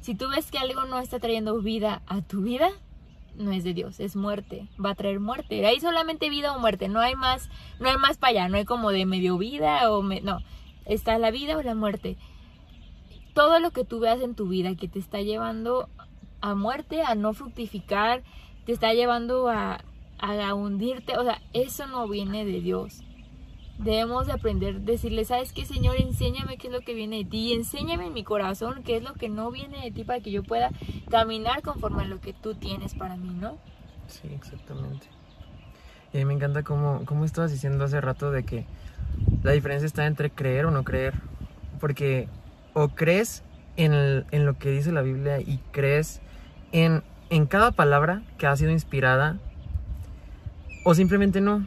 Si 0.00 0.14
tú 0.14 0.28
ves 0.28 0.50
que 0.50 0.58
algo 0.58 0.84
no 0.84 0.98
está 0.98 1.18
trayendo 1.18 1.60
vida 1.60 2.02
a 2.06 2.22
tu 2.22 2.40
vida, 2.40 2.70
no 3.36 3.52
es 3.52 3.64
de 3.64 3.74
Dios, 3.74 4.00
es 4.00 4.16
muerte, 4.16 4.68
va 4.82 4.90
a 4.90 4.94
traer 4.94 5.20
muerte. 5.20 5.64
Hay 5.66 5.80
solamente 5.80 6.30
vida 6.30 6.54
o 6.54 6.58
muerte, 6.58 6.88
no 6.88 7.00
hay 7.00 7.14
más, 7.14 7.50
no 7.78 7.88
hay 7.88 7.96
más 7.96 8.18
para 8.18 8.30
allá, 8.30 8.48
no 8.48 8.56
hay 8.56 8.64
como 8.64 8.90
de 8.90 9.06
medio 9.06 9.38
vida 9.38 9.90
o 9.90 10.02
no, 10.02 10.40
está 10.86 11.18
la 11.18 11.30
vida 11.30 11.56
o 11.56 11.62
la 11.62 11.74
muerte. 11.74 12.16
Todo 13.34 13.60
lo 13.60 13.70
que 13.70 13.84
tú 13.84 14.00
veas 14.00 14.20
en 14.20 14.34
tu 14.34 14.48
vida 14.48 14.74
que 14.74 14.88
te 14.88 14.98
está 14.98 15.20
llevando 15.20 15.88
a 16.40 16.54
muerte, 16.54 17.02
a 17.02 17.14
no 17.14 17.32
fructificar, 17.32 18.22
te 18.64 18.72
está 18.72 18.92
llevando 18.92 19.48
a, 19.48 19.80
a 20.18 20.54
hundirte, 20.54 21.16
o 21.18 21.24
sea, 21.24 21.40
eso 21.52 21.86
no 21.86 22.08
viene 22.08 22.44
de 22.44 22.60
Dios. 22.60 23.02
Debemos 23.82 24.26
de 24.26 24.34
aprender, 24.34 24.82
decirle, 24.82 25.24
¿sabes 25.24 25.54
qué, 25.54 25.64
Señor? 25.64 25.96
Enséñame 25.96 26.58
qué 26.58 26.66
es 26.66 26.72
lo 26.72 26.80
que 26.82 26.92
viene 26.92 27.18
de 27.18 27.24
ti, 27.24 27.54
enséñame 27.54 28.08
en 28.08 28.12
mi 28.12 28.24
corazón 28.24 28.82
qué 28.84 28.96
es 28.96 29.02
lo 29.02 29.14
que 29.14 29.30
no 29.30 29.50
viene 29.50 29.80
de 29.82 29.90
ti 29.90 30.04
para 30.04 30.20
que 30.20 30.30
yo 30.30 30.42
pueda 30.42 30.70
caminar 31.10 31.62
conforme 31.62 32.02
a 32.02 32.06
lo 32.06 32.20
que 32.20 32.34
tú 32.34 32.54
tienes 32.54 32.94
para 32.94 33.16
mí, 33.16 33.30
¿no? 33.30 33.56
Sí, 34.06 34.28
exactamente. 34.34 35.06
Y 36.12 36.18
a 36.18 36.20
mí 36.20 36.24
me 36.26 36.34
encanta 36.34 36.62
cómo, 36.62 37.06
cómo 37.06 37.24
estabas 37.24 37.52
diciendo 37.52 37.84
hace 37.84 38.00
rato 38.02 38.30
de 38.30 38.44
que 38.44 38.66
la 39.42 39.52
diferencia 39.52 39.86
está 39.86 40.06
entre 40.06 40.30
creer 40.30 40.66
o 40.66 40.70
no 40.70 40.84
creer. 40.84 41.14
Porque 41.78 42.28
o 42.74 42.88
crees 42.88 43.42
en, 43.76 43.94
en 44.30 44.44
lo 44.44 44.58
que 44.58 44.70
dice 44.70 44.92
la 44.92 45.02
Biblia 45.02 45.40
y 45.40 45.58
crees 45.70 46.20
en, 46.72 47.02
en 47.30 47.46
cada 47.46 47.70
palabra 47.70 48.22
que 48.36 48.46
ha 48.46 48.54
sido 48.56 48.72
inspirada 48.72 49.38
o 50.84 50.94
simplemente 50.94 51.40
no. 51.40 51.66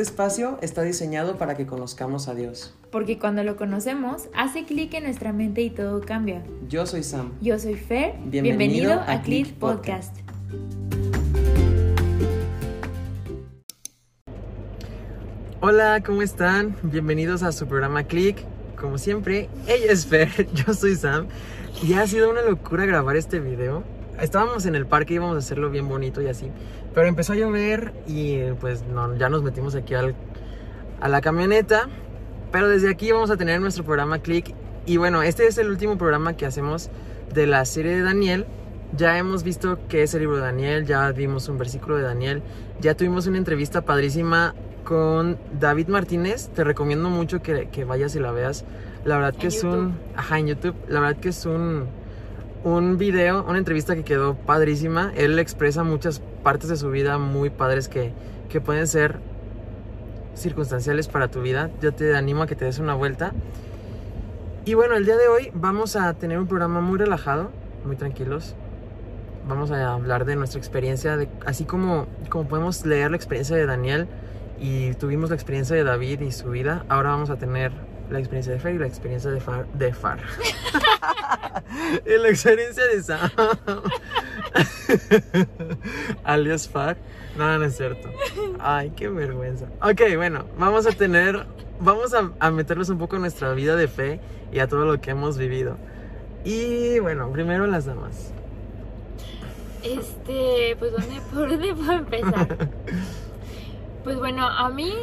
Este 0.00 0.12
espacio 0.12 0.56
está 0.62 0.80
diseñado 0.80 1.36
para 1.36 1.58
que 1.58 1.66
conozcamos 1.66 2.26
a 2.28 2.34
Dios. 2.34 2.72
Porque 2.90 3.18
cuando 3.18 3.44
lo 3.44 3.56
conocemos, 3.56 4.30
hace 4.34 4.64
clic 4.64 4.94
en 4.94 5.04
nuestra 5.04 5.34
mente 5.34 5.60
y 5.60 5.68
todo 5.68 6.00
cambia. 6.00 6.42
Yo 6.70 6.86
soy 6.86 7.02
Sam. 7.02 7.32
Yo 7.42 7.58
soy 7.58 7.74
Fer. 7.74 8.14
Bienvenido, 8.24 8.94
a, 9.06 9.20
Click 9.20 9.52
Podcast. 9.52 10.16
Hola, 15.60 16.02
¿cómo 16.02 16.22
están? 16.22 16.76
Bienvenidos 16.82 17.42
a 17.42 17.52
su 17.52 17.66
programa 17.66 18.04
Click. 18.04 18.38
Como 18.80 18.96
siempre, 18.96 19.50
ella 19.66 19.92
es 19.92 20.06
Fer, 20.06 20.48
yo 20.54 20.72
soy 20.72 20.96
Sam. 20.96 21.26
Y 21.82 21.92
ha 21.92 22.06
sido 22.06 22.30
una 22.30 22.40
locura 22.40 22.86
grabar 22.86 23.16
este 23.16 23.38
video. 23.38 23.84
Estábamos 24.20 24.66
en 24.66 24.74
el 24.74 24.86
parque, 24.86 25.14
íbamos 25.14 25.36
a 25.36 25.38
hacerlo 25.38 25.70
bien 25.70 25.88
bonito 25.88 26.20
y 26.20 26.28
así. 26.28 26.50
Pero 26.94 27.06
empezó 27.06 27.32
a 27.32 27.36
llover 27.36 27.92
y 28.06 28.42
pues 28.60 28.84
no, 28.84 29.16
ya 29.16 29.28
nos 29.28 29.42
metimos 29.42 29.74
aquí 29.74 29.94
al, 29.94 30.14
a 31.00 31.08
la 31.08 31.20
camioneta. 31.20 31.88
Pero 32.52 32.68
desde 32.68 32.90
aquí 32.90 33.12
vamos 33.12 33.30
a 33.30 33.36
tener 33.36 33.60
nuestro 33.60 33.84
programa 33.84 34.18
Click. 34.18 34.54
Y 34.86 34.96
bueno, 34.96 35.22
este 35.22 35.46
es 35.46 35.58
el 35.58 35.70
último 35.70 35.96
programa 35.98 36.36
que 36.36 36.46
hacemos 36.46 36.90
de 37.32 37.46
la 37.46 37.64
serie 37.64 37.92
de 37.92 38.02
Daniel. 38.02 38.46
Ya 38.96 39.16
hemos 39.18 39.44
visto 39.44 39.78
qué 39.88 40.02
es 40.02 40.14
el 40.14 40.20
libro 40.20 40.36
de 40.36 40.42
Daniel, 40.42 40.84
ya 40.84 41.12
vimos 41.12 41.48
un 41.48 41.58
versículo 41.58 41.96
de 41.96 42.02
Daniel, 42.02 42.42
ya 42.80 42.96
tuvimos 42.96 43.28
una 43.28 43.38
entrevista 43.38 43.82
padrísima 43.82 44.56
con 44.82 45.38
David 45.60 45.86
Martínez. 45.86 46.48
Te 46.48 46.64
recomiendo 46.64 47.08
mucho 47.08 47.40
que, 47.40 47.68
que 47.68 47.84
vayas 47.84 48.16
y 48.16 48.18
la 48.18 48.32
veas. 48.32 48.64
La 49.04 49.16
verdad 49.16 49.34
que 49.38 49.46
es 49.46 49.62
un... 49.62 49.96
Ajá, 50.16 50.40
en 50.40 50.48
YouTube. 50.48 50.74
La 50.88 51.00
verdad 51.00 51.20
que 51.20 51.28
es 51.28 51.46
un, 51.46 51.86
un 52.64 52.98
video, 52.98 53.44
una 53.44 53.58
entrevista 53.58 53.94
que 53.94 54.04
quedó 54.04 54.34
padrísima. 54.34 55.12
Él 55.16 55.38
expresa 55.38 55.82
muchas 55.82 56.20
partes 56.42 56.68
de 56.68 56.76
su 56.76 56.90
vida 56.90 57.18
muy 57.18 57.50
padres 57.50 57.88
que, 57.88 58.12
que 58.48 58.60
pueden 58.60 58.86
ser 58.86 59.18
circunstanciales 60.34 61.08
para 61.08 61.28
tu 61.28 61.42
vida. 61.42 61.70
Yo 61.80 61.92
te 61.92 62.14
animo 62.16 62.42
a 62.42 62.46
que 62.46 62.54
te 62.54 62.64
des 62.64 62.78
una 62.78 62.94
vuelta. 62.94 63.32
Y 64.64 64.74
bueno, 64.74 64.94
el 64.94 65.04
día 65.04 65.16
de 65.16 65.28
hoy 65.28 65.50
vamos 65.54 65.96
a 65.96 66.12
tener 66.14 66.38
un 66.38 66.46
programa 66.46 66.80
muy 66.80 66.98
relajado, 66.98 67.50
muy 67.84 67.96
tranquilos. 67.96 68.54
Vamos 69.48 69.70
a 69.70 69.94
hablar 69.94 70.26
de 70.26 70.36
nuestra 70.36 70.58
experiencia, 70.58 71.16
de, 71.16 71.28
así 71.46 71.64
como, 71.64 72.06
como 72.28 72.46
podemos 72.46 72.84
leer 72.84 73.10
la 73.10 73.16
experiencia 73.16 73.56
de 73.56 73.64
Daniel 73.64 74.06
y 74.60 74.92
tuvimos 74.94 75.30
la 75.30 75.36
experiencia 75.36 75.74
de 75.74 75.82
David 75.82 76.20
y 76.20 76.30
su 76.30 76.50
vida. 76.50 76.84
Ahora 76.88 77.10
vamos 77.10 77.30
a 77.30 77.36
tener 77.36 77.72
la 78.10 78.18
experiencia 78.18 78.52
de 78.52 78.58
Fer 78.58 78.74
y 78.74 78.78
la 78.78 78.86
experiencia 78.86 79.30
de 79.30 79.40
Far. 79.40 79.66
De 79.74 79.92
Far. 79.92 80.18
y 82.06 82.18
la 82.18 82.28
experiencia 82.28 82.84
de 82.86 83.02
Sam. 83.02 83.30
Alias 86.24 86.68
Far. 86.68 86.96
No, 87.36 87.58
no 87.58 87.64
es 87.64 87.76
cierto. 87.76 88.08
Ay, 88.58 88.92
qué 88.96 89.08
vergüenza. 89.08 89.66
Ok, 89.82 90.02
bueno, 90.16 90.46
vamos 90.58 90.86
a 90.86 90.90
tener. 90.90 91.46
Vamos 91.80 92.12
a, 92.12 92.30
a 92.40 92.50
meternos 92.50 92.90
un 92.90 92.98
poco 92.98 93.16
en 93.16 93.22
nuestra 93.22 93.52
vida 93.54 93.76
de 93.76 93.88
fe 93.88 94.20
y 94.52 94.58
a 94.58 94.68
todo 94.68 94.84
lo 94.84 95.00
que 95.00 95.12
hemos 95.12 95.38
vivido. 95.38 95.78
Y 96.44 96.98
bueno, 96.98 97.30
primero 97.30 97.66
las 97.66 97.86
damas. 97.86 98.32
Este, 99.82 100.76
pues, 100.78 100.92
¿dónde, 100.92 101.20
¿por 101.32 101.48
dónde 101.48 101.74
puedo 101.74 101.92
empezar? 101.92 102.68
Pues 104.02 104.16
bueno, 104.16 104.48
a 104.48 104.70
mí 104.70 104.94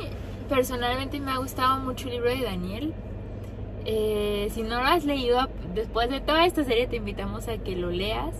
personalmente 0.48 1.20
me 1.20 1.32
ha 1.32 1.38
gustado 1.38 1.80
mucho 1.80 2.08
el 2.08 2.16
libro 2.16 2.30
de 2.30 2.44
Daniel. 2.44 2.94
Eh, 3.86 4.50
si 4.54 4.64
no 4.64 4.82
lo 4.82 4.86
has 4.86 5.06
leído, 5.06 5.48
después 5.74 6.10
de 6.10 6.20
toda 6.20 6.46
esta 6.46 6.64
serie 6.64 6.88
te 6.88 6.98
invitamos 6.98 7.48
a 7.48 7.58
que 7.58 7.76
lo 7.76 7.90
leas. 7.90 8.36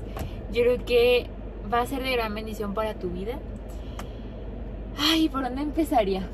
Yo 0.52 0.64
creo 0.64 0.86
que 0.86 1.30
va 1.72 1.82
a 1.82 1.86
ser 1.86 2.04
de 2.04 2.12
gran 2.12 2.34
bendición 2.34 2.74
para 2.74 2.94
tu 2.96 3.10
vida. 3.10 3.40
Ay, 4.98 5.30
¿por 5.30 5.44
dónde 5.44 5.62
empezaría? 5.62 6.28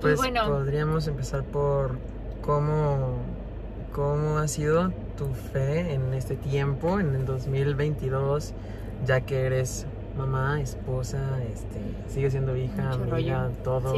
Pues, 0.00 0.16
bueno, 0.16 0.46
podríamos 0.46 1.06
empezar 1.06 1.44
por 1.44 1.98
cómo, 2.40 3.18
cómo 3.92 4.38
ha 4.38 4.48
sido 4.48 4.92
tu 5.16 5.26
fe 5.52 5.94
en 5.94 6.12
este 6.14 6.34
tiempo, 6.36 6.98
en 6.98 7.14
el 7.14 7.24
2022, 7.24 8.54
ya 9.06 9.20
que 9.20 9.42
eres 9.42 9.86
mamá, 10.16 10.60
esposa, 10.60 11.42
este, 11.50 11.80
sigue 12.08 12.30
siendo 12.30 12.56
hija, 12.56 12.92
amiga, 12.92 13.50
todo. 13.64 13.94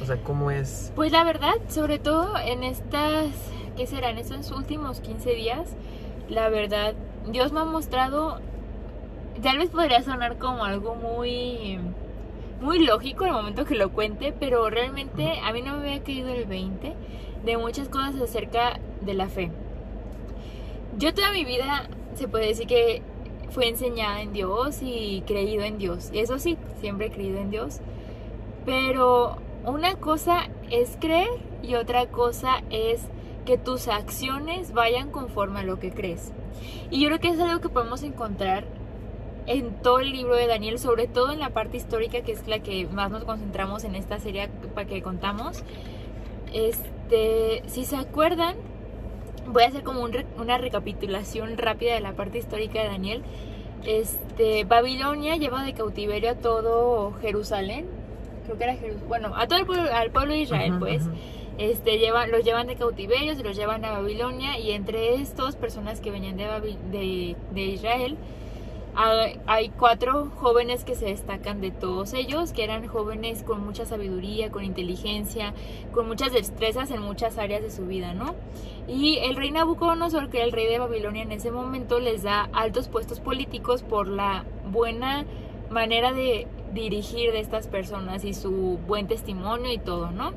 O 0.00 0.04
sea, 0.04 0.16
¿cómo 0.22 0.50
es? 0.50 0.92
Pues 0.94 1.12
la 1.12 1.24
verdad, 1.24 1.54
sobre 1.68 1.98
todo 1.98 2.38
en 2.38 2.64
estas, 2.64 3.26
¿qué 3.76 3.86
serán? 3.86 4.18
Estos 4.18 4.50
últimos 4.50 5.00
15 5.00 5.34
días, 5.34 5.68
la 6.28 6.48
verdad, 6.48 6.94
Dios 7.30 7.52
me 7.52 7.60
ha 7.60 7.64
mostrado, 7.64 8.40
tal 9.42 9.58
vez 9.58 9.70
podría 9.70 10.02
sonar 10.02 10.38
como 10.38 10.64
algo 10.64 10.94
muy, 10.94 11.78
muy 12.60 12.78
lógico 12.84 13.24
el 13.24 13.32
momento 13.32 13.64
que 13.64 13.74
lo 13.74 13.92
cuente, 13.92 14.32
pero 14.38 14.70
realmente 14.70 15.40
a 15.44 15.52
mí 15.52 15.62
no 15.62 15.76
me 15.76 15.88
había 15.88 16.02
caído 16.02 16.28
el 16.28 16.46
20 16.46 16.94
de 17.44 17.56
muchas 17.56 17.88
cosas 17.88 18.20
acerca 18.20 18.78
de 19.00 19.14
la 19.14 19.28
fe. 19.28 19.50
Yo 20.98 21.12
toda 21.12 21.32
mi 21.32 21.44
vida 21.44 21.88
se 22.14 22.28
puede 22.28 22.46
decir 22.46 22.66
que 22.66 23.02
fue 23.52 23.68
enseñada 23.68 24.22
en 24.22 24.32
Dios 24.32 24.78
y 24.80 25.22
creído 25.26 25.62
en 25.64 25.78
Dios. 25.78 26.10
Eso 26.12 26.38
sí, 26.38 26.56
siempre 26.80 27.06
he 27.06 27.10
creído 27.10 27.38
en 27.38 27.50
Dios. 27.50 27.80
Pero 28.64 29.36
una 29.64 29.94
cosa 29.96 30.48
es 30.70 30.96
creer 30.98 31.28
y 31.62 31.74
otra 31.74 32.06
cosa 32.06 32.62
es 32.70 33.02
que 33.44 33.58
tus 33.58 33.88
acciones 33.88 34.72
vayan 34.72 35.10
conforme 35.10 35.60
a 35.60 35.64
lo 35.64 35.78
que 35.78 35.90
crees. 35.90 36.32
Y 36.90 37.00
yo 37.00 37.08
creo 37.08 37.20
que 37.20 37.28
es 37.28 37.40
algo 37.40 37.60
que 37.60 37.68
podemos 37.68 38.02
encontrar 38.02 38.64
en 39.46 39.74
todo 39.82 40.00
el 40.00 40.12
libro 40.12 40.36
de 40.36 40.46
Daniel, 40.46 40.78
sobre 40.78 41.08
todo 41.08 41.32
en 41.32 41.40
la 41.40 41.50
parte 41.50 41.76
histórica, 41.76 42.22
que 42.22 42.32
es 42.32 42.46
la 42.46 42.60
que 42.60 42.86
más 42.86 43.10
nos 43.10 43.24
concentramos 43.24 43.84
en 43.84 43.96
esta 43.96 44.18
serie 44.18 44.48
para 44.74 44.86
que 44.86 45.02
contamos. 45.02 45.64
Este, 46.52 47.62
si 47.66 47.84
se 47.84 47.96
acuerdan, 47.96 48.56
voy 49.46 49.62
a 49.64 49.68
hacer 49.68 49.82
como 49.82 50.06
una 50.38 50.58
recapitulación 50.58 51.58
rápida 51.58 51.94
de 51.94 52.00
la 52.00 52.12
parte 52.12 52.38
histórica 52.38 52.82
de 52.82 52.88
Daniel. 52.88 53.22
Este, 53.84 54.64
Babilonia 54.64 55.36
lleva 55.36 55.64
de 55.64 55.72
cautiverio 55.72 56.30
a 56.30 56.34
todo 56.34 57.12
Jerusalén, 57.20 57.86
creo 58.44 58.56
que 58.56 58.64
era 58.64 58.74
Jerusalén, 58.74 59.08
bueno, 59.08 59.32
a 59.36 59.46
todo 59.48 59.58
el 59.58 59.66
pueblo, 59.66 59.92
al 59.92 60.10
pueblo 60.10 60.34
de 60.34 60.40
Israel, 60.40 60.74
pues. 60.78 61.02
Este, 61.58 61.98
llevan, 61.98 62.30
los 62.30 62.44
llevan 62.44 62.66
de 62.66 62.76
cautiverio, 62.76 63.34
se 63.34 63.42
los 63.42 63.54
llevan 63.54 63.84
a 63.84 63.92
Babilonia 63.92 64.58
y 64.58 64.70
entre 64.70 65.14
estos 65.16 65.54
personas 65.54 66.00
que 66.00 66.10
venían 66.10 66.36
de, 66.38 66.46
de, 66.90 67.36
de 67.52 67.60
Israel, 67.60 68.16
hay 68.94 69.70
cuatro 69.70 70.30
jóvenes 70.36 70.84
que 70.84 70.94
se 70.94 71.06
destacan 71.06 71.60
de 71.60 71.70
todos 71.70 72.12
ellos, 72.12 72.52
que 72.52 72.64
eran 72.64 72.86
jóvenes 72.86 73.42
con 73.42 73.64
mucha 73.64 73.86
sabiduría, 73.86 74.50
con 74.50 74.64
inteligencia, 74.64 75.54
con 75.92 76.06
muchas 76.06 76.32
destrezas 76.32 76.90
en 76.90 77.00
muchas 77.00 77.38
áreas 77.38 77.62
de 77.62 77.70
su 77.70 77.86
vida, 77.86 78.12
¿no? 78.14 78.34
Y 78.88 79.18
el 79.18 79.36
rey 79.36 79.50
Nabucodonosor, 79.50 80.28
que 80.28 80.38
era 80.38 80.46
el 80.46 80.52
rey 80.52 80.66
de 80.66 80.78
Babilonia 80.78 81.22
en 81.22 81.32
ese 81.32 81.50
momento, 81.50 82.00
les 82.00 82.22
da 82.22 82.48
altos 82.52 82.88
puestos 82.88 83.20
políticos 83.20 83.82
por 83.82 84.08
la 84.08 84.44
buena 84.70 85.24
manera 85.70 86.12
de 86.12 86.46
dirigir 86.74 87.32
de 87.32 87.40
estas 87.40 87.68
personas 87.68 88.24
y 88.24 88.34
su 88.34 88.78
buen 88.86 89.06
testimonio 89.06 89.72
y 89.72 89.78
todo, 89.78 90.10
¿no? 90.10 90.32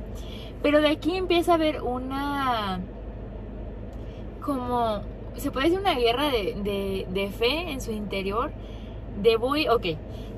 Pero 0.61 0.81
de 0.81 0.89
aquí 0.89 1.17
empieza 1.17 1.53
a 1.53 1.55
haber 1.55 1.81
una 1.81 2.79
como 4.41 5.01
se 5.37 5.51
puede 5.51 5.67
decir 5.67 5.79
una 5.79 5.95
guerra 5.95 6.29
de, 6.29 7.05
de, 7.09 7.29
fe 7.29 7.71
en 7.71 7.81
su 7.81 7.91
interior. 7.91 8.51
De 9.21 9.37
voy, 9.37 9.67
ok, 9.69 9.85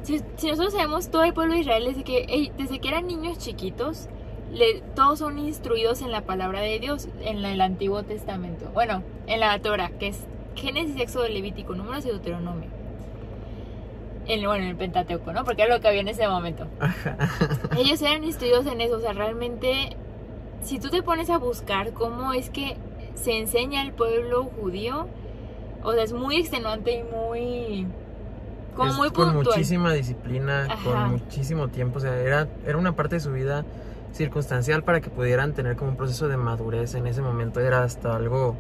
si, 0.04 0.22
nosotros 0.48 0.74
sabemos 0.74 1.10
todo 1.10 1.24
el 1.24 1.34
pueblo 1.34 1.54
de 1.54 1.62
Israel 1.62 1.86
desde 1.86 2.04
que, 2.04 2.52
desde 2.58 2.80
que 2.80 2.88
eran 2.88 3.08
niños 3.08 3.38
chiquitos, 3.40 4.08
le- 4.54 4.82
todos 4.96 5.20
son 5.20 5.40
instruidos 5.40 6.02
en 6.02 6.12
la 6.12 6.22
palabra 6.22 6.62
de 6.62 6.80
Dios, 6.80 7.08
en 7.22 7.42
la- 7.42 7.52
el 7.52 7.62
Antiguo 7.62 8.04
Testamento. 8.04 8.70
Bueno, 8.74 9.04
en 9.26 9.40
la 9.40 9.60
Torah, 9.60 9.90
que 10.00 10.08
es 10.10 10.20
Génesis, 10.56 11.00
Éxodo, 11.00 11.28
Levítico, 11.28 11.76
Números 11.76 12.06
y 12.06 12.10
Deuteronomio. 12.10 12.70
En, 14.28 14.42
bueno, 14.46 14.64
en 14.64 14.70
el 14.72 14.76
Pentateuco, 14.76 15.32
¿no? 15.32 15.46
Porque 15.46 15.62
era 15.64 15.74
lo 15.74 15.82
que 15.82 15.88
había 15.88 16.02
en 16.02 16.10
ese 16.10 16.28
momento. 16.28 16.68
Ellos 17.78 18.02
eran 18.02 18.24
instruidos 18.26 18.66
en 18.68 18.82
eso, 18.82 18.98
o 18.98 19.00
sea, 19.00 19.14
realmente, 19.14 19.96
si 20.64 20.80
tú 20.80 20.90
te 20.90 21.02
pones 21.02 21.30
a 21.30 21.38
buscar 21.38 21.94
cómo 21.94 22.34
es 22.34 22.50
que 22.50 22.76
se 23.22 23.38
enseña 23.38 23.82
al 23.82 23.92
pueblo 23.94 24.46
judío, 24.46 25.08
o 25.84 25.94
sea, 25.94 26.04
es 26.04 26.14
muy 26.14 26.38
extenuante 26.38 26.92
y 27.00 27.04
muy... 27.04 27.88
Como 28.76 28.92
Es 28.92 28.98
muy 28.98 29.10
con 29.10 29.34
puntual. 29.34 29.56
muchísima 29.56 29.92
disciplina, 29.94 30.66
Ajá. 30.70 30.84
con 30.84 31.10
muchísimo 31.12 31.68
tiempo. 31.70 31.98
O 31.98 32.02
sea, 32.02 32.16
era, 32.16 32.48
era 32.66 32.78
una 32.78 32.96
parte 32.96 33.16
de 33.16 33.20
su 33.22 33.32
vida 33.32 33.66
circunstancial 34.14 34.84
para 34.84 35.02
que 35.02 35.10
pudieran 35.10 35.54
tener 35.54 35.76
como 35.76 35.92
un 35.92 35.98
proceso 35.98 36.28
de 36.28 36.38
madurez. 36.38 36.94
En 36.94 37.08
ese 37.08 37.22
momento 37.24 37.60
era 37.60 37.82
hasta 37.84 38.16
algo, 38.16 38.56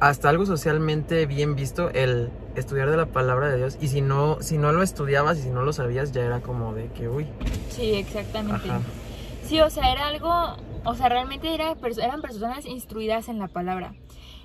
hasta 0.00 0.28
algo 0.28 0.44
socialmente 0.44 1.24
bien 1.26 1.54
visto 1.54 1.90
el 1.90 2.30
estudiar 2.56 2.90
de 2.90 2.96
la 2.96 3.06
palabra 3.06 3.48
de 3.48 3.58
Dios. 3.58 3.78
Y 3.80 3.88
si 3.88 4.00
no, 4.00 4.38
si 4.40 4.58
no 4.58 4.72
lo 4.72 4.82
estudiabas 4.82 5.38
y 5.38 5.42
si 5.42 5.50
no 5.50 5.62
lo 5.62 5.72
sabías, 5.72 6.10
ya 6.10 6.22
era 6.22 6.40
como 6.40 6.74
de 6.74 6.88
que, 6.88 7.08
uy, 7.08 7.26
Sí, 7.70 7.94
exactamente. 7.94 8.68
ajá. 8.68 8.80
Sí, 9.44 9.60
o 9.60 9.70
sea, 9.70 9.92
era 9.92 10.08
algo, 10.08 10.56
o 10.84 10.94
sea, 10.94 11.08
realmente 11.08 11.54
era, 11.54 11.74
eran 12.02 12.20
personas 12.20 12.66
instruidas 12.66 13.28
en 13.28 13.38
la 13.38 13.48
palabra. 13.48 13.94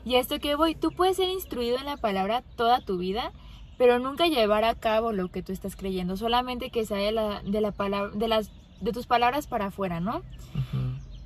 Y 0.06 0.16
a 0.16 0.20
esto 0.20 0.40
que 0.40 0.56
voy, 0.56 0.76
tú 0.76 0.92
puedes 0.92 1.18
ser 1.18 1.30
instruido 1.30 1.78
en 1.78 1.86
la 1.86 1.98
palabra 1.98 2.44
toda 2.56 2.82
tu 2.82 2.98
vida, 2.98 3.32
pero 3.78 4.00
nunca 4.00 4.28
llevar 4.28 4.66
a 4.66 4.76
cabo 4.76 5.12
lo 5.12 5.30
que 5.30 5.42
tú 5.42 5.52
estás 5.52 5.76
creyendo, 5.76 6.18
solamente 6.18 6.70
que 6.70 6.86
sea 6.86 6.98
de 6.98 7.12
la, 7.12 7.42
de 7.42 7.62
la 7.62 7.72
palabra, 7.72 8.12
de 8.14 8.28
las, 8.28 8.52
de 8.82 8.92
tus 8.92 9.08
palabras 9.08 9.48
para 9.48 9.68
afuera, 9.68 10.00
¿no? 10.00 10.22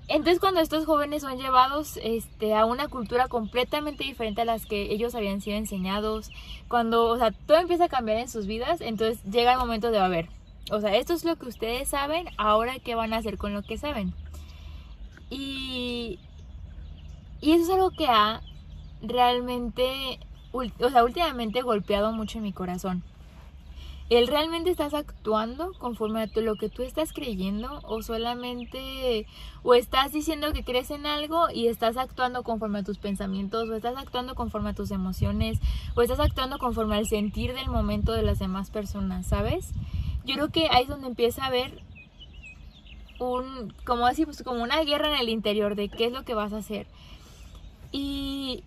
Entonces 0.07 0.39
cuando 0.39 0.62
estos 0.62 0.86
jóvenes 0.86 1.24
son 1.24 1.38
llevados 1.38 2.00
este, 2.01 2.56
a 2.56 2.65
una 2.65 2.88
cultura 2.88 3.27
completamente 3.27 4.06
diferente 4.06 4.42
a 4.42 4.45
las 4.45 4.65
que 4.65 4.94
ellos 4.94 5.15
habían 5.15 5.42
sido 5.42 5.57
enseñados, 5.57 6.31
cuando, 6.69 7.07
o 7.07 7.18
sea, 7.18 7.31
todo 7.31 7.57
empieza 7.57 7.86
a 7.86 7.89
cambiar 7.89 8.19
en 8.19 8.30
sus 8.30 8.48
vidas, 8.48 8.80
entonces 8.80 9.21
llega 9.25 9.54
el 9.54 9.59
momento 9.59 9.92
de, 9.92 10.00
a 10.00 10.07
ver, 10.07 10.30
o 10.71 10.80
sea, 10.80 10.95
esto 10.95 11.13
es 11.13 11.25
lo 11.25 11.36
que 11.36 11.48
ustedes 11.48 11.89
saben, 11.89 12.27
ahora 12.38 12.80
qué 12.80 12.95
van 12.95 13.13
a 13.13 13.18
hacer 13.18 13.38
con 13.38 13.54
lo 13.54 13.63
que 13.63 13.77
saben. 13.77 14.13
Y, 15.29 16.19
y 17.41 17.51
eso 17.51 17.63
es 17.63 17.69
algo 17.69 17.91
que 17.91 18.07
ha 18.07 18.41
realmente, 19.01 20.19
o 20.51 20.89
sea, 20.89 21.03
últimamente 21.03 21.62
golpeado 21.62 22.12
mucho 22.12 22.39
mi 22.39 22.53
corazón. 22.53 23.03
¿El 24.09 24.27
realmente 24.27 24.69
estás 24.69 24.94
actuando 24.94 25.74
conforme 25.79 26.21
a 26.21 26.39
lo 26.39 26.56
que 26.56 26.69
tú 26.69 26.81
estás 26.81 27.12
creyendo 27.12 27.81
o 27.83 28.01
solamente 28.01 29.27
o 29.63 29.74
estás 29.74 30.13
diciendo 30.13 30.53
que 30.53 30.63
crees 30.63 30.91
en 30.91 31.06
algo 31.06 31.50
y 31.53 31.68
estás 31.68 31.97
actuando 31.97 32.44
conforme 32.44 32.80
a 32.80 32.83
tus 32.83 33.00
pensamientos 33.00 33.68
o 33.68 33.75
estás 33.75 33.97
actuando 33.97 34.33
conforme 34.33 34.69
a 34.69 34.73
tus 34.73 34.91
emociones 34.91 35.59
o 35.94 36.01
estás 36.01 36.21
actuando 36.21 36.57
conforme 36.57 36.95
al 36.95 37.06
sentir 37.06 37.53
del 37.53 37.68
momento 37.68 38.13
de 38.13 38.23
las 38.23 38.39
demás 38.39 38.71
personas, 38.71 39.27
¿sabes? 39.27 39.73
Yo 40.23 40.35
creo 40.35 40.50
que 40.51 40.69
ahí 40.71 40.83
es 40.83 40.89
donde 40.89 41.07
empieza 41.07 41.44
a 41.44 41.47
haber 41.47 41.83
un 43.19 43.74
como 43.86 44.06
pues 44.25 44.44
como 44.44 44.64
una 44.64 44.81
guerra 44.84 45.10
en 45.10 45.19
el 45.19 45.30
interior 45.30 45.75
de 45.75 45.90
qué 45.90 46.06
es 46.06 46.12
lo 46.12 46.24
que 46.24 46.34
vas 46.34 46.54
a 46.54 46.58
hacer. 46.58 46.88
Y 47.92 48.64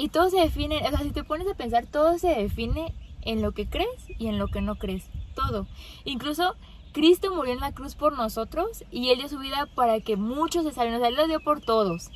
y 0.00 0.08
todo 0.08 0.30
se 0.30 0.40
define, 0.40 0.78
o 0.78 0.88
sea, 0.88 1.00
si 1.00 1.10
te 1.10 1.24
pones 1.24 1.46
a 1.46 1.54
pensar, 1.54 1.84
todo 1.84 2.18
se 2.18 2.28
define 2.28 2.94
en 3.20 3.42
lo 3.42 3.52
que 3.52 3.68
crees 3.68 4.08
y 4.18 4.28
en 4.28 4.38
lo 4.38 4.48
que 4.48 4.62
no 4.62 4.76
crees. 4.76 5.04
Todo. 5.34 5.66
Incluso 6.06 6.56
Cristo 6.92 7.34
murió 7.34 7.52
en 7.52 7.60
la 7.60 7.72
cruz 7.72 7.96
por 7.96 8.16
nosotros 8.16 8.82
y 8.90 9.10
Él 9.10 9.18
dio 9.18 9.28
su 9.28 9.38
vida 9.38 9.68
para 9.74 10.00
que 10.00 10.16
muchos 10.16 10.64
se 10.64 10.72
salven. 10.72 10.94
O 10.94 10.98
sea, 11.00 11.08
Él 11.08 11.16
lo 11.16 11.26
dio 11.26 11.40
por 11.40 11.60
todos. 11.60 12.10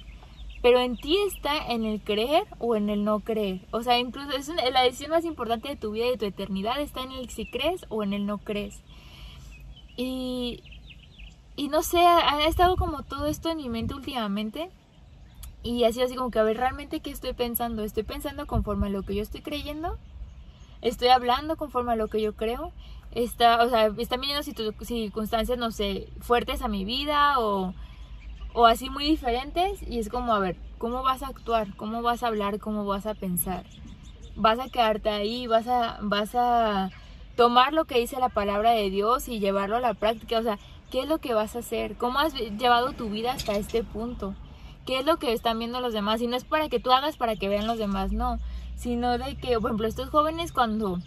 Pero 0.63 0.81
en 0.81 0.97
ti 0.97 1.19
está 1.27 1.59
en 1.59 1.85
el 1.85 2.01
creer 2.01 2.45
o 2.59 2.75
en 2.75 2.89
el 2.89 3.05
no 3.05 3.21
creer. 3.21 3.61
O 3.71 3.83
sea, 3.83 3.99
incluso 3.99 4.31
es 4.31 4.49
la 4.49 4.83
decisión 4.83 5.11
más 5.11 5.27
importante 5.27 5.69
de 5.69 5.77
tu 5.77 5.91
vida 5.91 6.07
y 6.07 6.13
de 6.13 6.17
tu 6.17 6.25
eternidad 6.25 6.81
está 6.81 7.03
en 7.03 7.13
el 7.13 7.29
si 7.29 7.45
crees 7.45 7.85
o 7.91 8.03
en 8.03 8.15
el 8.15 8.25
no 8.25 8.39
crees. 8.39 8.81
Y, 9.99 10.63
y 11.57 11.69
no 11.69 11.83
sé, 11.83 11.99
ha, 11.99 12.47
estado 12.47 12.77
como 12.77 13.03
todo 13.03 13.27
esto 13.27 13.51
en 13.51 13.59
mi 13.59 13.69
mente 13.69 13.95
últimamente. 13.95 14.71
Y 15.63 15.85
ha 15.85 15.93
sido 15.93 16.07
así 16.07 16.17
como 16.17 16.31
que, 16.31 16.39
a 16.41 16.43
ver, 16.43 16.57
realmente 16.57 17.01
qué 17.01 17.11
estoy 17.11 17.33
pensando. 17.33 17.85
¿Estoy 17.85 18.03
pensando 18.03 18.47
conforme 18.47 18.89
a 18.89 18.91
lo 18.91 19.03
que 19.03 19.15
yo 19.15 19.23
estoy 19.23 19.41
creyendo? 19.41 19.97
¿Estoy 20.83 21.09
hablando 21.09 21.57
conforme 21.57 21.93
a 21.93 21.97
lo 21.97 22.09
que 22.09 22.21
yo 22.21 22.35
creo? 22.35 22.73
Está, 23.13 23.63
o 23.63 23.69
sea, 23.71 23.87
están 23.97 24.21
viniendo 24.21 24.43
circunstancias, 24.43 25.57
no 25.57 25.71
sé, 25.71 26.09
fuertes 26.21 26.61
a 26.61 26.69
mi 26.69 26.85
vida 26.85 27.39
o, 27.39 27.73
o 28.53 28.67
así 28.67 28.91
muy 28.91 29.05
diferentes. 29.05 29.81
Y 29.89 30.01
es 30.01 30.09
como, 30.09 30.35
a 30.35 30.41
ver, 30.41 30.57
¿cómo 30.79 31.03
vas 31.03 31.23
a 31.23 31.29
actuar? 31.29 31.75
¿Cómo 31.77 32.03
vas 32.03 32.25
a 32.25 32.27
hablar? 32.27 32.59
¿Cómo 32.59 32.85
vas 32.85 33.07
a 33.07 33.15
pensar? 33.15 33.65
¿Vas 34.35 34.59
a 34.59 34.69
quedarte 34.69 35.09
ahí? 35.09 35.47
¿Vas 35.47 35.69
a, 35.69 35.99
vas 36.03 36.35
a 36.35 36.91
tomar 37.37 37.73
lo 37.73 37.85
que 37.85 38.01
dice 38.01 38.19
la 38.19 38.29
palabra 38.29 38.73
de 38.73 38.91
Dios 38.91 39.29
y 39.29 39.39
llevarlo 39.39 39.77
a 39.77 39.81
la 39.81 39.95
práctica? 39.95 40.41
O 40.41 40.43
sea, 40.43 40.59
¿qué 40.95 41.01
es 41.01 41.09
lo 41.09 41.19
que 41.19 41.35
vas 41.35 41.57
a 41.57 41.59
hacer? 41.59 41.97
¿Cómo 41.97 42.21
has 42.21 42.35
llevado 42.35 42.93
tu 42.93 43.11
vida 43.11 43.33
hasta 43.33 43.57
este 43.57 43.83
punto? 43.83 44.37
¿Qué 44.87 45.01
es 45.01 45.05
lo 45.05 45.17
que 45.17 45.33
están 45.33 45.59
viendo 45.59 45.81
los 45.81 45.93
demás? 45.93 46.23
Y 46.23 46.29
no 46.29 46.37
es 46.37 46.45
para 46.45 46.69
que 46.69 46.79
tú 46.79 46.93
hagas 46.93 47.17
para 47.17 47.35
que 47.35 47.49
vean 47.49 47.67
los 47.67 47.79
demás, 47.79 48.13
no. 48.13 48.39
Sino 48.77 49.19
de 49.19 49.35
que, 49.35 49.59
por 49.59 49.71
ejemplo, 49.71 49.89
estos 49.89 50.11
jóvenes 50.11 50.53
cuando, 50.53 51.01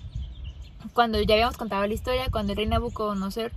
cuando 0.93 1.21
ya 1.21 1.35
habíamos 1.35 1.55
contado 1.55 1.87
la 1.87 1.93
historia, 1.93 2.27
cuando 2.29 2.51
el 2.51 2.57
rey 2.57 2.65
Nabucodonosor 2.65 3.53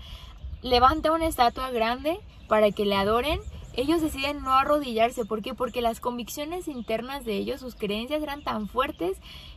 levanta 0.63 1.11
una 1.11 1.27
estatua 1.27 1.73
grande 1.73 2.21
para 2.47 2.71
que 2.71 2.87
le 2.87 2.95
adoren, 2.95 3.41
ellos 3.75 4.01
deciden 4.01 4.45
no 4.45 4.55
arrodillarse. 4.55 5.25
¿Por 5.25 5.43
qué? 5.43 5.55
Porque 5.55 5.83
las 5.83 5.99
convicciones 5.99 6.69
internas 6.69 7.25
de 7.25 7.39
ellos, 7.39 7.59
sus 7.59 7.75
creencias 7.75 8.23
eran 8.23 8.45
tan 8.45 8.69
fuertes 8.69 9.17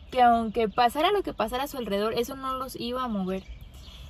que 0.10 0.24
aunque 0.24 0.70
pasara 0.70 1.12
lo 1.12 1.22
que 1.22 1.36
pasara 1.36 1.66
a 1.66 1.68
su 1.68 1.78
alrededor, 1.78 2.16
eso 2.16 2.36
no 2.36 2.58
los 2.58 2.76
iba 2.76 3.04
a 3.04 3.08
mover. 3.08 3.44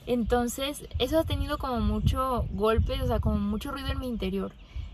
Entonces, 0.06 0.86
eso 1.00 1.20
ha 1.20 1.24
tenido 1.24 1.58
como 1.58 1.80
mucho 1.80 2.46
golpe, 2.52 3.02
o 3.02 3.08
sea, 3.08 3.20
como 3.20 3.38
mucho 3.38 3.72
ruido 3.72 3.88
en 3.90 4.00
mi 4.00 4.08
interior. 4.08 4.52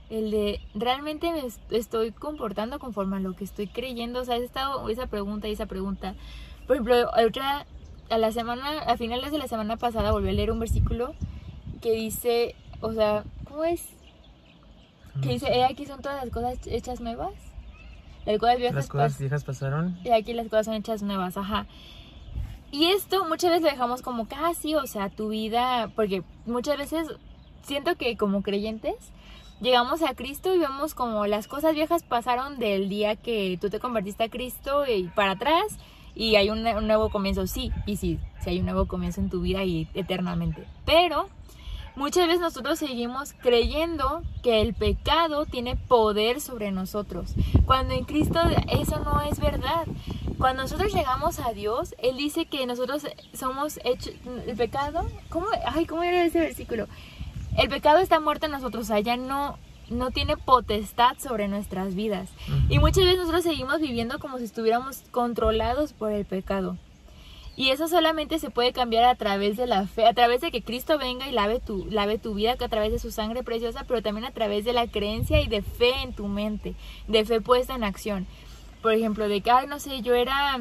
El 0.10 0.32
de, 0.32 0.60
¿realmente 0.76 1.32
me 1.32 1.46
est- 1.46 1.72
estoy 1.72 2.12
comportando 2.12 2.80
conforme 2.80 3.18
a 3.18 3.20
lo 3.20 3.34
que 3.36 3.44
estoy 3.44 3.68
creyendo? 3.68 4.22
O 4.22 4.26
sea, 4.26 4.38
he 4.38 4.44
estado 4.44 4.88
esa 4.90 5.08
pregunta 5.08 5.48
y 5.48 5.52
esa 5.54 5.66
pregunta. 5.68 6.16
Por 6.68 6.76
ejemplo, 6.76 6.96
otra, 7.26 7.66
a 8.10 8.18
la 8.18 8.32
semana, 8.32 8.80
a 8.88 8.98
finales 8.98 9.32
de 9.32 9.38
la 9.40 9.48
semana 9.48 9.78
pasada 9.78 10.12
volví 10.12 10.30
a 10.30 10.34
leer 10.34 10.52
un 10.52 10.60
versículo 10.60 11.14
que 11.82 11.92
dice, 11.94 12.56
o 12.82 12.92
sea, 12.94 13.24
¿cómo 13.48 13.64
es? 13.66 13.88
Que 15.22 15.30
dice, 15.30 15.48
"He 15.52 15.64
aquí 15.66 15.86
son 15.86 16.02
todas 16.02 16.24
las 16.24 16.34
cosas 16.34 16.58
hechas 16.68 17.02
nuevas. 17.02 17.32
Las 18.26 18.38
cosas 18.40 18.58
viejas 18.58 18.76
Las 18.76 18.88
cosas 18.88 19.20
viejas 19.20 19.44
pasaron. 19.44 19.98
y 20.04 20.10
aquí 20.10 20.34
las 20.34 20.46
cosas 20.48 20.66
son 20.68 20.76
hechas 20.76 21.02
nuevas, 21.02 21.36
ajá. 21.38 21.66
Y 22.72 22.88
esto 22.88 23.26
muchas 23.26 23.52
veces 23.52 23.64
lo 23.64 23.70
dejamos 23.70 24.02
como 24.02 24.28
casi, 24.28 24.76
o 24.76 24.86
sea, 24.86 25.10
tu 25.10 25.30
vida, 25.30 25.92
porque 25.96 26.24
muchas 26.46 26.78
veces 26.78 27.08
siento 27.64 27.96
que 27.96 28.16
como 28.16 28.42
creyentes 28.44 28.96
llegamos 29.60 30.02
a 30.04 30.16
Cristo 30.16 30.54
y 30.54 30.60
vemos 30.60 30.94
como 30.94 31.26
las 31.28 31.48
cosas 31.48 31.76
viejas 31.76 32.04
pasaron 32.04 32.60
del 32.60 32.88
día 32.90 33.16
que 33.16 33.58
tú 33.60 33.70
te 33.70 33.80
convertiste 33.80 34.24
a 34.24 34.30
Cristo 34.30 34.86
y 34.88 35.10
para 35.10 35.32
atrás 35.32 35.78
y 36.16 36.36
hay 36.36 36.50
un, 36.50 36.66
un 36.66 36.88
nuevo 36.88 37.10
comienzo, 37.10 37.48
sí, 37.48 37.72
y 37.86 37.98
sí, 37.98 38.20
sí 38.42 38.50
hay 38.50 38.60
un 38.60 38.66
nuevo 38.66 38.88
comienzo 38.88 39.22
en 39.22 39.30
tu 39.30 39.42
vida 39.42 39.64
y 39.64 39.88
eternamente. 39.94 40.66
Pero 40.86 41.30
muchas 41.96 42.28
veces 42.28 42.42
nosotros 42.42 42.80
seguimos 42.80 43.34
creyendo 43.34 44.22
que 44.44 44.62
el 44.62 44.74
pecado 44.74 45.46
tiene 45.46 45.76
poder 45.76 46.42
sobre 46.42 46.72
nosotros, 46.72 47.34
cuando 47.66 47.94
en 47.94 48.06
Cristo 48.06 48.40
eso 48.70 49.00
no 49.00 49.22
es 49.22 49.40
verdad. 49.40 49.86
Cuando 50.40 50.64
nosotros 50.64 50.94
llegamos 50.94 51.38
a 51.40 51.52
Dios, 51.52 51.94
Él 51.98 52.16
dice 52.16 52.46
que 52.46 52.66
nosotros 52.66 53.06
somos 53.34 53.78
hechos, 53.84 54.14
el 54.48 54.56
pecado, 54.56 55.06
¿cómo? 55.28 55.48
Ay, 55.68 55.86
¿cómo 55.86 56.02
era 56.02 56.24
ese 56.24 56.40
versículo? 56.40 56.88
El 57.58 57.68
pecado 57.68 58.00
está 58.00 58.22
muerto 58.22 58.46
en 58.46 58.54
nosotros, 58.54 58.88
ya 59.04 59.18
no, 59.18 59.58
no 59.90 60.12
tiene 60.12 60.38
potestad 60.38 61.18
sobre 61.18 61.50
nuestras 61.50 61.94
vidas. 61.94 62.30
Ujú. 62.48 62.74
Y 62.74 62.80
muchas 62.80 63.04
veces 63.04 63.20
nosotros 63.20 63.44
seguimos 63.44 63.82
viviendo 63.82 64.18
como 64.20 64.38
si 64.38 64.46
estuviéramos 64.46 65.04
controlados 65.12 65.92
por 65.92 66.14
el 66.14 66.24
pecado. 66.24 66.78
Y 67.58 67.72
eso 67.72 67.90
solamente 67.90 68.40
se 68.40 68.50
puede 68.50 68.72
cambiar 68.72 69.04
a 69.04 69.16
través 69.16 69.58
de 69.58 69.68
la 69.68 69.88
fe, 69.88 70.06
a 70.06 70.14
través 70.14 70.40
de 70.40 70.52
que 70.52 70.64
Cristo 70.64 70.98
venga 70.98 71.28
y 71.28 71.34
lave 71.34 71.60
tu, 71.60 71.86
lave 71.92 72.18
tu 72.18 72.34
vida, 72.34 72.56
que 72.56 72.64
a 72.64 72.70
través 72.70 72.94
de 72.94 73.00
su 73.00 73.12
sangre 73.12 73.44
preciosa, 73.44 73.84
pero 73.86 74.02
también 74.02 74.24
a 74.24 74.32
través 74.32 74.64
de 74.64 74.72
la 74.72 74.88
creencia 74.88 75.42
y 75.42 75.50
de 75.50 75.62
fe 75.62 76.02
en 76.02 76.14
tu 76.14 76.30
mente, 76.30 76.76
de 77.10 77.26
fe 77.26 77.42
puesta 77.42 77.76
en 77.76 77.84
acción. 77.84 78.26
Por 78.82 78.94
ejemplo, 78.94 79.28
de 79.28 79.42
que, 79.42 79.52
ay, 79.52 79.68
no 79.68 79.80
sé, 79.80 80.02
yo 80.02 80.16
era, 80.16 80.60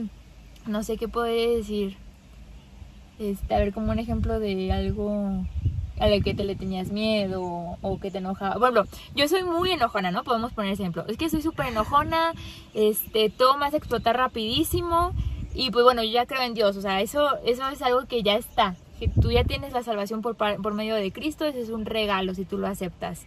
no 0.67 0.83
sé 0.83 0.97
qué 0.97 1.09
puedo 1.09 1.27
decir, 1.27 1.97
este, 3.19 3.55
a 3.55 3.59
ver, 3.59 3.73
como 3.73 3.93
un 3.93 3.99
ejemplo 3.99 4.41
de 4.41 4.73
algo 4.73 5.45
a 6.01 6.09
lo 6.09 6.21
que 6.23 6.35
te 6.35 6.45
le 6.45 6.55
tenías 6.55 6.91
miedo 6.91 7.77
o 7.81 8.01
que 8.01 8.11
te 8.11 8.19
enojaba. 8.19 8.57
Bueno, 8.57 8.85
yo 9.15 9.29
soy 9.29 9.43
muy 9.43 9.73
enojona, 9.73 10.11
¿no? 10.11 10.25
Podemos 10.25 10.53
poner 10.53 10.73
ejemplo. 10.73 11.05
Es 11.09 11.17
que 11.17 11.29
soy 11.29 11.43
súper 11.43 11.67
enojona, 11.67 12.33
este, 12.75 13.31
todo 13.31 13.57
me 13.57 13.67
hace 13.67 13.79
explotar 13.79 14.17
rapidísimo 14.17 15.13
y 15.55 15.71
pues 15.71 15.85
bueno, 15.85 16.03
yo 16.05 16.11
ya 16.11 16.27
creo 16.27 16.43
en 16.43 16.55
Dios, 16.55 16.77
o 16.77 16.81
sea, 16.83 17.01
eso, 17.01 17.37
eso 17.45 17.69
es 17.69 17.83
algo 17.83 18.07
que 18.07 18.23
ya 18.23 18.37
está, 18.37 18.77
que 19.01 19.09
tú 19.09 19.33
ya 19.33 19.45
tienes 19.45 19.73
la 19.73 19.83
salvación 19.83 20.23
por, 20.23 20.37
por 20.37 20.75
medio 20.75 20.95
de 20.95 21.11
Cristo, 21.11 21.45
ese 21.45 21.61
es 21.61 21.71
un 21.71 21.85
regalo 21.85 22.35
si 22.35 22.45
tú 22.45 22.59
lo 22.59 22.69
aceptas. 22.69 23.27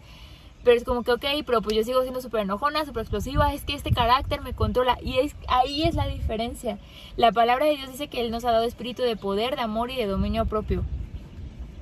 Pero 0.63 0.77
es 0.77 0.83
como 0.83 1.03
que, 1.03 1.11
ok, 1.11 1.25
pero 1.45 1.61
pues 1.61 1.75
yo 1.75 1.83
sigo 1.83 2.01
siendo 2.01 2.21
súper 2.21 2.41
enojona, 2.41 2.85
súper 2.85 3.01
explosiva, 3.01 3.53
es 3.53 3.65
que 3.65 3.73
este 3.73 3.91
carácter 3.91 4.41
me 4.41 4.53
controla. 4.53 4.97
Y 5.01 5.17
es, 5.17 5.35
ahí 5.47 5.83
es 5.83 5.95
la 5.95 6.07
diferencia. 6.07 6.77
La 7.17 7.31
palabra 7.31 7.65
de 7.65 7.77
Dios 7.77 7.91
dice 7.91 8.07
que 8.07 8.21
Él 8.21 8.31
nos 8.31 8.45
ha 8.45 8.51
dado 8.51 8.65
espíritu 8.65 9.01
de 9.01 9.15
poder, 9.15 9.55
de 9.55 9.61
amor 9.61 9.89
y 9.89 9.95
de 9.95 10.05
dominio 10.05 10.45
propio. 10.45 10.83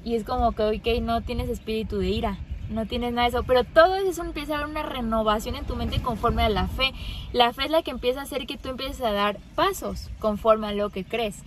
Y 0.03 0.15
es 0.15 0.23
como 0.23 0.53
que, 0.53 0.63
ok, 0.63 1.01
no 1.01 1.21
tienes 1.21 1.49
espíritu 1.49 1.97
de 1.97 2.07
ira, 2.07 2.39
no 2.69 2.85
tienes 2.85 3.11
nada 3.11 3.29
de 3.29 3.35
eso. 3.35 3.43
Pero 3.43 3.65
todo 3.65 3.95
eso 3.95 4.23
empieza 4.23 4.53
a 4.53 4.57
haber 4.57 4.69
una 4.69 4.83
renovación 4.83 5.55
en 5.55 5.65
tu 5.65 5.75
mente 5.75 6.01
conforme 6.01 6.43
a 6.43 6.49
la 6.49 6.67
fe. 6.67 6.93
La 7.33 7.51
fe 7.51 7.65
es 7.65 7.71
la 7.71 7.83
que 7.83 7.91
empieza 7.91 8.21
a 8.21 8.23
hacer 8.23 8.47
que 8.47 8.57
tú 8.57 8.69
empieces 8.69 9.01
a 9.01 9.11
dar 9.11 9.39
pasos 9.55 10.09
conforme 10.19 10.67
a 10.67 10.73
lo 10.73 10.89
que 10.89 11.03
crees. 11.03 11.43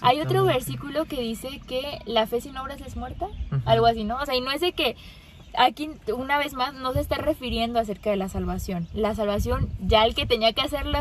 Hay 0.00 0.20
otro 0.20 0.44
versículo 0.44 1.04
que 1.04 1.20
dice 1.20 1.60
que 1.66 2.00
la 2.04 2.26
fe 2.26 2.40
sin 2.40 2.56
obras 2.56 2.80
es 2.80 2.96
muerta, 2.96 3.28
algo 3.64 3.86
así, 3.86 4.04
¿no? 4.04 4.16
O 4.16 4.26
sea, 4.26 4.34
y 4.34 4.40
no 4.40 4.50
es 4.50 4.60
de 4.60 4.72
que 4.72 4.96
aquí 5.56 5.90
una 6.14 6.38
vez 6.38 6.54
más 6.54 6.74
no 6.74 6.92
se 6.92 7.00
está 7.00 7.16
refiriendo 7.16 7.78
acerca 7.78 8.10
de 8.10 8.16
la 8.16 8.28
salvación. 8.28 8.88
La 8.92 9.14
salvación 9.14 9.68
ya 9.80 10.04
el 10.04 10.14
que 10.14 10.26
tenía 10.26 10.52
que 10.52 10.62
hacerlo 10.62 10.98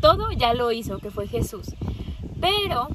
todo 0.00 0.30
ya 0.32 0.54
lo 0.54 0.72
hizo, 0.72 0.98
que 0.98 1.10
fue 1.10 1.28
Jesús. 1.28 1.74
Pero 2.40 2.88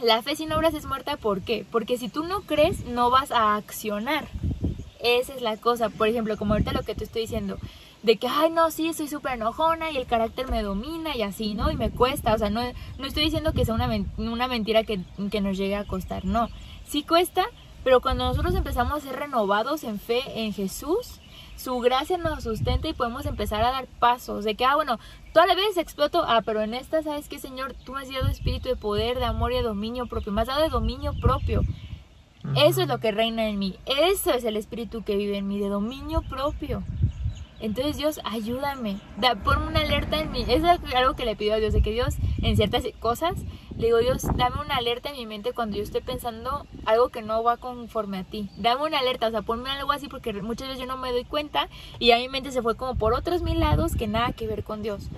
la 0.00 0.22
fe 0.22 0.36
sin 0.36 0.52
obras 0.52 0.74
es 0.74 0.86
muerta, 0.86 1.16
¿por 1.16 1.42
qué? 1.42 1.66
Porque 1.70 1.98
si 1.98 2.08
tú 2.08 2.24
no 2.24 2.42
crees, 2.42 2.84
no 2.84 3.10
vas 3.10 3.30
a 3.30 3.56
accionar. 3.56 4.28
Esa 5.00 5.34
es 5.34 5.42
la 5.42 5.56
cosa. 5.56 5.90
Por 5.90 6.08
ejemplo, 6.08 6.36
como 6.36 6.54
ahorita 6.54 6.72
lo 6.72 6.82
que 6.82 6.94
te 6.94 7.04
estoy 7.04 7.22
diciendo, 7.22 7.58
de 8.02 8.16
que, 8.16 8.28
ay, 8.28 8.50
no, 8.50 8.70
sí, 8.70 8.92
soy 8.94 9.08
súper 9.08 9.32
enojona 9.32 9.90
y 9.90 9.96
el 9.96 10.06
carácter 10.06 10.50
me 10.50 10.62
domina 10.62 11.16
y 11.16 11.22
así, 11.22 11.54
¿no? 11.54 11.70
Y 11.70 11.76
me 11.76 11.90
cuesta. 11.90 12.34
O 12.34 12.38
sea, 12.38 12.50
no, 12.50 12.62
no 12.98 13.06
estoy 13.06 13.24
diciendo 13.24 13.52
que 13.52 13.64
sea 13.64 13.74
una, 13.74 13.88
una 14.16 14.48
mentira 14.48 14.84
que, 14.84 15.00
que 15.30 15.40
nos 15.40 15.56
llegue 15.56 15.76
a 15.76 15.84
costar, 15.84 16.24
no. 16.24 16.48
Sí 16.86 17.02
cuesta, 17.02 17.46
pero 17.88 18.02
cuando 18.02 18.24
nosotros 18.24 18.54
empezamos 18.54 18.92
a 18.92 19.00
ser 19.00 19.16
renovados 19.16 19.82
en 19.82 19.98
fe 19.98 20.20
en 20.34 20.52
Jesús, 20.52 21.20
su 21.56 21.78
gracia 21.78 22.18
nos 22.18 22.44
sustenta 22.44 22.86
y 22.86 22.92
podemos 22.92 23.24
empezar 23.24 23.64
a 23.64 23.70
dar 23.70 23.86
pasos 23.86 24.44
de 24.44 24.56
que, 24.56 24.66
ah, 24.66 24.74
bueno, 24.74 24.98
toda 25.32 25.46
la 25.46 25.54
vez 25.54 25.78
exploto, 25.78 26.22
ah, 26.28 26.42
pero 26.44 26.60
en 26.60 26.74
esta, 26.74 27.02
¿sabes 27.02 27.30
qué, 27.30 27.38
Señor? 27.38 27.72
Tú 27.86 27.94
me 27.94 28.02
has 28.02 28.12
dado 28.12 28.28
espíritu 28.28 28.68
de 28.68 28.76
poder, 28.76 29.18
de 29.18 29.24
amor 29.24 29.52
y 29.52 29.54
de 29.54 29.62
dominio 29.62 30.04
propio, 30.04 30.32
me 30.32 30.42
has 30.42 30.48
dado 30.48 30.60
de 30.60 30.68
dominio 30.68 31.14
propio. 31.18 31.62
Eso 32.56 32.82
es 32.82 32.88
lo 32.88 32.98
que 33.00 33.10
reina 33.10 33.48
en 33.48 33.58
mí, 33.58 33.74
eso 33.86 34.34
es 34.34 34.44
el 34.44 34.58
espíritu 34.58 35.02
que 35.02 35.16
vive 35.16 35.38
en 35.38 35.48
mí, 35.48 35.58
de 35.58 35.70
dominio 35.70 36.20
propio. 36.20 36.82
Entonces 37.60 37.96
Dios, 37.96 38.20
ayúdame, 38.24 38.98
da, 39.16 39.34
ponme 39.34 39.66
una 39.66 39.80
alerta 39.80 40.20
en 40.20 40.30
mí. 40.30 40.44
Eso 40.46 40.70
es 40.70 40.94
algo 40.94 41.14
que 41.14 41.24
le 41.24 41.36
pido 41.36 41.54
a 41.54 41.56
Dios, 41.56 41.72
de 41.72 41.82
que 41.82 41.90
Dios 41.90 42.16
en 42.42 42.56
ciertas 42.56 42.84
cosas, 43.00 43.34
le 43.76 43.86
digo 43.86 43.98
Dios, 43.98 44.22
dame 44.36 44.60
una 44.60 44.76
alerta 44.76 45.10
en 45.10 45.16
mi 45.16 45.26
mente 45.26 45.52
cuando 45.52 45.76
yo 45.76 45.82
estoy 45.82 46.00
pensando 46.00 46.66
algo 46.84 47.08
que 47.08 47.22
no 47.22 47.42
va 47.42 47.56
conforme 47.56 48.18
a 48.18 48.24
ti. 48.24 48.50
Dame 48.56 48.84
una 48.84 48.98
alerta, 48.98 49.28
o 49.28 49.30
sea, 49.30 49.42
ponme 49.42 49.70
algo 49.70 49.92
así 49.92 50.08
porque 50.08 50.32
muchas 50.34 50.68
veces 50.68 50.80
yo 50.80 50.86
no 50.86 50.96
me 50.96 51.12
doy 51.12 51.24
cuenta 51.24 51.68
y 51.98 52.12
a 52.12 52.18
mi 52.18 52.28
mente 52.28 52.52
se 52.52 52.62
fue 52.62 52.76
como 52.76 52.94
por 52.94 53.12
otros 53.12 53.42
mil 53.42 53.60
lados 53.60 53.96
que 53.96 54.06
nada 54.06 54.32
que 54.32 54.46
ver 54.46 54.64
con 54.64 54.82
Dios. 54.82 55.08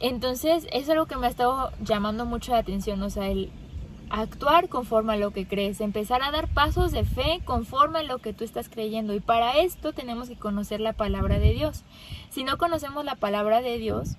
Entonces, 0.00 0.64
eso 0.64 0.78
es 0.78 0.90
algo 0.90 1.06
que 1.06 1.16
me 1.16 1.26
ha 1.26 1.30
estado 1.30 1.72
llamando 1.82 2.24
mucho 2.24 2.52
la 2.52 2.58
atención, 2.58 3.02
o 3.02 3.10
sea, 3.10 3.28
el 3.28 3.50
actuar 4.10 4.68
conforme 4.68 5.14
a 5.14 5.16
lo 5.16 5.30
que 5.30 5.46
crees, 5.46 5.80
empezar 5.80 6.22
a 6.22 6.30
dar 6.30 6.48
pasos 6.48 6.92
de 6.92 7.04
fe 7.04 7.40
conforme 7.44 8.00
a 8.00 8.02
lo 8.02 8.18
que 8.18 8.32
tú 8.32 8.44
estás 8.44 8.68
creyendo. 8.68 9.14
Y 9.14 9.20
para 9.20 9.58
esto 9.58 9.92
tenemos 9.92 10.28
que 10.28 10.36
conocer 10.36 10.80
la 10.80 10.92
palabra 10.92 11.38
de 11.38 11.52
Dios. 11.52 11.84
Si 12.28 12.44
no 12.44 12.58
conocemos 12.58 13.04
la 13.04 13.14
palabra 13.14 13.62
de 13.62 13.78
Dios, 13.78 14.16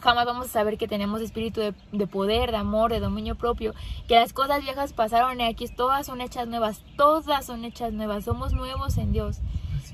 jamás 0.00 0.26
vamos 0.26 0.46
a 0.46 0.50
saber 0.50 0.78
que 0.78 0.88
tenemos 0.88 1.20
espíritu 1.20 1.60
de, 1.60 2.06
poder, 2.06 2.50
de 2.50 2.56
amor, 2.56 2.90
de 2.90 3.00
dominio 3.00 3.34
propio, 3.34 3.74
que 4.06 4.14
las 4.14 4.32
cosas 4.32 4.62
viejas 4.62 4.92
pasaron 4.92 5.40
y 5.40 5.44
aquí 5.44 5.68
todas 5.68 6.06
son 6.06 6.20
hechas 6.20 6.48
nuevas, 6.48 6.82
todas 6.96 7.46
son 7.46 7.64
hechas 7.64 7.92
nuevas, 7.92 8.24
somos 8.24 8.52
nuevos 8.52 8.96
en 8.96 9.12
Dios. 9.12 9.38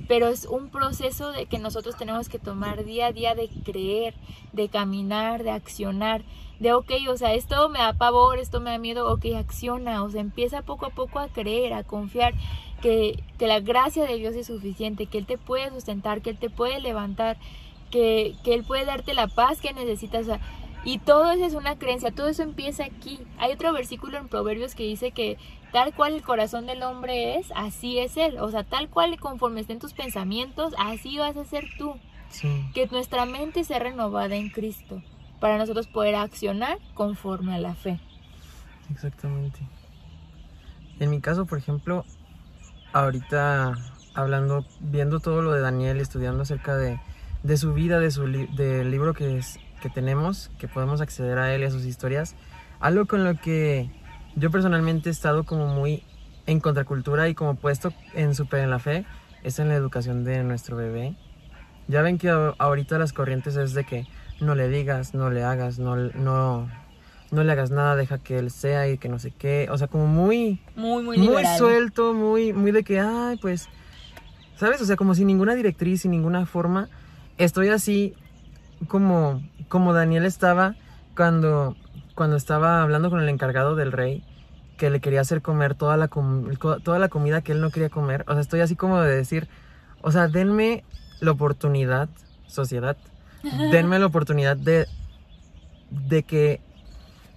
Pero 0.06 0.28
es 0.28 0.44
un 0.44 0.68
proceso 0.68 1.32
de 1.32 1.46
que 1.46 1.58
nosotros 1.58 1.96
tenemos 1.96 2.28
que 2.28 2.38
tomar 2.38 2.84
día 2.84 3.06
a 3.06 3.12
día 3.12 3.34
de 3.34 3.48
creer, 3.64 4.14
de 4.52 4.68
caminar, 4.68 5.42
de 5.42 5.50
accionar 5.50 6.22
de, 6.60 6.72
ok, 6.72 6.92
o 7.10 7.16
sea, 7.16 7.34
esto 7.34 7.68
me 7.68 7.80
da 7.80 7.92
pavor, 7.94 8.38
esto 8.38 8.60
me 8.60 8.70
da 8.70 8.78
miedo, 8.78 9.12
ok, 9.12 9.26
acciona, 9.36 10.02
o 10.02 10.10
sea, 10.10 10.20
empieza 10.20 10.62
poco 10.62 10.86
a 10.86 10.90
poco 10.90 11.18
a 11.18 11.28
creer, 11.28 11.74
a 11.74 11.82
confiar 11.82 12.34
que, 12.80 13.22
que 13.38 13.46
la 13.46 13.60
gracia 13.60 14.04
de 14.04 14.16
Dios 14.16 14.34
es 14.36 14.46
suficiente, 14.46 15.06
que 15.06 15.18
Él 15.18 15.26
te 15.26 15.38
puede 15.38 15.70
sustentar, 15.70 16.22
que 16.22 16.30
Él 16.30 16.38
te 16.38 16.50
puede 16.50 16.80
levantar, 16.80 17.36
que, 17.90 18.34
que 18.44 18.54
Él 18.54 18.64
puede 18.64 18.84
darte 18.84 19.14
la 19.14 19.26
paz 19.26 19.60
que 19.60 19.72
necesitas, 19.72 20.22
o 20.22 20.24
sea, 20.26 20.40
y 20.84 20.98
todo 20.98 21.30
eso 21.32 21.44
es 21.44 21.54
una 21.54 21.76
creencia, 21.78 22.10
todo 22.10 22.28
eso 22.28 22.42
empieza 22.42 22.84
aquí. 22.84 23.18
Hay 23.38 23.52
otro 23.52 23.72
versículo 23.72 24.18
en 24.18 24.28
Proverbios 24.28 24.74
que 24.74 24.82
dice 24.82 25.12
que 25.12 25.38
tal 25.74 25.92
cual 25.92 26.14
el 26.14 26.22
corazón 26.22 26.66
del 26.66 26.84
hombre 26.84 27.36
es, 27.36 27.48
así 27.56 27.98
es 27.98 28.16
él. 28.16 28.38
O 28.38 28.48
sea, 28.48 28.62
tal 28.62 28.88
cual 28.88 29.18
conforme 29.18 29.60
estén 29.60 29.80
tus 29.80 29.92
pensamientos, 29.92 30.72
así 30.78 31.18
vas 31.18 31.36
a 31.36 31.44
ser 31.44 31.64
tú. 31.76 31.96
Que 32.74 32.86
nuestra 32.92 33.26
mente 33.26 33.64
sea 33.64 33.80
renovada 33.80 34.36
en 34.36 34.50
Cristo 34.50 35.02
para 35.40 35.58
nosotros 35.58 35.88
poder 35.88 36.14
accionar 36.14 36.78
conforme 36.94 37.56
a 37.56 37.58
la 37.58 37.74
fe. 37.74 37.98
Exactamente. 38.88 39.58
En 41.00 41.10
mi 41.10 41.20
caso, 41.20 41.44
por 41.44 41.58
ejemplo, 41.58 42.04
ahorita 42.92 43.74
hablando, 44.14 44.64
viendo 44.78 45.18
todo 45.18 45.42
lo 45.42 45.50
de 45.52 45.60
Daniel, 45.60 46.00
estudiando 46.00 46.42
acerca 46.42 46.76
de, 46.76 47.00
de 47.42 47.56
su 47.56 47.74
vida, 47.74 47.98
de 47.98 48.12
su 48.12 48.26
del 48.28 48.92
libro 48.92 49.12
que, 49.12 49.38
es, 49.38 49.58
que 49.82 49.90
tenemos, 49.90 50.52
que 50.56 50.68
podemos 50.68 51.00
acceder 51.00 51.38
a 51.38 51.52
él 51.52 51.62
y 51.62 51.64
a 51.64 51.70
sus 51.70 51.84
historias, 51.84 52.36
algo 52.78 53.06
con 53.06 53.24
lo 53.24 53.40
que 53.40 53.90
yo 54.36 54.50
personalmente 54.50 55.08
he 55.08 55.12
estado 55.12 55.44
como 55.44 55.66
muy 55.66 56.02
en 56.46 56.60
contracultura 56.60 57.28
y 57.28 57.34
como 57.34 57.54
puesto 57.54 57.92
en 58.14 58.34
super 58.34 58.60
en 58.60 58.70
la 58.70 58.78
fe, 58.78 59.04
es 59.42 59.58
en 59.58 59.68
la 59.68 59.74
educación 59.74 60.24
de 60.24 60.42
nuestro 60.42 60.76
bebé. 60.76 61.16
Ya 61.88 62.02
ven 62.02 62.18
que 62.18 62.30
ahorita 62.30 62.98
las 62.98 63.12
corrientes 63.12 63.56
es 63.56 63.74
de 63.74 63.84
que 63.84 64.06
no 64.40 64.54
le 64.54 64.68
digas, 64.68 65.14
no 65.14 65.30
le 65.30 65.44
hagas, 65.44 65.78
no, 65.78 65.96
no, 65.96 66.68
no 67.30 67.44
le 67.44 67.52
hagas 67.52 67.70
nada, 67.70 67.96
deja 67.96 68.18
que 68.18 68.38
él 68.38 68.50
sea 68.50 68.88
y 68.88 68.98
que 68.98 69.08
no 69.08 69.18
sé 69.18 69.30
qué. 69.30 69.68
O 69.70 69.78
sea, 69.78 69.88
como 69.88 70.06
muy, 70.06 70.60
muy, 70.76 71.02
muy, 71.02 71.18
muy 71.18 71.44
suelto, 71.58 72.14
muy, 72.14 72.52
muy 72.52 72.72
de 72.72 72.84
que, 72.84 73.00
ay, 73.00 73.36
pues, 73.36 73.68
¿sabes? 74.56 74.80
O 74.80 74.86
sea, 74.86 74.96
como 74.96 75.14
sin 75.14 75.26
ninguna 75.26 75.54
directriz, 75.54 76.02
sin 76.02 76.10
ninguna 76.10 76.46
forma. 76.46 76.88
Estoy 77.36 77.68
así 77.68 78.14
como, 78.88 79.42
como 79.68 79.92
Daniel 79.92 80.24
estaba 80.24 80.76
cuando, 81.16 81.76
cuando 82.14 82.36
estaba 82.36 82.82
hablando 82.82 83.10
con 83.10 83.20
el 83.20 83.28
encargado 83.28 83.74
del 83.74 83.92
rey 83.92 84.24
que 84.76 84.90
le 84.90 85.00
quería 85.00 85.20
hacer 85.20 85.42
comer 85.42 85.74
toda 85.74 85.96
la, 85.96 86.08
toda 86.08 86.98
la 86.98 87.08
comida 87.08 87.42
que 87.42 87.52
él 87.52 87.60
no 87.60 87.70
quería 87.70 87.90
comer. 87.90 88.24
O 88.26 88.32
sea, 88.32 88.40
estoy 88.40 88.60
así 88.60 88.76
como 88.76 89.00
de 89.00 89.14
decir, 89.14 89.48
o 90.02 90.10
sea, 90.10 90.28
denme 90.28 90.84
la 91.20 91.30
oportunidad, 91.30 92.08
sociedad, 92.46 92.96
denme 93.70 93.98
la 93.98 94.06
oportunidad 94.06 94.56
de, 94.56 94.86
de, 95.90 96.22
que, 96.22 96.60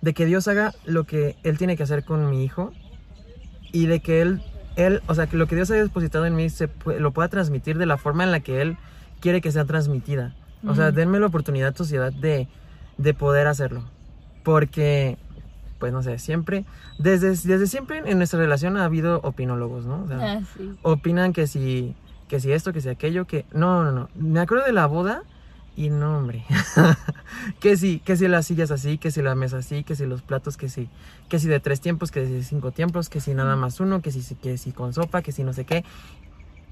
de 0.01 0.13
que 0.13 0.25
Dios 0.25 0.47
haga 0.47 0.73
lo 0.85 1.03
que 1.03 1.35
Él 1.43 1.57
tiene 1.57 1.77
que 1.77 1.83
hacer 1.83 2.03
con 2.03 2.29
mi 2.29 2.43
hijo 2.43 2.73
y 3.71 3.85
de 3.85 3.99
que 3.99 4.21
Él, 4.21 4.41
él 4.75 5.01
o 5.07 5.15
sea, 5.15 5.27
que 5.27 5.37
lo 5.37 5.47
que 5.47 5.55
Dios 5.55 5.69
haya 5.69 5.83
depositado 5.83 6.25
en 6.25 6.35
mí 6.35 6.49
se, 6.49 6.69
lo 6.97 7.11
pueda 7.11 7.27
transmitir 7.29 7.77
de 7.77 7.85
la 7.85 7.97
forma 7.97 8.23
en 8.23 8.31
la 8.31 8.39
que 8.39 8.61
Él 8.61 8.77
quiere 9.19 9.41
que 9.41 9.51
sea 9.51 9.65
transmitida. 9.65 10.35
O 10.67 10.73
sea, 10.73 10.91
denme 10.91 11.19
la 11.19 11.27
oportunidad, 11.27 11.75
sociedad, 11.75 12.11
de, 12.11 12.47
de 12.97 13.13
poder 13.13 13.45
hacerlo. 13.45 13.83
Porque, 14.47 15.17
pues 15.77 15.91
no 15.91 16.01
sé, 16.01 16.19
siempre, 16.19 16.63
desde, 16.99 17.31
desde 17.31 17.67
siempre 17.67 18.01
en 18.05 18.17
nuestra 18.17 18.39
relación 18.39 18.77
ha 18.77 18.85
habido 18.85 19.19
opinólogos, 19.19 19.85
¿no? 19.85 20.03
O 20.03 20.07
sea, 20.07 20.39
ah, 20.39 20.41
Opinan 20.83 21.33
que 21.33 21.47
si, 21.47 21.93
que 22.29 22.39
si 22.39 22.53
esto, 22.53 22.71
que 22.71 22.79
si 22.79 22.87
aquello, 22.87 23.27
que... 23.27 23.43
No, 23.51 23.83
no, 23.83 23.91
no. 23.91 24.09
Me 24.15 24.39
acuerdo 24.39 24.63
de 24.63 24.71
la 24.71 24.85
boda 24.85 25.23
y 25.75 25.89
no, 25.89 26.19
hombre. 26.19 26.45
que 27.59 27.75
si, 27.75 27.99
que 27.99 28.15
si 28.15 28.29
las 28.29 28.45
sillas 28.45 28.71
así, 28.71 28.97
que 28.97 29.11
si 29.11 29.21
la 29.21 29.35
mesa 29.35 29.57
así, 29.57 29.83
que 29.83 29.97
si 29.97 30.05
los 30.05 30.21
platos, 30.21 30.55
que 30.55 30.69
si, 30.69 30.87
que 31.27 31.39
si 31.39 31.49
de 31.49 31.59
tres 31.59 31.81
tiempos, 31.81 32.09
que 32.09 32.25
si 32.25 32.31
de 32.31 32.43
cinco 32.43 32.71
tiempos, 32.71 33.09
que 33.09 33.19
si 33.19 33.33
nada 33.33 33.57
más 33.57 33.81
uno, 33.81 34.01
que 34.01 34.13
si, 34.13 34.33
que 34.35 34.57
si 34.57 34.71
con 34.71 34.93
sopa, 34.93 35.23
que 35.23 35.33
si 35.33 35.43
no 35.43 35.51
sé 35.51 35.65
qué. 35.65 35.83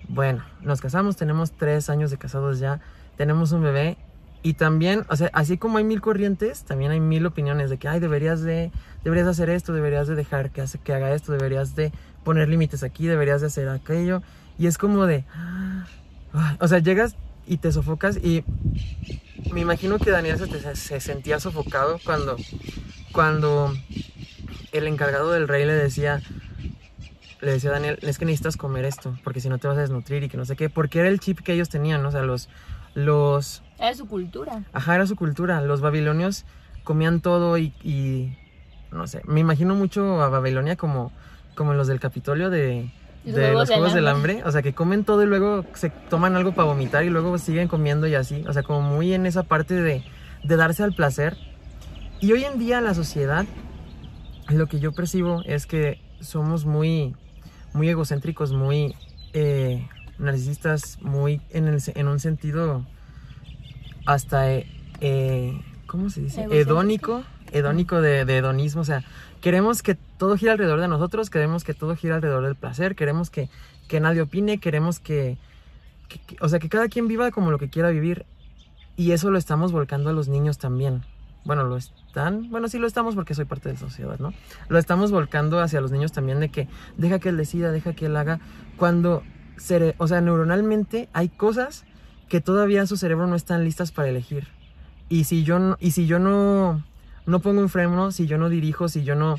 Bueno, 0.08 0.46
nos 0.62 0.80
casamos, 0.80 1.18
tenemos 1.18 1.52
tres 1.52 1.90
años 1.90 2.10
de 2.10 2.18
casados 2.18 2.60
ya, 2.60 2.80
tenemos 3.18 3.52
un 3.52 3.64
bebé 3.64 3.98
y 4.46 4.54
también, 4.54 5.08
o 5.10 5.16
sea, 5.16 5.32
así 5.34 5.58
como 5.58 5.80
hay 5.80 5.84
mil 5.84 6.02
corrientes, 6.02 6.66
también 6.66 6.92
hay 6.92 7.00
mil 7.00 7.26
opiniones 7.26 7.72
de 7.72 7.80
que, 7.80 7.88
ay, 7.88 8.00
deberías 8.00 8.44
de, 8.44 8.72
deberías 9.04 9.28
hacer 9.28 9.50
esto, 9.50 9.74
deberías 9.74 10.08
de 10.08 10.14
dejar 10.14 10.52
que, 10.52 10.62
hace, 10.62 10.78
que 10.78 10.94
haga 10.94 11.16
esto, 11.16 11.32
deberías 11.32 11.76
de 11.76 11.92
poner 12.24 12.48
límites 12.48 12.84
aquí, 12.84 13.08
deberías 13.08 13.42
de 13.42 13.48
hacer 13.48 13.68
aquello. 13.70 14.22
Y 14.60 14.68
es 14.68 14.78
como 14.78 15.08
de, 15.08 15.24
o 16.60 16.68
sea, 16.68 16.78
llegas 16.78 17.16
y 17.48 17.58
te 17.58 17.72
sofocas 17.72 18.18
y 18.18 18.44
me 19.52 19.62
imagino 19.62 19.98
que 19.98 20.12
Daniel 20.12 20.38
se, 20.76 21.00
sentía 21.00 21.40
sofocado 21.40 22.00
cuando, 22.06 22.38
cuando 23.14 23.74
el 24.74 24.86
encargado 24.86 25.32
del 25.32 25.48
rey 25.48 25.66
le 25.66 25.74
decía, 25.74 26.22
le 27.42 27.54
decía 27.54 27.72
a 27.72 27.74
Daniel, 27.74 27.98
es 28.04 28.20
que 28.20 28.26
necesitas 28.26 28.58
comer 28.58 28.86
esto, 28.86 29.18
porque 29.24 29.42
si 29.42 29.50
no 29.50 29.58
te 29.58 29.68
vas 29.68 29.80
a 29.80 29.82
desnutrir 29.82 30.22
y 30.22 30.30
que 30.30 30.38
no 30.38 30.46
sé 30.46 30.56
qué, 30.56 30.70
porque 30.70 31.00
era 31.00 31.10
el 31.10 31.20
chip 31.20 31.40
que 31.40 31.54
ellos 31.54 31.70
tenían, 31.70 32.04
¿no? 32.04 32.10
o 32.10 32.12
sea, 32.12 32.22
los, 32.22 32.48
los... 32.94 33.64
Era 33.80 33.94
su 33.94 34.08
cultura. 34.08 34.64
Ajá, 34.74 34.96
era 34.96 35.08
su 35.08 35.16
cultura, 35.16 35.62
los 35.62 35.82
babilonios 35.82 36.46
comían 36.84 37.20
todo 37.20 37.58
y, 37.58 37.74
y 37.84 38.38
no 38.92 39.08
sé, 39.08 39.22
me 39.26 39.42
imagino 39.42 39.76
mucho 39.76 40.22
a 40.22 40.30
Babilonia 40.30 40.76
como, 40.76 41.12
como 41.56 41.74
los 41.74 41.88
del 41.88 42.00
Capitolio 42.00 42.50
de 42.50 42.90
Los 43.26 43.36
de 43.36 43.42
Juegos 43.42 43.54
los 43.60 43.68
del 43.68 43.78
juegos 43.78 43.94
del 43.94 44.08
Hambre. 44.08 44.34
hambre. 44.34 44.48
O 44.48 44.52
sea, 44.52 44.62
que 44.62 44.74
comen 44.74 45.04
todo 45.04 45.24
y 45.24 45.26
luego 45.26 45.66
se 45.74 45.90
toman 45.90 46.36
algo 46.36 46.54
para 46.54 46.68
vomitar 46.68 47.04
y 47.04 47.10
luego 47.10 47.38
siguen 47.38 47.68
comiendo 47.68 48.08
y 48.08 48.16
así. 48.16 48.46
O 48.48 48.54
sea, 48.54 48.64
como 48.64 48.82
muy 48.82 49.14
en 49.14 49.26
esa 49.26 49.44
parte 49.44 49.74
de, 49.74 50.04
de 50.44 50.56
darse 50.56 50.84
al 50.84 50.94
placer. 50.94 51.36
Y 52.22 52.32
hoy 52.32 52.46
en 52.46 52.60
día 52.60 52.80
la 52.82 52.94
sociedad, 52.94 53.46
lo 54.50 54.68
que 54.68 54.80
yo 54.80 54.94
percibo 54.94 55.42
es 55.46 55.66
que 55.66 56.00
somos 56.22 56.66
muy, 56.66 57.16
muy 57.74 57.90
egocéntricos, 57.90 58.54
muy 58.54 58.96
eh, 59.34 59.86
narcisistas, 60.18 61.00
muy 61.02 61.42
en, 61.50 61.68
el, 61.68 61.82
en 61.94 62.08
un 62.08 62.20
sentido 62.20 62.86
hasta, 64.06 64.52
eh, 64.52 64.66
eh, 65.02 65.60
¿cómo 65.88 66.10
se 66.10 66.22
dice? 66.22 66.44
Hedónico, 66.52 67.24
hedónico 67.52 68.02
de, 68.02 68.26
de 68.26 68.38
hedonismo, 68.38 68.82
o 68.82 68.86
sea, 68.86 69.04
queremos 69.42 69.82
que 69.84 69.96
todo 69.96 70.38
gira 70.38 70.54
alrededor 70.54 70.80
de 70.80 70.88
nosotros, 70.88 71.30
queremos 71.30 71.64
que 71.64 71.74
todo 71.74 71.96
gira 71.96 72.16
alrededor 72.16 72.44
del 72.46 72.56
placer, 72.56 72.96
queremos 72.96 73.30
que, 73.30 73.50
que 73.88 74.00
nadie 74.00 74.22
opine, 74.22 74.60
queremos 74.60 75.00
que, 75.00 75.38
que- 76.08 76.20
que- 76.20 76.38
o 76.42 76.50
sea, 76.50 76.60
que 76.60 76.70
cada 76.70 76.88
quien 76.88 77.08
viva 77.08 77.32
como 77.32 77.52
lo 77.52 77.58
que 77.60 77.70
quiera 77.70 77.90
vivir 77.90 78.26
y 78.96 79.12
eso 79.12 79.30
lo 79.32 79.38
estamos 79.38 79.72
volcando 79.72 80.10
a 80.10 80.14
los 80.14 80.28
niños 80.28 80.58
también. 80.58 81.04
Bueno, 81.44 81.64
lo 81.64 81.78
están, 81.78 82.50
bueno, 82.50 82.68
sí 82.70 82.80
lo 82.80 82.88
estamos 82.88 83.14
porque 83.14 83.36
soy 83.36 83.46
parte 83.46 83.70
de 83.70 83.74
la 83.74 83.80
sociedad, 83.80 84.18
¿no? 84.18 84.34
Lo 84.68 84.80
estamos 84.80 85.12
volcando 85.12 85.60
hacia 85.60 85.80
los 85.80 85.92
niños 85.92 86.12
también 86.12 86.40
de 86.40 86.50
que 86.50 86.68
deja 86.98 87.20
que 87.20 87.30
él 87.30 87.38
decida, 87.38 87.72
deja 87.72 87.94
que 87.94 88.08
él 88.08 88.16
haga, 88.18 88.40
cuando, 88.78 89.22
o 90.00 90.08
sea, 90.08 90.22
neuronalmente 90.22 91.08
hay 91.14 91.30
cosas 91.30 91.86
que 92.30 92.42
todavía 92.42 92.86
su 92.88 92.98
cerebro 92.98 93.28
no 93.28 93.36
están 93.36 93.64
listas 93.64 93.92
para 93.92 94.10
elegir. 94.10 94.48
Y 95.10 95.26
si 95.26 95.44
yo 95.44 95.60
no, 95.60 95.78
y 95.80 95.92
si 95.92 96.08
yo 96.08 96.20
no, 96.20 96.84
no 97.26 97.40
pongo 97.40 97.62
un 97.62 97.70
freno, 97.70 98.12
si 98.12 98.28
yo 98.28 98.38
no 98.38 98.50
dirijo, 98.50 98.88
si 98.88 99.04
yo 99.04 99.16
no 99.16 99.36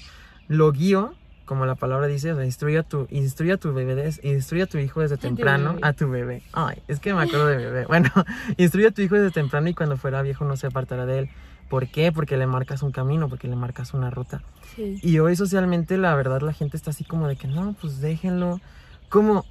lo 0.48 0.70
guío, 0.72 1.14
como 1.44 1.64
la 1.64 1.76
palabra 1.76 2.06
dice, 2.06 2.32
o 2.32 2.36
sea, 2.36 2.44
instruye 2.44 2.78
a 2.78 2.82
tu, 2.82 3.06
instruye 3.10 3.52
a 3.52 3.56
tu 3.56 3.72
bebé, 3.72 4.12
instruye 4.22 4.64
a 4.64 4.66
tu 4.66 4.78
hijo 4.78 5.00
desde 5.00 5.16
temprano, 5.16 5.76
a 5.80 5.92
tu 5.92 6.08
bebé. 6.10 6.42
Ay, 6.52 6.82
es 6.88 7.00
que 7.00 7.14
me 7.14 7.22
acuerdo 7.22 7.46
de 7.46 7.56
bebé. 7.56 7.86
Bueno, 7.86 8.10
instruye 8.56 8.88
a 8.88 8.90
tu 8.90 9.02
hijo 9.02 9.14
desde 9.14 9.30
temprano 9.30 9.68
y 9.68 9.74
cuando 9.74 9.96
fuera 9.96 10.22
viejo 10.22 10.44
no 10.44 10.56
se 10.56 10.66
apartará 10.66 11.06
de 11.06 11.20
él. 11.20 11.30
¿Por 11.68 11.88
qué? 11.88 12.12
Porque 12.12 12.36
le 12.36 12.46
marcas 12.46 12.82
un 12.82 12.92
camino, 12.92 13.28
porque 13.28 13.48
le 13.48 13.56
marcas 13.56 13.94
una 13.94 14.10
ruta. 14.10 14.42
Sí. 14.74 14.98
Y 15.02 15.18
hoy 15.18 15.34
socialmente, 15.34 15.98
la 15.98 16.14
verdad, 16.14 16.40
la 16.42 16.52
gente 16.52 16.76
está 16.76 16.90
así 16.90 17.04
como 17.04 17.26
de 17.26 17.36
que 17.36 17.48
no, 17.48 17.74
pues 17.80 18.00
déjenlo. 18.00 18.60
Como, 19.08 19.44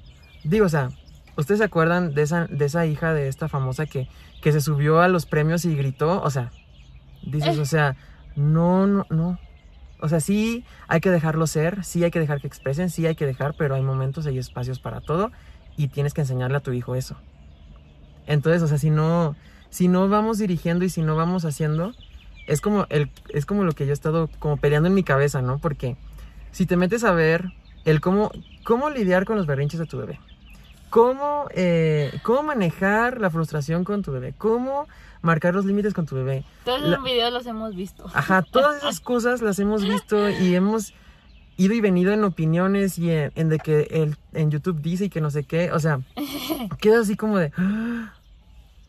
digo, 0.43 0.65
o 0.65 0.69
sea, 0.69 0.91
¿ustedes 1.37 1.59
se 1.59 1.65
acuerdan 1.65 2.13
de 2.13 2.21
esa, 2.23 2.47
de 2.47 2.65
esa 2.65 2.85
hija 2.85 3.13
de 3.13 3.27
esta 3.27 3.47
famosa 3.47 3.85
que, 3.85 4.07
que 4.41 4.51
se 4.51 4.61
subió 4.61 5.01
a 5.01 5.07
los 5.07 5.25
premios 5.25 5.65
y 5.65 5.75
gritó? 5.75 6.21
O 6.21 6.29
sea, 6.29 6.51
dices, 7.23 7.57
Eh. 7.57 7.61
o 7.61 7.65
sea, 7.65 7.95
no, 8.35 8.87
no, 8.87 9.05
no. 9.09 9.39
O 10.01 10.09
sea, 10.09 10.19
sí 10.19 10.65
hay 10.87 10.99
que 10.99 11.09
dejarlo 11.09 11.47
ser, 11.47 11.83
sí 11.83 12.03
hay 12.03 12.11
que 12.11 12.19
dejar 12.19 12.41
que 12.41 12.47
expresen, 12.47 12.89
sí 12.89 13.05
hay 13.05 13.15
que 13.15 13.25
dejar, 13.25 13.55
pero 13.57 13.75
hay 13.75 13.81
momentos 13.81 14.27
y 14.27 14.37
espacios 14.37 14.79
para 14.79 15.01
todo 15.01 15.31
y 15.77 15.87
tienes 15.87 16.13
que 16.13 16.21
enseñarle 16.21 16.57
a 16.57 16.61
tu 16.61 16.73
hijo 16.73 16.95
eso. 16.95 17.15
Entonces, 18.27 18.61
o 18.61 18.67
sea, 18.67 18.77
si 18.77 18.89
no, 18.89 19.35
si 19.69 19.87
no 19.87 20.09
vamos 20.09 20.37
dirigiendo 20.37 20.85
y 20.85 20.89
si 20.89 21.01
no 21.01 21.15
vamos 21.15 21.45
haciendo, 21.45 21.93
es 22.47 22.61
como 22.61 22.85
el, 22.89 23.09
es 23.29 23.45
como 23.45 23.63
lo 23.63 23.71
que 23.71 23.85
yo 23.85 23.91
he 23.91 23.93
estado 23.93 24.29
como 24.39 24.57
peleando 24.57 24.87
en 24.87 24.95
mi 24.95 25.03
cabeza, 25.03 25.41
¿no? 25.41 25.59
Porque 25.59 25.95
si 26.51 26.65
te 26.65 26.77
metes 26.77 27.03
a 27.03 27.11
ver 27.11 27.51
el 27.85 28.01
cómo, 28.01 28.31
cómo 28.63 28.89
lidiar 28.89 29.25
con 29.25 29.37
los 29.37 29.47
berrinches 29.47 29.79
de 29.79 29.85
tu 29.85 29.97
bebé, 29.97 30.19
cómo, 30.89 31.45
eh, 31.51 32.11
cómo 32.23 32.43
manejar 32.43 33.19
la 33.19 33.29
frustración 33.29 33.83
con 33.83 34.01
tu 34.03 34.11
bebé, 34.11 34.33
cómo 34.37 34.87
marcar 35.21 35.53
los 35.55 35.65
límites 35.65 35.93
con 35.93 36.05
tu 36.05 36.15
bebé, 36.15 36.43
Todos 36.63 36.81
La- 36.81 36.97
los 36.97 37.03
videos 37.03 37.33
los 37.33 37.45
hemos 37.47 37.75
visto. 37.75 38.05
Ajá, 38.13 38.41
todas 38.43 38.77
esas 38.77 38.99
cosas 38.99 39.41
las 39.41 39.57
hemos 39.59 39.83
visto 39.83 40.29
y 40.29 40.55
hemos 40.55 40.93
ido 41.57 41.73
y 41.73 41.81
venido 41.81 42.11
en 42.11 42.23
opiniones 42.23 42.97
y 42.99 43.09
en, 43.11 43.31
en 43.35 43.49
de 43.49 43.59
que 43.59 43.87
el, 43.91 44.17
en 44.33 44.51
YouTube 44.51 44.81
dice 44.81 45.05
y 45.05 45.09
que 45.09 45.21
no 45.21 45.31
sé 45.31 45.43
qué, 45.43 45.71
o 45.71 45.79
sea, 45.79 46.01
queda 46.79 46.99
así 47.01 47.15
como 47.15 47.37
de... 47.37 47.51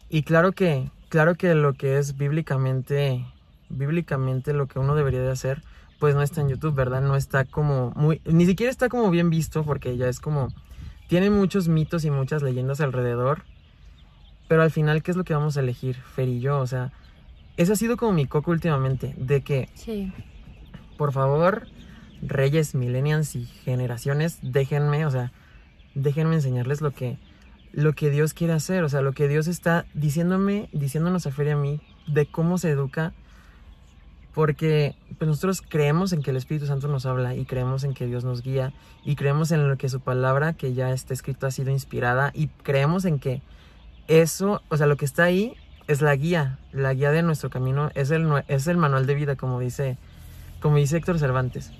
Y 0.08 0.22
claro 0.22 0.52
que, 0.52 0.90
claro 1.08 1.34
que 1.34 1.54
lo 1.56 1.74
que 1.74 1.98
es 1.98 2.16
bíblicamente, 2.16 3.24
bíblicamente 3.68 4.52
lo 4.52 4.66
que 4.68 4.78
uno 4.78 4.94
debería 4.94 5.20
de 5.20 5.30
hacer, 5.32 5.62
pues 5.98 6.14
no 6.14 6.22
está 6.22 6.42
en 6.42 6.48
YouTube, 6.48 6.74
¿verdad? 6.74 7.00
No 7.02 7.16
está 7.16 7.44
como 7.44 7.90
muy, 7.96 8.20
ni 8.24 8.46
siquiera 8.46 8.70
está 8.70 8.88
como 8.88 9.10
bien 9.10 9.30
visto 9.30 9.64
porque 9.64 9.96
ya 9.96 10.08
es 10.08 10.20
como, 10.20 10.48
tiene 11.08 11.30
muchos 11.30 11.68
mitos 11.68 12.04
y 12.04 12.10
muchas 12.10 12.42
leyendas 12.42 12.80
alrededor, 12.80 13.44
pero 14.48 14.62
al 14.62 14.70
final, 14.70 15.02
¿qué 15.02 15.10
es 15.10 15.16
lo 15.16 15.24
que 15.24 15.34
vamos 15.34 15.56
a 15.56 15.60
elegir, 15.60 15.96
Fer 15.96 16.28
y 16.28 16.40
yo? 16.40 16.58
O 16.60 16.66
sea, 16.66 16.92
ese 17.56 17.72
ha 17.72 17.76
sido 17.76 17.96
como 17.96 18.12
mi 18.12 18.26
coco 18.26 18.50
últimamente, 18.50 19.14
de 19.16 19.40
que 19.42 19.68
Sí. 19.74 20.12
por 20.96 21.12
favor, 21.12 21.66
reyes, 22.22 22.74
millennials 22.74 23.36
y 23.36 23.44
generaciones, 23.46 24.38
déjenme, 24.42 25.06
o 25.06 25.10
sea, 25.10 25.32
déjenme 25.94 26.36
enseñarles 26.36 26.80
lo 26.80 26.92
que, 26.92 27.18
lo 27.72 27.92
que 27.92 28.10
Dios 28.10 28.34
quiere 28.34 28.52
hacer, 28.52 28.84
o 28.84 28.88
sea, 28.88 29.00
lo 29.00 29.12
que 29.12 29.28
Dios 29.28 29.46
está 29.48 29.86
diciéndome, 29.94 30.68
diciéndonos 30.72 31.26
a 31.26 31.30
Fer 31.30 31.48
y 31.48 31.50
a 31.50 31.56
mí, 31.56 31.80
de 32.06 32.26
cómo 32.26 32.58
se 32.58 32.70
educa, 32.70 33.12
porque 34.36 34.94
pues 35.16 35.26
nosotros 35.26 35.62
creemos 35.66 36.12
en 36.12 36.22
que 36.22 36.30
el 36.30 36.36
Espíritu 36.36 36.66
Santo 36.66 36.88
nos 36.88 37.06
habla 37.06 37.34
y 37.34 37.46
creemos 37.46 37.84
en 37.84 37.94
que 37.94 38.04
Dios 38.04 38.22
nos 38.22 38.42
guía 38.42 38.74
y 39.02 39.16
creemos 39.16 39.50
en 39.50 39.66
lo 39.66 39.78
que 39.78 39.88
su 39.88 40.00
palabra 40.00 40.52
que 40.52 40.74
ya 40.74 40.92
está 40.92 41.14
escrito 41.14 41.46
ha 41.46 41.50
sido 41.50 41.70
inspirada 41.70 42.32
y 42.34 42.48
creemos 42.48 43.06
en 43.06 43.18
que 43.18 43.40
eso, 44.08 44.60
o 44.68 44.76
sea, 44.76 44.86
lo 44.86 44.98
que 44.98 45.06
está 45.06 45.24
ahí 45.24 45.54
es 45.88 46.02
la 46.02 46.14
guía, 46.14 46.58
la 46.74 46.92
guía 46.92 47.12
de 47.12 47.22
nuestro 47.22 47.48
camino, 47.48 47.90
es 47.94 48.10
el, 48.10 48.30
es 48.46 48.66
el 48.66 48.76
manual 48.76 49.06
de 49.06 49.14
vida, 49.14 49.36
como 49.36 49.58
dice, 49.58 49.96
como 50.60 50.76
dice 50.76 50.98
Héctor 50.98 51.18
Cervantes. 51.18 51.72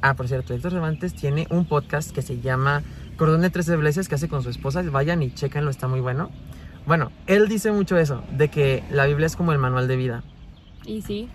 Ah, 0.00 0.14
por 0.14 0.28
cierto, 0.28 0.54
Héctor 0.54 0.70
Cervantes 0.70 1.14
tiene 1.14 1.48
un 1.50 1.66
podcast 1.66 2.12
que 2.12 2.22
se 2.22 2.40
llama 2.40 2.84
Cordón 3.16 3.40
de 3.40 3.50
Tres 3.50 3.66
Iglesias 3.66 4.08
que 4.08 4.14
hace 4.14 4.28
con 4.28 4.44
su 4.44 4.50
esposa. 4.50 4.82
Vayan 4.82 5.20
y 5.20 5.32
chequenlo, 5.32 5.68
está 5.68 5.88
muy 5.88 5.98
bueno. 5.98 6.30
Bueno, 6.86 7.10
él 7.26 7.48
dice 7.48 7.72
mucho 7.72 7.98
eso, 7.98 8.22
de 8.30 8.50
que 8.50 8.84
la 8.88 9.04
Biblia 9.06 9.26
es 9.26 9.34
como 9.34 9.50
el 9.50 9.58
manual 9.58 9.88
de 9.88 9.96
vida. 9.96 10.22
Y 10.86 11.02
sí. 11.02 11.28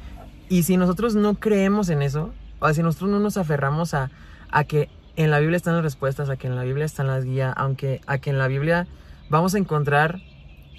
Y 0.49 0.63
si 0.63 0.77
nosotros 0.77 1.15
no 1.15 1.35
creemos 1.35 1.89
en 1.89 2.01
eso, 2.01 2.33
o 2.59 2.73
si 2.73 2.81
nosotros 2.83 3.12
no 3.12 3.19
nos 3.19 3.38
aferramos 3.38 3.93
a, 3.93 4.09
a 4.51 4.63
que 4.63 4.89
en 5.15 5.31
la 5.31 5.39
Biblia 5.39 5.57
están 5.57 5.75
las 5.75 5.83
respuestas, 5.83 6.29
a 6.29 6.38
que 6.38 6.47
en 6.47 6.55
la 6.55 6.63
Biblia 6.63 6.85
están 6.85 7.07
las 7.07 7.23
guías, 7.23 7.53
aunque 7.55 8.01
a 8.07 8.17
que 8.17 8.31
en 8.31 8.38
la 8.38 8.47
Biblia 8.47 8.88
vamos 9.29 9.53
a 9.53 9.59
encontrar 9.59 10.19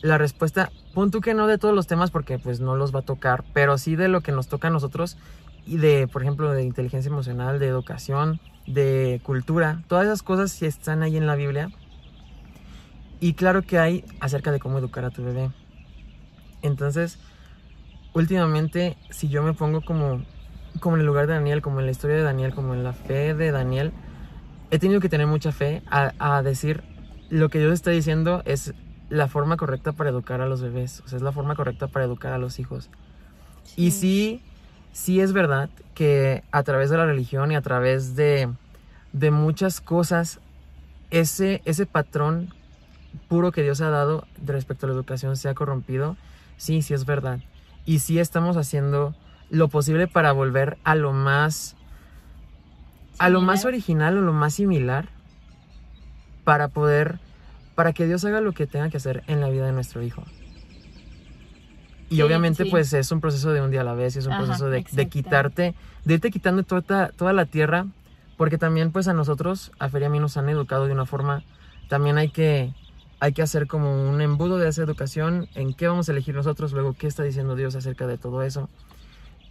la 0.03 0.19
respuesta, 0.19 0.71
pon 0.95 1.11
tú 1.11 1.21
que 1.21 1.35
no 1.35 1.47
de 1.47 1.59
todos 1.59 1.75
los 1.75 1.87
temas 1.87 2.11
porque 2.11 2.39
pues 2.39 2.61
no 2.61 2.75
los 2.75 2.95
va 2.95 3.01
a 3.01 3.03
tocar, 3.03 3.45
pero 3.53 3.79
sí 3.79 3.97
de 3.97 4.09
lo 4.09 4.23
que 4.23 4.33
nos 4.33 4.49
toca 4.49 4.69
a 4.69 4.71
nosotros 4.71 5.19
y 5.67 5.77
de, 5.77 6.09
por 6.09 6.23
ejemplo, 6.23 6.51
de 6.53 6.65
inteligencia 6.65 7.11
emocional, 7.11 7.59
de 7.59 7.69
educación, 7.69 8.41
de 8.67 9.21
cultura, 9.23 9.83
todas 9.89 10.07
esas 10.07 10.23
cosas 10.23 10.51
sí 10.51 10.67
están 10.67 11.03
ahí 11.03 11.17
en 11.17 11.27
la 11.27 11.37
Biblia. 11.37 11.71
Y 13.21 13.35
claro 13.35 13.63
que 13.63 13.79
hay 13.79 14.05
acerca 14.21 14.51
de 14.51 14.59
cómo 14.59 14.79
educar 14.79 15.05
a 15.05 15.11
tu 15.11 15.23
bebé. 15.23 15.51
Entonces, 16.63 17.19
últimamente, 18.15 18.97
si 19.11 19.29
yo 19.29 19.43
me 19.43 19.55
pongo 19.55 19.83
como, 19.83 20.23
como 20.81 20.97
en 20.97 21.01
el 21.01 21.07
lugar 21.07 21.27
de 21.27 21.35
Daniel, 21.35 21.63
como 21.63 21.81
en 21.81 21.87
la 21.87 21.93
historia 21.93 22.17
de 22.17 22.23
Daniel, 22.23 22.55
como 22.55 22.75
en 22.75 22.85
la 22.85 22.93
fe 22.93 23.35
de 23.35 23.51
Daniel, 23.51 23.93
he 24.71 24.79
tenido 24.79 25.01
que 25.01 25.09
tener 25.09 25.27
mucha 25.27 25.53
fe 25.53 25.83
a, 25.91 26.13
a 26.19 26.43
decir 26.43 26.83
lo 27.29 27.49
que 27.49 27.59
Dios 27.59 27.73
está 27.73 27.91
diciendo 27.91 28.43
es 28.45 28.75
la 29.09 29.29
forma 29.29 29.57
correcta 29.57 29.93
para 29.93 30.11
educar 30.11 30.41
a 30.41 30.47
los 30.47 30.63
bebés, 30.63 31.03
o 31.05 31.09
sea, 31.09 31.17
es 31.17 31.23
la 31.23 31.33
forma 31.33 31.55
correcta 31.55 31.89
para 31.89 32.05
educar 32.05 32.33
a 32.33 32.39
los 32.39 32.59
hijos. 32.59 32.91
Y 33.77 33.93
sí, 33.93 34.43
sí 34.93 35.21
es 35.21 35.33
verdad 35.33 35.71
que 35.95 36.43
a 36.53 36.63
través 36.63 36.91
de 36.91 36.97
la 36.97 37.07
religión 37.07 37.53
y 37.53 37.57
a 37.57 37.63
través 37.63 38.17
de, 38.17 38.49
de 39.13 39.31
muchas 39.31 39.81
cosas, 39.81 40.41
ese, 41.11 41.63
ese 41.65 41.87
patrón 41.87 42.53
puro 43.29 43.53
que 43.53 43.63
Dios 43.63 43.81
ha 43.81 43.91
dado 43.91 44.27
respecto 44.45 44.87
a 44.87 44.89
la 44.89 44.95
educación 44.95 45.37
se 45.37 45.49
ha 45.49 45.55
corrompido. 45.55 46.17
Sí, 46.57 46.83
sí 46.83 46.95
es 46.95 47.05
verdad. 47.05 47.41
Y 47.85 48.01
sí 48.01 48.19
estamos 48.19 48.57
haciendo 48.57 49.15
lo 49.51 49.69
posible 49.69 50.07
para 50.07 50.33
volver 50.33 50.79
a 50.85 50.95
lo 50.95 51.13
más 51.13 51.77
a 53.19 53.29
lo 53.29 53.41
más 53.43 53.65
original 53.65 54.17
o 54.17 54.21
lo 54.23 54.33
más 54.33 54.55
similar 54.55 55.09
para 56.45 56.69
poder 56.69 57.19
para 57.75 57.93
que 57.93 58.07
Dios 58.07 58.25
haga 58.25 58.41
lo 58.41 58.53
que 58.53 58.67
tenga 58.67 58.89
que 58.91 58.97
hacer 58.97 59.23
en 59.27 59.41
la 59.41 59.49
vida 59.49 59.67
de 59.67 59.73
nuestro 59.73 60.03
hijo. 60.03 60.25
Y 62.09 62.17
Sí, 62.17 62.23
obviamente 62.23 62.65
sí. 62.65 62.71
pues 62.71 62.93
es 62.93 63.13
un 63.13 63.21
proceso 63.21 63.53
de 63.53 63.61
un 63.61 63.71
día 63.71 63.83
a 63.83 63.85
la 63.85 63.95
vez, 63.95 64.17
es 64.17 64.27
un 64.27 64.33
Ajá, 64.33 64.45
proceso 64.45 64.69
de, 64.69 64.83
quitarte, 65.09 65.75
de 66.05 66.15
irte 66.15 66.31
quitando 66.31 66.63
toda, 66.65 67.09
toda 67.11 67.33
la 67.33 67.47
tierra, 67.47 67.87
porque 68.37 68.59
también 68.59 68.91
pues 68.91 69.07
a 69.07 69.13
nosotros, 69.15 69.71
a 69.79 69.89
Feria 69.89 70.09
a 70.09 70.11
mí 70.11 70.19
nos 70.19 70.37
han 70.37 70.49
educado 70.49 70.87
de 70.87 70.93
una 70.93 71.07
forma, 71.07 71.45
también 71.89 72.19
hay 72.19 72.31
que, 72.31 72.75
hay 73.21 73.33
que 73.33 73.43
hacer 73.43 73.67
como 73.67 74.09
un 74.09 74.21
embudo 74.21 74.59
de 74.59 74.69
esa 74.69 74.83
educación, 74.83 75.49
en 75.55 75.75
qué 75.75 75.87
vamos 75.89 76.09
a 76.09 76.13
elegir 76.13 76.35
nosotros, 76.35 76.73
luego 76.73 76.95
qué 76.95 77.07
está 77.07 77.23
diciendo 77.23 77.55
Dios 77.55 77.77
acerca 77.77 78.07
de 78.07 78.19
todo 78.19 78.43
eso, 78.43 78.69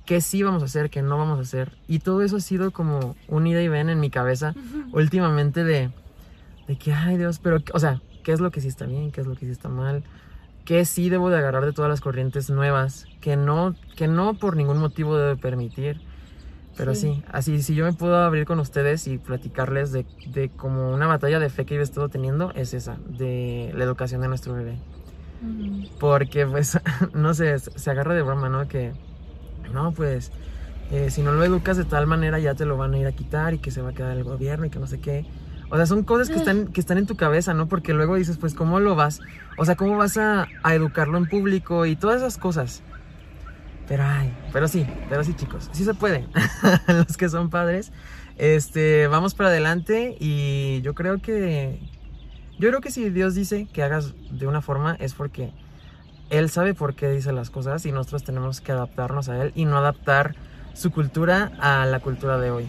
qué 0.06 0.22
sí 0.22 0.42
vamos 0.42 0.64
a 0.64 0.66
hacer, 0.66 0.90
qué 0.90 1.04
no 1.04 1.18
vamos 1.18 1.38
a 1.38 1.44
hacer, 1.44 1.78
y 1.88 2.00
todo 2.00 2.24
eso 2.24 2.38
ha 2.38 2.42
sido 2.42 2.72
como 2.72 3.16
un 3.28 3.48
ida 3.48 3.62
y 3.62 3.68
ven 3.68 3.90
en 3.90 4.00
mi 4.00 4.10
cabeza 4.10 4.56
últimamente 4.92 5.64
de, 5.64 5.92
de 6.68 6.78
que, 6.78 6.94
ay 6.94 7.18
Dios, 7.18 7.40
pero, 7.40 7.60
o 7.74 7.80
sea, 7.80 8.02
¿qué 8.24 8.32
es 8.32 8.40
lo 8.40 8.50
que 8.50 8.60
sí 8.60 8.68
está 8.68 8.86
bien? 8.86 9.12
¿Qué 9.12 9.22
es 9.22 9.28
lo 9.28 9.36
que 9.36 9.46
sí 9.46 9.52
está 9.52 9.70
mal? 9.70 10.04
¿Qué 10.66 10.86
sí 10.86 11.10
debo 11.10 11.30
de 11.30 11.38
agarrar 11.38 11.66
de 11.66 11.74
todas 11.74 11.90
las 11.90 12.02
corrientes 12.02 12.50
nuevas? 12.50 13.06
Que 13.22 13.36
no, 13.36 13.76
que 13.96 14.08
no 14.08 14.36
por 14.36 14.56
ningún 14.56 14.78
motivo 14.78 15.18
debo 15.18 15.40
permitir. 15.40 16.02
Pero 16.80 16.96
Sí. 16.96 17.16
sí. 17.16 17.24
así, 17.32 17.62
si 17.62 17.76
yo 17.76 17.86
me 17.86 17.94
puedo 17.94 18.16
abrir 18.18 18.46
con 18.46 18.60
ustedes 18.60 19.06
y 19.06 19.18
platicarles 19.18 19.92
de, 19.92 20.06
de 20.34 20.50
como 20.50 20.92
una 20.94 21.06
batalla 21.08 21.38
de 21.40 21.50
fe 21.50 21.66
que 21.66 21.76
yo 21.76 21.82
he 21.82 21.84
estado 21.84 22.10
teniendo, 22.10 22.52
es 22.56 22.74
esa, 22.74 22.98
de 23.10 23.72
la 23.76 23.84
educación 23.84 24.22
de 24.22 24.30
nuestro 24.30 24.54
bebé. 24.54 24.78
Porque, 26.00 26.46
pues, 26.46 26.80
no 27.14 27.34
sé, 27.34 27.60
se 27.60 27.92
agarra 27.92 28.14
de 28.14 28.22
broma, 28.22 28.50
¿no? 28.50 28.68
Que, 28.68 28.94
no, 29.74 29.92
pues, 29.92 30.32
eh, 30.92 31.10
si 31.12 31.22
no 31.22 31.32
lo 31.34 31.44
educas 31.44 31.78
de 31.78 31.86
tal 31.86 32.08
manera 32.08 32.40
ya 32.40 32.56
te 32.56 32.66
lo 32.66 32.78
van 32.78 32.94
a 32.94 32.98
ir 32.98 33.08
a 33.08 33.12
quitar 33.12 33.54
y 33.54 33.60
que 33.60 33.72
se 33.72 33.82
va 33.82 33.90
a 33.90 33.94
quedar 33.94 34.18
el 34.18 34.24
gobierno 34.24 34.66
y 34.66 34.70
que 34.70 34.80
no 34.80 34.88
sé 34.88 35.00
qué. 35.00 35.26
O 35.72 35.76
sea, 35.76 35.86
son 35.86 36.04
cosas 36.04 36.30
que 36.30 36.36
están, 36.36 36.68
que 36.68 36.82
están 36.82 36.98
en 36.98 37.06
tu 37.06 37.16
cabeza, 37.16 37.54
¿no? 37.54 37.68
Porque 37.68 37.94
luego 37.94 38.16
dices, 38.16 38.38
pues, 38.38 38.56
¿cómo 38.56 38.80
lo 38.80 38.96
vas? 38.96 39.20
O 39.58 39.66
sea, 39.66 39.76
¿cómo 39.76 39.98
vas 39.98 40.18
a, 40.18 40.48
a 40.64 40.74
educarlo 40.76 41.18
en 41.18 41.28
público 41.28 41.86
y 41.86 41.96
todas 41.96 42.18
esas 42.18 42.38
cosas? 42.38 42.82
Pero, 43.90 44.04
ay, 44.06 44.32
pero 44.54 44.68
sí, 44.68 44.86
pero 45.10 45.24
sí, 45.24 45.34
chicos, 45.34 45.68
sí 45.72 45.84
se 45.84 45.96
puede. 45.96 46.28
Los 46.88 47.18
que 47.18 47.28
son 47.28 47.50
padres, 47.50 47.92
este, 48.38 49.08
vamos 49.08 49.34
para 49.34 49.50
adelante 49.50 50.16
y 50.20 50.80
yo 50.84 50.94
creo 50.94 51.18
que, 51.18 51.80
yo 52.60 52.70
creo 52.70 52.82
que 52.82 52.92
si 52.92 53.10
Dios 53.10 53.34
dice 53.34 53.68
que 53.74 53.82
hagas 53.82 54.14
de 54.30 54.46
una 54.46 54.62
forma 54.62 54.96
es 55.00 55.16
porque 55.16 55.52
Él 56.30 56.52
sabe 56.52 56.76
por 56.76 56.94
qué 56.94 57.10
dice 57.10 57.34
las 57.34 57.50
cosas 57.50 57.84
y 57.88 57.92
nosotros 57.92 58.24
tenemos 58.24 58.62
que 58.62 58.72
adaptarnos 58.72 59.28
a 59.28 59.42
Él 59.42 59.54
y 59.56 59.66
no 59.66 59.78
adaptar 59.78 60.36
su 60.74 60.92
cultura 60.92 61.52
a 61.60 61.88
la 61.88 62.00
cultura 62.00 62.38
de 62.38 62.52
hoy. 62.52 62.68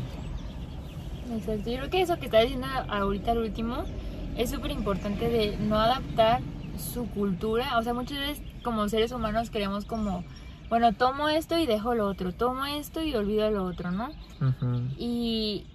Exacto. 1.35 1.71
Yo 1.71 1.77
creo 1.77 1.91
que 1.91 2.01
eso 2.01 2.19
que 2.19 2.25
está 2.25 2.41
diciendo 2.41 2.67
ahorita 2.89 3.33
al 3.33 3.39
último 3.39 3.85
es 4.39 4.49
súper 4.49 4.71
importante 4.71 5.29
de 5.29 5.59
no 5.59 5.77
adaptar 5.77 6.41
su 6.79 7.07
cultura. 7.11 7.79
O 7.79 7.83
sea, 7.83 7.93
muchas 7.93 8.19
veces 8.19 8.43
como 8.65 8.89
seres 8.89 9.13
humanos 9.13 9.51
queremos 9.51 9.85
como, 9.85 10.25
bueno, 10.71 10.93
tomo 10.93 11.29
esto 11.29 11.59
y 11.59 11.67
dejo 11.67 11.95
lo 11.95 12.07
otro, 12.07 12.33
tomo 12.33 12.65
esto 12.65 13.03
y 13.03 13.15
olvido 13.15 13.51
lo 13.51 13.65
otro, 13.65 13.91
¿no? 13.91 14.11
Y, 14.97 15.67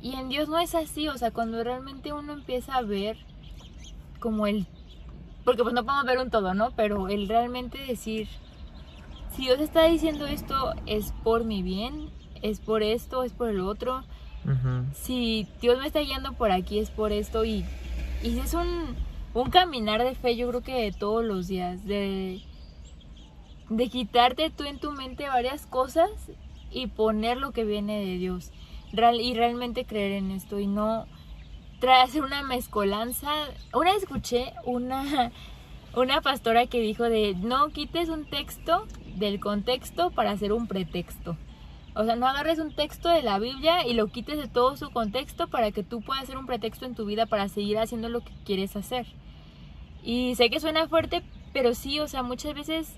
y 0.00 0.14
en 0.14 0.28
Dios 0.28 0.48
no 0.48 0.58
es 0.58 0.76
así, 0.76 1.08
o 1.08 1.18
sea, 1.18 1.32
cuando 1.32 1.62
realmente 1.62 2.12
uno 2.12 2.32
empieza 2.32 2.76
a 2.76 2.82
ver 2.82 3.16
como 4.20 4.46
el... 4.46 4.66
Porque 5.44 5.62
pues 5.62 5.74
no 5.74 5.84
podemos 5.84 6.06
ver 6.06 6.18
un 6.18 6.30
todo, 6.30 6.54
¿no? 6.54 6.70
Pero 6.70 7.08
el 7.08 7.28
realmente 7.28 7.78
decir, 7.78 8.28
si 9.34 9.42
Dios 9.42 9.60
está 9.60 9.84
diciendo 9.84 10.26
esto 10.26 10.72
es 10.86 11.12
por 11.24 11.44
mi 11.44 11.62
bien, 11.62 12.08
es 12.40 12.60
por 12.60 12.84
esto, 12.84 13.24
es 13.24 13.32
por 13.32 13.48
el 13.48 13.60
otro, 13.60 14.04
si 14.92 15.48
Dios 15.60 15.78
me 15.80 15.86
está 15.86 16.00
guiando 16.00 16.34
por 16.34 16.52
aquí 16.52 16.78
es 16.78 16.90
por 16.90 17.12
esto 17.12 17.44
y, 17.44 17.64
y 18.22 18.38
es 18.38 18.52
un, 18.52 18.94
un 19.32 19.50
caminar 19.50 20.04
de 20.04 20.14
fe 20.14 20.36
yo 20.36 20.48
creo 20.48 20.60
que 20.60 20.82
de 20.82 20.92
todos 20.92 21.24
los 21.24 21.48
días, 21.48 21.84
de, 21.86 22.42
de 23.76 23.88
quitarte 23.88 24.50
tú 24.50 24.64
en 24.64 24.78
tu 24.78 24.92
mente 24.92 25.28
varias 25.28 25.66
cosas 25.66 26.10
y 26.70 26.86
poner 26.88 27.38
lo 27.38 27.52
que 27.52 27.64
viene 27.64 28.04
de 28.04 28.18
Dios 28.18 28.50
Real- 28.92 29.20
y 29.20 29.34
realmente 29.34 29.84
creer 29.84 30.12
en 30.12 30.30
esto 30.30 30.60
y 30.60 30.66
no 30.66 31.06
hacer 31.92 32.22
una 32.22 32.42
mezcolanza. 32.42 33.30
Una 33.72 33.92
vez 33.92 34.02
escuché 34.02 34.52
una, 34.64 35.32
una 35.96 36.20
pastora 36.20 36.66
que 36.66 36.80
dijo 36.80 37.04
de 37.04 37.34
no 37.34 37.68
quites 37.68 38.08
un 38.08 38.24
texto 38.24 38.86
del 39.16 39.40
contexto 39.40 40.10
para 40.10 40.30
hacer 40.30 40.52
un 40.52 40.66
pretexto. 40.66 41.36
O 41.94 42.04
sea, 42.04 42.16
no 42.16 42.26
agarres 42.26 42.58
un 42.58 42.74
texto 42.74 43.08
de 43.08 43.22
la 43.22 43.38
Biblia 43.38 43.86
y 43.86 43.94
lo 43.94 44.08
quites 44.08 44.36
de 44.38 44.48
todo 44.48 44.76
su 44.76 44.90
contexto 44.90 45.46
para 45.48 45.70
que 45.70 45.84
tú 45.84 46.00
puedas 46.00 46.24
hacer 46.24 46.38
un 46.38 46.46
pretexto 46.46 46.86
en 46.86 46.94
tu 46.94 47.04
vida 47.04 47.26
para 47.26 47.48
seguir 47.48 47.78
haciendo 47.78 48.08
lo 48.08 48.20
que 48.20 48.32
quieres 48.44 48.74
hacer. 48.74 49.06
Y 50.02 50.34
sé 50.34 50.50
que 50.50 50.60
suena 50.60 50.88
fuerte, 50.88 51.22
pero 51.52 51.74
sí, 51.74 52.00
o 52.00 52.08
sea, 52.08 52.22
muchas 52.22 52.54
veces 52.54 52.96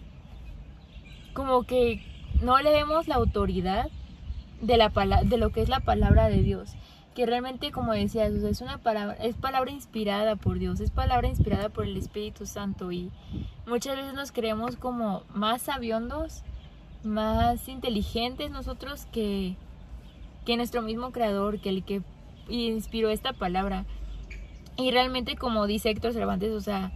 como 1.36 1.64
que 1.64 2.02
no 2.40 2.58
leemos 2.58 3.08
la 3.08 3.16
autoridad 3.16 3.90
de 4.62 4.78
la 4.78 4.88
de 5.22 5.36
lo 5.36 5.50
que 5.50 5.60
es 5.60 5.68
la 5.68 5.80
palabra 5.80 6.30
de 6.30 6.42
Dios, 6.42 6.74
que 7.14 7.26
realmente 7.26 7.70
como 7.72 7.92
decías, 7.92 8.32
o 8.42 8.48
es 8.48 8.62
una 8.62 8.78
palabra 8.78 9.16
es 9.22 9.36
palabra 9.36 9.70
inspirada 9.70 10.36
por 10.36 10.58
Dios, 10.58 10.80
es 10.80 10.90
palabra 10.90 11.28
inspirada 11.28 11.68
por 11.68 11.84
el 11.84 11.98
Espíritu 11.98 12.46
Santo 12.46 12.90
y 12.90 13.10
muchas 13.66 13.96
veces 13.96 14.14
nos 14.14 14.32
creemos 14.32 14.76
como 14.76 15.24
más 15.34 15.60
sabiondos, 15.60 16.42
más 17.04 17.68
inteligentes 17.68 18.50
nosotros 18.50 19.06
que 19.12 19.56
que 20.46 20.56
nuestro 20.56 20.80
mismo 20.80 21.12
creador, 21.12 21.60
que 21.60 21.68
el 21.68 21.84
que 21.84 22.00
inspiró 22.48 23.10
esta 23.10 23.34
palabra. 23.34 23.84
Y 24.78 24.90
realmente 24.90 25.36
como 25.36 25.66
dice 25.66 25.90
Héctor 25.90 26.14
Cervantes, 26.14 26.52
o 26.52 26.60
sea, 26.62 26.92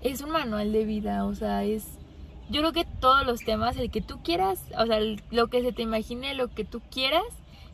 es 0.00 0.22
un 0.22 0.30
manual 0.30 0.72
de 0.72 0.84
vida, 0.84 1.24
o 1.24 1.34
sea, 1.34 1.62
es 1.62 1.95
yo 2.48 2.60
creo 2.60 2.72
que 2.72 2.86
todos 3.00 3.26
los 3.26 3.40
temas, 3.40 3.76
el 3.76 3.90
que 3.90 4.00
tú 4.00 4.20
quieras, 4.22 4.60
o 4.78 4.86
sea, 4.86 4.98
el- 4.98 5.22
lo 5.30 5.48
que 5.48 5.62
se 5.62 5.72
te 5.72 5.82
imagine, 5.82 6.34
lo 6.34 6.48
que 6.48 6.64
tú 6.64 6.80
quieras, 6.90 7.24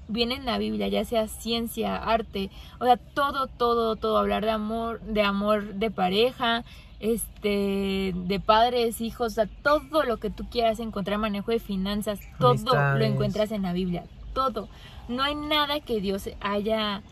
viene 0.09 0.35
en 0.35 0.45
la 0.47 0.59
Biblia, 0.59 0.89
ya 0.89 1.05
sea 1.05 1.29
ciencia, 1.29 1.97
arte, 1.97 2.51
o 2.81 2.85
sea, 2.85 2.97
todo, 2.97 3.47
todo, 3.47 3.97
todo, 3.97 4.19
hablar 4.19 4.45
de 4.45 4.51
amor, 4.51 5.01
de 5.03 5.23
amor 5.23 5.75
de 5.75 5.91
pareja, 5.91 6.65
este, 7.01 8.13
de 8.15 8.41
padres, 8.41 9.01
hijos, 9.01 9.33
o 9.33 9.35
sea, 9.35 9.47
todo 9.63 10.03
lo 10.05 10.19
que 10.19 10.31
tú 10.31 10.45
quieras 10.51 10.81
encontrar, 10.81 11.19
manejo 11.19 11.51
de 11.51 11.59
finanzas, 11.61 12.21
todo 12.39 12.53
lo 12.99 13.05
encuentras 13.05 13.53
en 13.53 13.63
la 13.63 13.73
Biblia, 13.73 14.05
todo. 14.35 14.69
No 15.09 15.23
hay 15.23 15.35
nada 15.35 15.81
que 15.81 16.01
Dios 16.01 16.29
haya, 16.41 17.03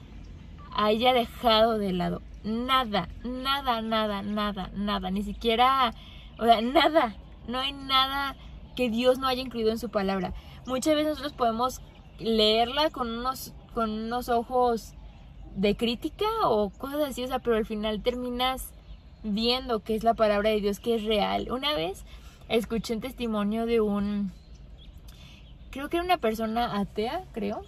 haya 0.74 1.12
dejado 1.12 1.78
de 1.78 1.92
lado. 1.92 2.22
Nada, 2.44 3.08
nada, 3.24 3.82
nada, 3.82 4.22
nada, 4.22 4.70
nada. 4.74 5.10
Ni 5.10 5.22
siquiera, 5.22 5.92
o 6.38 6.44
sea, 6.44 6.60
nada. 6.62 7.14
No 7.46 7.58
hay 7.58 7.72
nada 7.72 8.36
que 8.76 8.90
Dios 8.90 9.18
no 9.18 9.26
haya 9.26 9.42
incluido 9.42 9.70
en 9.70 9.78
su 9.78 9.88
palabra. 9.88 10.32
Muchas 10.66 10.94
veces 10.94 11.10
nosotros 11.10 11.32
podemos 11.32 11.80
leerla 12.18 12.90
con 12.90 13.10
unos, 13.10 13.52
con 13.74 13.90
unos 13.90 14.28
ojos 14.28 14.94
de 15.56 15.76
crítica 15.76 16.26
o 16.44 16.70
cosas 16.70 17.00
así, 17.08 17.24
o 17.24 17.28
sea, 17.28 17.40
pero 17.40 17.56
al 17.56 17.66
final 17.66 18.02
terminas 18.02 18.72
viendo 19.22 19.80
que 19.80 19.94
es 19.94 20.04
la 20.04 20.14
palabra 20.14 20.50
de 20.50 20.60
Dios, 20.60 20.80
que 20.80 20.94
es 20.94 21.04
real. 21.04 21.50
Una 21.50 21.74
vez 21.74 22.04
escuché 22.48 22.94
un 22.94 23.00
testimonio 23.00 23.66
de 23.66 23.80
un, 23.80 24.32
creo 25.70 25.88
que 25.88 25.96
era 25.96 26.04
una 26.04 26.18
persona 26.18 26.78
atea, 26.78 27.24
creo. 27.32 27.62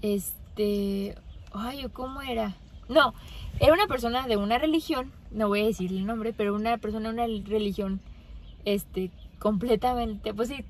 Este, 0.00 1.14
ay, 1.52 1.86
¿cómo 1.92 2.22
era? 2.22 2.56
No, 2.88 3.14
era 3.60 3.72
una 3.72 3.86
persona 3.86 4.26
de 4.26 4.36
una 4.36 4.58
religión, 4.58 5.12
no 5.30 5.48
voy 5.48 5.62
a 5.62 5.66
decir 5.66 5.90
el 5.92 6.06
nombre, 6.06 6.32
pero 6.32 6.54
una 6.54 6.78
persona 6.78 7.08
de 7.08 7.14
una 7.14 7.26
religión, 7.48 8.00
este, 8.64 9.10
completamente, 9.38 10.32
pues 10.34 10.48
sí, 10.48 10.64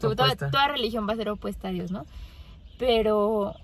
toda, 0.00 0.34
toda 0.36 0.68
religión 0.68 1.08
va 1.08 1.12
a 1.12 1.16
ser 1.16 1.28
opuesta 1.30 1.68
a 1.68 1.70
Dios, 1.72 1.90
¿no? 1.90 2.04
Pero 2.78 3.54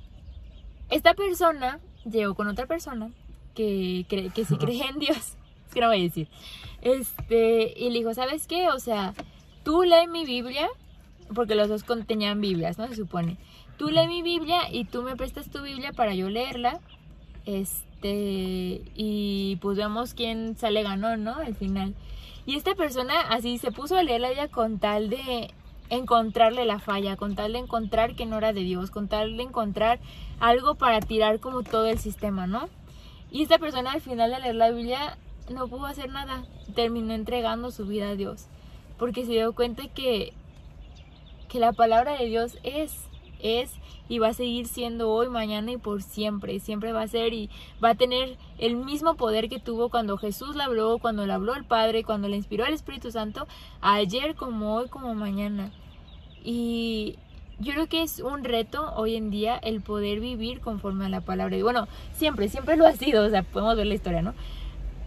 esta 0.91 1.15
persona 1.15 1.81
llegó 2.11 2.35
con 2.35 2.49
otra 2.49 2.67
persona 2.67 3.11
que, 3.55 4.05
cree, 4.09 4.31
que 4.31 4.45
sí 4.45 4.57
cree 4.59 4.83
en 4.89 4.99
Dios, 4.99 5.17
es 5.69 5.75
que 5.75 5.81
no 5.81 5.89
voy 5.89 6.01
a 6.01 6.03
decir, 6.03 6.29
este, 6.83 7.73
y 7.77 7.91
le 7.91 7.99
dijo, 7.99 8.15
¿sabes 8.15 8.47
qué? 8.47 8.69
O 8.69 8.79
sea, 8.79 9.15
tú 9.65 9.83
lee 9.83 10.07
mi 10.09 10.25
Biblia, 10.25 10.69
porque 11.35 11.55
los 11.55 11.69
dos 11.69 11.85
con- 11.85 12.05
tenían 12.05 12.41
Biblias, 12.41 12.77
¿no? 12.79 12.87
Se 12.89 12.97
supone. 12.97 13.39
Tú 13.79 13.89
lee 13.89 14.07
mi 14.07 14.23
Biblia 14.23 14.71
y 14.71 14.85
tú 14.85 15.03
me 15.03 15.17
prestas 15.17 15.49
tu 15.51 15.63
Biblia 15.63 15.93
para 15.93 16.15
yo 16.15 16.29
leerla. 16.29 16.79
Este, 17.47 18.83
y 18.95 19.57
pues 19.61 19.77
vemos 19.77 20.15
quién 20.15 20.57
sale 20.57 20.83
ganó, 20.83 21.17
¿no? 21.17 21.37
Al 21.37 21.55
final. 21.55 21.95
Y 22.47 22.57
esta 22.57 22.75
persona 22.75 23.21
así 23.31 23.59
se 23.59 23.73
puso 23.73 23.97
a 23.97 24.03
leer 24.03 24.21
la 24.21 24.29
Biblia 24.29 24.49
con 24.49 24.79
tal 24.79 25.09
de 25.09 25.53
encontrarle 25.89 26.65
la 26.65 26.79
falla, 26.79 27.17
con 27.17 27.35
tal 27.35 27.53
de 27.53 27.59
encontrar 27.59 28.15
que 28.15 28.27
no 28.27 28.39
era 28.39 28.53
de 28.53 28.61
Dios, 28.61 28.91
con 28.91 29.09
tal 29.09 29.37
de 29.37 29.43
encontrar 29.43 29.99
algo 30.41 30.75
para 30.75 31.01
tirar 31.01 31.41
como 31.41 31.63
todo 31.63 31.87
el 31.87 31.99
sistema, 31.99 32.47
¿no? 32.47 32.69
Y 33.31 33.43
esta 33.43 33.59
persona 33.59 33.93
al 33.93 34.01
final 34.01 34.31
de 34.31 34.41
leer 34.41 34.55
la 34.55 34.71
Biblia 34.71 35.19
no 35.53 35.69
pudo 35.69 35.87
hacer 35.87 36.11
nada, 36.11 36.45
terminó 36.75 37.15
entregando 37.15 37.71
su 37.71 37.87
vida 37.87 38.11
a 38.11 38.17
Dios, 38.17 38.47
porque 38.99 39.25
se 39.25 39.33
dio 39.33 39.55
cuenta 39.55 39.89
que, 39.89 40.33
que 41.49 41.59
la 41.59 41.73
palabra 41.73 42.19
de 42.19 42.27
Dios 42.27 42.59
es, 42.63 43.09
es 43.45 43.71
y 44.09 44.19
va 44.19 44.29
a 44.29 44.35
seguir 44.35 44.67
siendo 44.67 45.11
hoy, 45.11 45.29
mañana 45.29 45.71
y 45.71 45.77
por 45.77 46.03
siempre, 46.03 46.59
siempre 46.61 46.93
va 46.93 47.03
a 47.03 47.09
ser 47.09 47.33
y 47.33 47.51
va 47.83 47.91
a 47.91 47.95
tener 47.95 48.37
el 48.59 48.77
mismo 48.77 49.15
poder 49.15 49.49
que 49.49 49.61
tuvo 49.61 49.91
cuando 49.91 50.17
Jesús 50.19 50.57
la 50.57 50.65
habló, 50.65 50.99
cuando 50.99 51.27
la 51.27 51.35
habló 51.35 51.55
el 51.55 51.65
Padre, 51.65 52.05
cuando 52.05 52.29
le 52.29 52.37
inspiró 52.37 52.65
el 52.67 52.75
Espíritu 52.75 53.11
Santo, 53.11 53.47
ayer 53.81 54.35
como 54.35 54.75
hoy, 54.75 54.89
como 54.89 55.15
mañana. 55.15 55.71
Y 56.43 57.17
yo 57.59 57.73
creo 57.73 57.89
que 57.89 58.03
es 58.03 58.21
un 58.21 58.45
reto 58.45 58.93
hoy 58.97 59.17
en 59.17 59.31
día 59.31 59.57
el 59.57 59.81
poder 59.81 60.21
vivir 60.21 60.61
conforme 60.61 61.07
a 61.07 61.09
la 61.09 61.21
palabra. 61.21 61.57
Y 61.57 61.63
bueno, 61.63 61.87
siempre, 62.13 62.49
siempre 62.49 62.77
lo 62.77 62.87
ha 62.87 62.93
sido, 62.93 63.25
o 63.25 63.31
sea, 63.31 63.43
podemos 63.43 63.77
ver 63.77 63.87
la 63.87 63.95
historia, 63.95 64.23
¿no? 64.23 64.35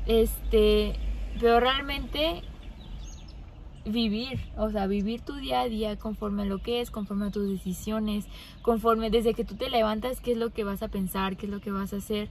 Este, 0.05 0.95
pero 1.39 1.59
realmente 1.59 2.41
vivir, 3.87 4.39
o 4.57 4.69
sea, 4.69 4.87
vivir 4.87 5.21
tu 5.21 5.35
día 5.35 5.61
a 5.61 5.67
día 5.67 5.97
conforme 5.97 6.43
a 6.43 6.45
lo 6.45 6.59
que 6.59 6.81
es, 6.81 6.91
conforme 6.91 7.27
a 7.27 7.31
tus 7.31 7.47
decisiones, 7.47 8.25
conforme 8.61 9.09
desde 9.09 9.33
que 9.33 9.45
tú 9.45 9.55
te 9.55 9.69
levantas, 9.69 10.21
qué 10.21 10.33
es 10.33 10.37
lo 10.37 10.51
que 10.51 10.63
vas 10.63 10.83
a 10.83 10.87
pensar, 10.87 11.37
qué 11.37 11.45
es 11.45 11.51
lo 11.51 11.59
que 11.59 11.71
vas 11.71 11.93
a 11.93 11.97
hacer. 11.97 12.29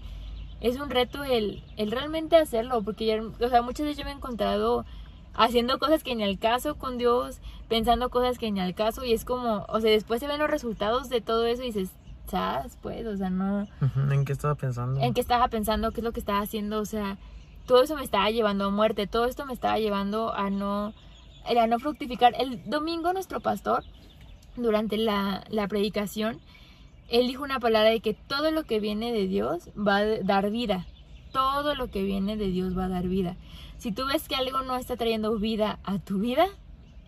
Es 0.60 0.78
un 0.78 0.90
reto 0.90 1.24
el, 1.24 1.62
el 1.76 1.90
realmente 1.90 2.36
hacerlo, 2.36 2.82
porque 2.82 3.06
ya, 3.06 3.22
o 3.22 3.48
sea, 3.48 3.62
muchas 3.62 3.86
veces 3.86 3.98
yo 3.98 4.04
me 4.04 4.10
he 4.10 4.14
encontrado 4.14 4.84
haciendo 5.34 5.78
cosas 5.78 6.02
que 6.02 6.14
ni 6.14 6.22
al 6.22 6.38
caso 6.38 6.76
con 6.76 6.98
Dios, 6.98 7.40
pensando 7.68 8.08
cosas 8.10 8.38
que 8.38 8.50
ni 8.50 8.60
al 8.60 8.74
caso 8.74 9.04
y 9.04 9.12
es 9.12 9.24
como, 9.24 9.66
o 9.68 9.80
sea, 9.80 9.90
después 9.90 10.20
se 10.20 10.28
ven 10.28 10.38
los 10.38 10.50
resultados 10.50 11.08
de 11.08 11.20
todo 11.20 11.46
eso 11.46 11.62
y 11.62 11.66
dices, 11.66 11.90
¿sabes? 12.26 12.76
Pues, 12.82 13.06
o 13.06 13.16
sea, 13.16 13.30
no... 13.30 13.66
¿En 14.10 14.24
qué 14.24 14.32
estaba 14.32 14.54
pensando? 14.54 15.00
¿En 15.00 15.14
qué 15.14 15.20
estaba 15.20 15.48
pensando? 15.48 15.92
¿Qué 15.92 16.00
es 16.00 16.04
lo 16.04 16.12
que 16.12 16.20
estaba 16.20 16.40
haciendo? 16.40 16.80
O 16.80 16.86
sea, 16.86 17.18
todo 17.66 17.82
eso 17.82 17.96
me 17.96 18.02
estaba 18.02 18.30
llevando 18.30 18.64
a 18.64 18.70
muerte, 18.70 19.06
todo 19.06 19.26
esto 19.26 19.44
me 19.44 19.52
estaba 19.52 19.78
llevando 19.78 20.32
a 20.32 20.50
no, 20.50 20.94
a 21.48 21.66
no 21.66 21.78
fructificar. 21.78 22.34
El 22.38 22.68
domingo 22.68 23.12
nuestro 23.12 23.40
pastor, 23.40 23.84
durante 24.56 24.96
la, 24.96 25.44
la 25.48 25.68
predicación, 25.68 26.40
él 27.08 27.28
dijo 27.28 27.44
una 27.44 27.60
palabra 27.60 27.90
de 27.90 28.00
que 28.00 28.14
todo 28.14 28.50
lo 28.50 28.64
que 28.64 28.80
viene 28.80 29.12
de 29.12 29.26
Dios 29.26 29.70
va 29.76 29.98
a 29.98 30.04
dar 30.04 30.50
vida. 30.50 30.86
Todo 31.32 31.74
lo 31.74 31.90
que 31.90 32.02
viene 32.02 32.36
de 32.36 32.48
Dios 32.48 32.76
va 32.76 32.86
a 32.86 32.88
dar 32.88 33.06
vida. 33.08 33.36
Si 33.78 33.92
tú 33.92 34.06
ves 34.06 34.26
que 34.26 34.34
algo 34.34 34.62
no 34.62 34.76
está 34.76 34.96
trayendo 34.96 35.38
vida 35.38 35.78
a 35.84 35.98
tu 35.98 36.18
vida, 36.18 36.46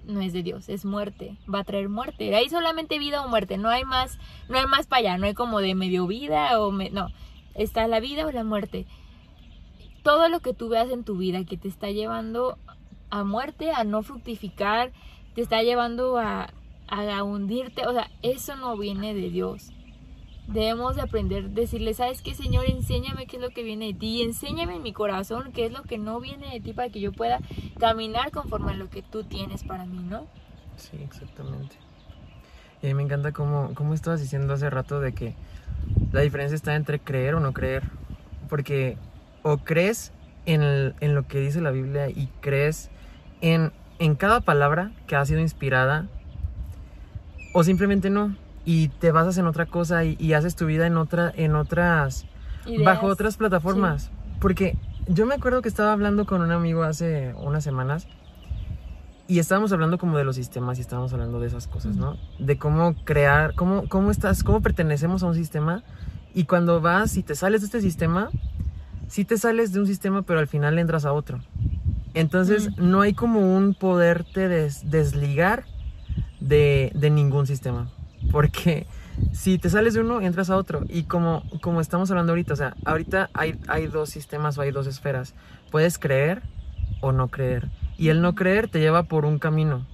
no 0.05 0.21
es 0.21 0.33
de 0.33 0.43
Dios, 0.43 0.69
es 0.69 0.85
muerte, 0.85 1.37
va 1.53 1.61
a 1.61 1.65
traer 1.65 1.89
muerte. 1.89 2.35
Hay 2.35 2.49
solamente 2.49 2.99
vida 2.99 3.25
o 3.25 3.29
muerte, 3.29 3.59
no 3.59 3.69
hay 3.69 3.85
más, 3.85 4.19
no 4.49 4.59
hay 4.59 4.67
más 4.67 4.87
para 4.87 5.01
allá, 5.01 5.19
no 5.19 5.27
hay 5.27 5.35
como 5.35 5.61
de 5.61 5.75
medio 5.75 6.07
vida 6.07 6.61
o 6.61 6.73
no, 6.73 7.09
está 7.55 7.87
la 7.89 8.01
vida 8.01 8.27
o 8.27 8.33
la 8.33 8.45
muerte. 8.45 8.87
Todo 10.03 10.29
lo 10.29 10.41
que 10.41 10.55
tú 10.55 10.69
veas 10.69 10.91
en 10.91 11.05
tu 11.05 11.17
vida 11.17 11.45
que 11.45 11.57
te 11.57 11.69
está 11.69 11.91
llevando 11.91 12.59
a 13.11 13.25
muerte, 13.25 13.73
a 13.73 13.85
no 13.85 14.03
fructificar, 14.03 14.93
te 15.35 15.43
está 15.43 15.63
llevando 15.63 16.19
a, 16.19 16.51
a 16.89 17.23
hundirte, 17.23 17.87
o 17.87 17.93
sea, 17.93 18.11
eso 18.23 18.57
no 18.57 18.77
viene 18.77 19.15
de 19.15 19.31
Dios 19.31 19.73
debemos 20.49 20.97
de 20.97 21.03
aprender, 21.03 21.51
decirle, 21.51 21.95
¿sabes 21.95 22.23
qué, 22.23 22.35
Señor? 22.35 22.65
Enséñame 22.69 23.27
qué 23.27 23.37
es 23.37 23.43
lo 23.43 23.51
que 23.51 23.63
viene 23.63 23.87
de 23.87 23.95
ti, 23.95 24.23
enséñame 24.23 24.77
en 24.77 24.83
mi 24.83 24.93
corazón 24.93 25.53
qué 25.53 25.67
es 25.67 25.73
lo 25.73 25.83
que 25.83 25.99
no 25.99 26.21
viene 26.21 26.51
de 26.51 26.61
ti 26.61 26.73
para 26.73 26.89
que 26.89 27.01
yo 27.01 27.13
pueda 27.13 27.41
caminar 27.79 28.31
conforme 28.33 28.73
a 28.73 28.75
lo 28.75 28.89
que 28.89 29.03
tú 29.03 29.25
tienes 29.25 29.63
para 29.63 29.85
mí, 29.85 29.99
¿no? 29.99 30.27
Sí, 30.77 30.97
exactamente. 31.05 31.77
Y 32.83 32.87
a 32.87 32.89
mí 32.89 32.95
me 32.95 33.03
encanta 33.03 33.33
cómo, 33.33 33.73
cómo 33.75 33.93
estabas 33.93 34.21
diciendo 34.21 34.55
hace 34.55 34.71
rato 34.71 35.01
de 35.01 35.13
que 35.13 35.35
la 36.13 36.23
diferencia 36.23 36.55
está 36.55 36.77
entre 36.77 36.99
creer 36.99 37.35
o 37.35 37.41
no 37.41 37.53
creer. 37.53 37.83
Porque 38.49 38.97
o 39.43 39.59
crees 39.59 40.13
en, 40.47 40.63
en 40.63 41.15
lo 41.15 41.27
que 41.27 41.41
dice 41.41 41.61
la 41.61 41.73
Biblia 41.73 42.09
y 42.09 42.29
crees 42.41 42.91
en, 43.41 43.73
en 43.99 44.15
cada 44.15 44.41
palabra 44.41 44.93
que 45.07 45.17
ha 45.17 45.25
sido 45.25 45.41
inspirada, 45.41 46.07
o 47.55 47.65
simplemente 47.65 48.11
no 48.11 48.37
y 48.65 48.89
te 48.89 49.13
basas 49.13 49.39
en 49.39 49.47
otra 49.47 49.67
cosa 49.67 50.05
y, 50.05 50.33
haces 50.35 50.55
tu 50.55 50.67
vida 50.67 50.87
en 50.87 50.99
otra 50.99 51.33
en 51.35 51.57
otras 51.57 52.27
bajo 52.85 53.07
otras 53.07 53.39
plataformas 53.39 54.11
porque 54.41 54.77
yo 55.09 55.25
me 55.25 55.35
acuerdo 55.35 55.63
que 55.63 55.69
estaba 55.69 55.93
hablando 55.93 56.27
con 56.27 56.43
un 56.43 56.53
amigo 56.53 56.83
hace 56.83 57.35
unas 57.39 57.65
semanas 57.65 58.07
y 59.27 59.39
estábamos 59.39 59.73
hablando 59.73 59.99
como 59.99 60.17
de 60.19 60.25
los 60.25 60.37
sistemas 60.37 60.79
y 60.79 60.83
estábamos 60.83 61.13
hablando 61.13 61.41
de 61.41 61.49
esas 61.49 61.67
cosas, 61.67 61.97
¿no? 61.97 62.17
De 62.39 62.57
cómo 62.57 62.95
crear, 63.05 63.55
cómo, 63.55 63.89
cómo 63.89 64.11
estás, 64.11 64.43
cómo 64.43 64.63
pertenecemos 64.63 65.23
a 65.23 65.27
un 65.27 65.35
sistema 65.35 65.83
y 66.35 66.45
cuando 66.45 66.81
vas 66.81 67.17
y 67.17 67.23
te 67.23 67.35
sales 67.35 67.61
de 67.61 67.67
este 67.67 67.81
sistema, 67.81 68.31
sí 69.07 69.25
te 69.25 69.37
sales 69.37 69.73
de 69.73 69.81
un 69.81 69.87
sistema, 69.87 70.23
pero 70.23 70.41
al 70.41 70.47
final 70.47 70.79
entras 70.79 71.05
a 71.05 71.13
otro. 71.13 71.41
Entonces 72.15 72.77
no 72.79 73.01
hay 73.01 73.15
como 73.15 73.57
un 73.57 73.75
poderte 73.75 74.49
desligar 74.49 75.65
de, 76.41 76.91
de 76.95 77.11
ningún 77.11 77.47
sistema. 77.47 77.91
Porque 78.31 78.87
si 79.33 79.59
te 79.59 79.71
sales 79.71 79.95
de 79.95 80.01
uno, 80.01 80.21
entras 80.21 80.51
a 80.51 80.57
otro. 80.57 80.85
Y 80.89 81.05
como, 81.05 81.43
como 81.61 81.81
estamos 81.81 82.11
hablando 82.11 82.33
ahorita, 82.33 82.55
o 82.55 82.57
sea, 82.57 82.77
ahorita 82.85 83.31
hay, 83.33 83.59
hay 83.69 83.87
dos 83.87 84.11
sistemas 84.11 84.59
o 84.59 84.63
hay 84.63 84.71
dos 84.71 84.87
esferas. 84.87 85.35
Puedes 85.71 85.99
creer 85.99 86.43
o 87.01 87.13
no 87.13 87.29
creer. 87.29 87.69
Y 87.97 88.09
el 88.09 88.23
no 88.23 88.35
creer 88.35 88.69
te 88.69 88.81
lleva 88.81 89.05
por 89.05 89.25
un 89.25 89.39
camino. 89.39 89.87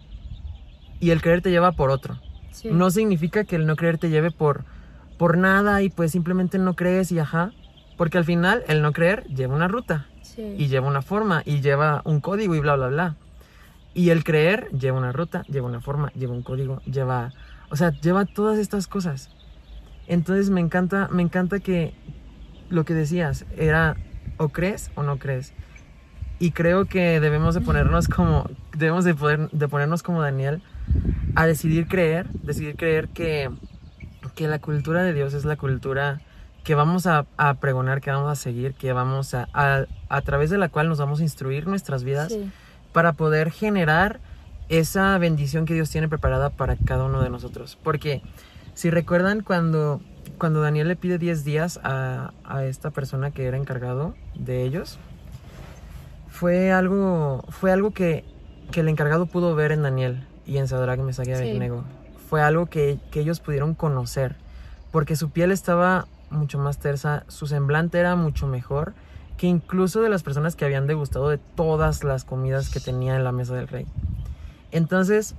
Y 1.00 1.11
el 1.11 1.20
creer 1.20 1.42
te 1.42 1.50
lleva 1.50 1.72
por 1.72 1.90
otro. 1.90 2.18
No 2.70 2.90
significa 2.90 3.44
que 3.44 3.57
el 3.57 3.66
no 3.66 3.77
creer 3.77 3.98
te 3.98 4.11
lleve 4.11 4.31
por, 4.31 4.64
por 5.18 5.37
nada 5.37 5.83
y 5.83 5.90
pues 5.90 6.12
simplemente 6.12 6.59
no 6.59 6.74
crees 6.74 7.11
y 7.12 7.18
ajá. 7.18 7.53
Porque 7.96 8.18
al 8.18 8.24
final 8.24 8.64
el 8.68 8.83
no 8.83 8.92
creer 8.92 9.24
lleva 9.24 9.54
una 9.54 9.68
ruta. 9.68 10.07
Y 10.37 10.66
lleva 10.66 10.88
una 10.88 11.02
forma 11.02 11.42
y 11.44 11.61
lleva 11.61 12.02
un 12.04 12.20
código 12.20 12.57
y 12.57 12.61
bla, 12.61 12.74
bla, 12.74 12.88
bla. 12.88 13.16
Y 13.94 14.11
el 14.11 14.24
creer 14.24 14.68
lleva 14.70 14.98
una 14.98 15.12
ruta, 15.12 15.44
lleva 15.48 15.68
una 15.68 15.80
forma, 15.80 16.11
lleva 16.14 16.33
un 16.33 16.42
código, 16.42 16.80
lleva 16.87 17.33
o 17.70 17.76
sea, 17.76 17.90
lleva 17.90 18.24
todas 18.24 18.59
estas 18.59 18.87
cosas. 18.87 19.30
Entonces 20.07 20.50
me 20.50 20.61
encanta, 20.61 21.09
me 21.11 21.22
encanta 21.22 21.61
que 21.61 21.92
lo 22.68 22.85
que 22.85 22.94
decías 22.94 23.46
era 23.57 23.96
o 24.37 24.50
crees 24.50 24.90
o 24.94 25.02
no 25.02 25.18
crees. 25.18 25.52
Y 26.38 26.50
creo 26.50 26.85
que 26.85 27.20
debemos 27.20 27.54
de 27.54 27.61
ponernos 27.61 28.09
como, 28.09 28.48
debemos 28.76 29.04
de, 29.04 29.14
poder, 29.14 29.50
de 29.50 29.68
ponernos 29.68 30.02
como 30.02 30.20
Daniel 30.20 30.62
a 31.35 31.46
decidir 31.46 31.88
creer, 31.88 32.28
decidir 32.42 32.76
creer 32.76 33.09
que, 33.09 33.50
que 34.35 34.46
la 34.46 34.61
cultura 34.61 35.02
de 35.02 35.12
Dios 35.12 35.35
es 35.35 35.44
la 35.44 35.57
cultura 35.57 36.20
que 36.64 36.74
vamos 36.74 37.07
a, 37.07 37.27
pregonar, 37.61 38.00
que 38.00 38.11
vamos 38.11 38.31
a 38.33 38.35
seguir, 38.35 38.74
que 38.74 38.94
vamos 38.94 39.35
a, 39.35 39.48
a, 39.53 40.20
través 40.22 40.48
de 40.48 40.57
la 40.57 40.70
cual 40.70 40.88
nos 40.88 40.98
vamos 40.98 41.20
a 41.20 41.22
instruir 41.22 41.68
nuestras 41.68 42.05
vidas 42.05 42.35
para 42.92 43.12
poder 43.12 43.50
generar 43.50 44.18
esa 44.70 45.16
bendición 45.18 45.66
que 45.66 45.74
Dios 45.74 45.90
tiene 45.90 46.09
preparada 46.09 46.48
para 46.48 46.77
cada 46.77 47.05
uno 47.05 47.22
de 47.22 47.29
nosotros. 47.29 47.79
Porque 47.83 48.22
si 48.72 48.88
recuerdan 48.88 49.42
cuando, 49.42 50.00
cuando 50.38 50.62
Daniel 50.62 50.88
le 50.88 50.96
pide 50.96 51.18
10 51.18 51.44
días 51.44 51.81
a, 51.85 52.33
esta 52.62 52.90
persona 52.90 53.31
que 53.31 53.44
era 53.44 53.59
encargado 53.59 54.14
de 54.35 54.64
ellos, 54.64 54.98
fue 56.31 56.72
algo, 56.72 57.44
fue 57.50 57.72
algo 57.72 57.90
que, 57.90 58.24
el 58.74 58.88
encargado 58.88 59.27
pudo 59.27 59.55
ver 59.55 59.70
en 59.70 59.83
Daniel 59.83 60.27
y 60.46 60.57
en 60.57 60.66
Sadrach, 60.66 60.98
Mesach 60.98 61.29
y 61.29 61.33
Abednego. 61.33 61.85
Fue 62.29 62.42
algo 62.42 62.66
que, 62.66 62.98
que 63.11 63.20
ellos 63.20 63.38
pudieron 63.38 63.74
conocer, 63.74 64.35
porque 64.90 65.14
su 65.14 65.31
piel 65.31 65.53
estaba 65.53 66.07
mucho 66.35 66.59
más 66.59 66.79
tersa, 66.79 67.25
su 67.29 67.47
semblante 67.47 67.99
era 67.99 68.16
mucho 68.16 68.47
mejor 68.47 68.94
que 69.37 69.47
incluso 69.47 70.01
de 70.01 70.09
las 70.09 70.23
personas 70.23 70.57
que 70.57 70.64
habían 70.64 70.87
degustado 70.87 71.29
de 71.29 71.38
todas 71.38 72.05
las 72.05 72.25
comidas 72.25 72.70
que 72.70 72.81
tenía 72.81 73.16
en 73.16 73.25
la 73.25 73.33
mesa 73.33 73.55
del 73.55 73.68
rey. 73.68 73.87
Entonces, 74.70 75.35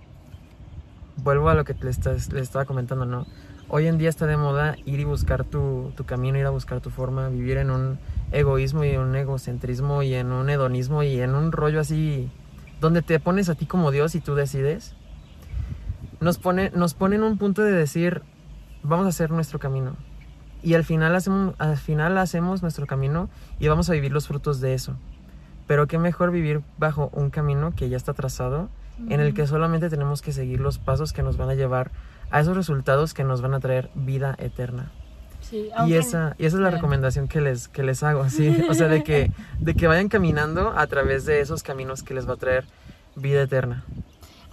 vuelvo 1.17 1.49
a 1.49 1.55
lo 1.55 1.63
que 1.63 1.75
les, 1.81 1.99
estaba 2.35 2.65
comentando, 2.65 3.05
¿no? 3.05 3.25
Hoy 3.67 3.87
en 3.87 3.97
día 3.97 4.09
está 4.09 4.27
de 4.27 4.37
moda 4.37 4.75
ir 4.85 4.99
y 4.99 5.05
buscar 5.05 5.43
tu, 5.43 5.91
camino, 6.05 6.37
ir 6.37 6.45
a 6.45 6.51
buscar 6.51 6.81
tu 6.81 6.89
forma, 6.89 7.29
vivir 7.29 7.57
en 7.57 7.71
un 7.71 7.99
egoísmo 8.31 8.83
y 8.83 8.89
en 8.89 8.99
un 8.99 9.15
egocentrismo 9.15 10.03
y 10.03 10.13
en 10.13 10.31
un 10.31 10.49
hedonismo 10.49 11.01
y 11.01 11.19
en 11.19 11.33
un 11.33 11.51
rollo 11.51 11.79
así 11.79 12.29
donde 12.79 13.01
te 13.01 13.19
pones 13.19 13.49
a 13.49 13.55
ti 13.55 13.65
como 13.65 13.91
Dios 13.91 14.13
y 14.13 14.19
tú 14.19 14.35
decides. 14.35 14.93
Nos 16.19 16.37
pone, 16.37 16.71
nos 16.75 16.93
pone 16.93 17.15
en 17.15 17.23
un 17.23 17.37
punto 17.37 17.63
de 17.63 17.71
decir, 17.71 18.21
vamos 18.83 19.05
a 19.05 19.09
hacer 19.09 19.31
nuestro 19.31 19.57
camino. 19.57 19.95
Y 20.65 20.73
al 20.73 20.83
final, 20.83 21.15
hacemos, 21.15 21.53
al 21.59 21.77
final 21.77 22.17
hacemos 22.17 22.63
nuestro 22.63 22.87
camino 22.87 23.29
y 23.59 23.67
vamos 23.67 23.87
a 23.91 23.93
vivir 23.93 24.11
los 24.11 24.27
frutos 24.27 24.59
de 24.61 24.73
eso. 24.73 24.95
Pero 25.67 25.85
qué 25.85 25.99
mejor 25.99 26.31
vivir 26.31 26.61
bajo 26.79 27.11
un 27.13 27.29
camino 27.29 27.73
que 27.75 27.87
ya 27.87 27.97
está 27.97 28.15
trazado 28.15 28.67
en 29.09 29.19
el 29.19 29.35
que 29.35 29.45
solamente 29.45 29.91
tenemos 29.91 30.23
que 30.23 30.31
seguir 30.31 30.59
los 30.59 30.79
pasos 30.79 31.13
que 31.13 31.21
nos 31.21 31.37
van 31.37 31.49
a 31.49 31.53
llevar 31.53 31.91
a 32.31 32.39
esos 32.39 32.57
resultados 32.57 33.13
que 33.13 33.23
nos 33.23 33.41
van 33.41 33.53
a 33.53 33.59
traer 33.59 33.91
vida 33.93 34.35
eterna. 34.39 34.91
y, 35.51 35.93
esa, 35.93 36.35
y 36.39 36.47
esa 36.47 36.57
es 36.57 36.63
la 36.63 36.71
recomendación 36.71 37.27
que 37.27 37.41
les, 37.41 37.67
que 37.67 37.83
les 37.83 38.01
hago, 38.01 38.27
¿sí? 38.29 38.65
o 38.67 38.73
sea, 38.73 38.87
de 38.87 39.03
que, 39.03 39.31
de 39.59 39.75
que 39.75 39.85
vayan 39.85 40.09
caminando 40.09 40.73
a 40.75 40.87
través 40.87 41.25
de 41.25 41.41
esos 41.41 41.61
caminos 41.61 42.01
que 42.01 42.15
les 42.15 42.27
va 42.27 42.33
a 42.33 42.37
traer 42.37 42.65
vida 43.15 43.43
eterna. 43.43 43.83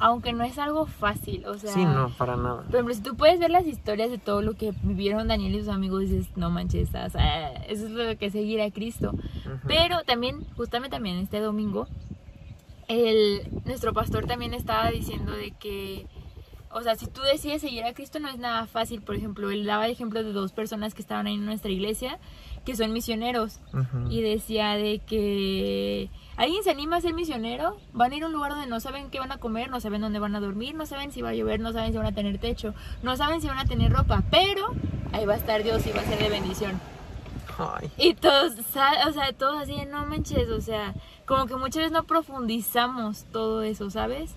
Aunque 0.05 0.33
no 0.33 0.43
es 0.43 0.59
algo 0.59 0.87
fácil, 0.87 1.47
o 1.47 1.55
sea... 1.55 1.73
Sí, 1.73 1.85
no, 1.85 2.11
para 2.19 2.37
nada. 2.37 2.63
Por 2.63 2.75
ejemplo, 2.75 2.93
si 2.93 3.03
tú 3.03 3.17
puedes 3.17 3.39
ver 3.39 3.53
las 3.53 3.69
historias 3.69 4.11
de 4.11 4.19
todo 4.19 4.43
lo 4.43 4.55
que 4.55 4.75
vivieron 4.83 5.29
Daniel 5.29 5.55
y 5.55 5.61
sus 5.61 5.69
amigos, 5.69 6.01
dices, 6.01 6.37
no 6.37 6.51
manches, 6.51 6.89
o 6.89 7.11
sea, 7.11 7.53
eso 7.69 7.87
es 7.87 7.91
lo 7.93 8.19
que 8.19 8.29
seguir 8.29 8.61
a 8.63 8.73
Cristo. 8.73 9.15
Pero 9.69 10.03
también, 10.03 10.45
justamente 10.57 10.97
también 10.97 11.19
este 11.19 11.39
domingo, 11.39 11.87
el, 12.89 13.43
nuestro 13.65 13.93
pastor 13.93 14.27
también 14.27 14.55
estaba 14.55 14.91
diciendo 14.91 15.31
de 15.31 15.53
que, 15.53 16.09
o 16.73 16.83
sea, 16.83 16.97
si 16.97 17.07
tú 17.07 17.21
decides 17.23 17.61
seguir 17.61 17.85
a 17.85 17.93
Cristo 17.93 18.19
no 18.19 18.29
es 18.29 18.39
nada 18.39 18.67
fácil. 18.67 19.03
Por 19.03 19.15
ejemplo, 19.15 19.51
él 19.51 19.65
daba 19.65 19.87
el 19.87 19.93
ejemplo 19.93 20.23
de 20.23 20.33
dos 20.33 20.53
personas 20.53 20.95
que 20.95 21.03
estaban 21.03 21.27
ahí 21.27 21.35
en 21.35 21.45
nuestra 21.45 21.71
iglesia, 21.71 22.19
que 22.65 22.77
son 22.77 22.93
misioneros. 22.93 23.61
Y 24.09 24.23
decía 24.23 24.75
de 24.77 25.01
que 25.01 26.11
alguien 26.37 26.63
se 26.63 26.71
anima 26.71 26.97
a 26.97 27.01
ser 27.01 27.15
misionero, 27.15 27.77
van 27.93 28.13
a 28.13 28.17
ir 28.17 28.25
a 28.25 28.27
un 28.27 28.33
lugar 28.33 28.53
donde 28.53 28.67
no 28.67 28.81
saben 28.81 29.11
qué 29.11 29.19
van 29.19 29.33
a 29.33 29.39
comer, 29.39 29.71
no 29.71 29.81
saben 29.81 30.01
dónde 30.01 30.19
van 30.19 30.35
a 30.35 30.41
dormir, 30.41 30.75
no 30.75 30.87
saben 30.87 31.13
si 31.13 31.23
va 31.23 31.31
a 31.31 31.35
llover, 31.35 31.61
no 31.61 31.73
saben 31.73 31.93
si 31.93 31.99
van 31.99 32.07
a 32.07 32.13
tener 32.13 32.39
techo, 32.39 32.75
no 33.03 33.17
saben 33.17 33.41
si 33.41 33.49
van 33.49 33.59
a 33.59 33.65
tener 33.67 33.93
ropa, 33.93 34.23
pero 34.31 34.73
ahí 35.13 35.27
va 35.27 35.35
a 35.35 35.37
estar 35.37 35.63
Dios 35.63 35.87
y 35.87 35.93
va 35.93 36.01
a 36.01 36.05
ser 36.05 36.19
de 36.19 36.29
bendición. 36.31 36.81
Y 37.99 38.15
todos, 38.15 38.53
o 38.59 39.13
sea, 39.13 39.33
todos 39.37 39.63
así, 39.63 39.75
no 39.91 40.07
manches, 40.07 40.49
o 40.49 40.61
sea, 40.61 40.95
como 41.27 41.47
que 41.47 41.57
muchas 41.57 41.77
veces 41.77 41.93
no 41.93 42.05
profundizamos 42.05 43.25
todo 43.31 43.63
eso, 43.63 43.91
¿sabes? 43.91 44.35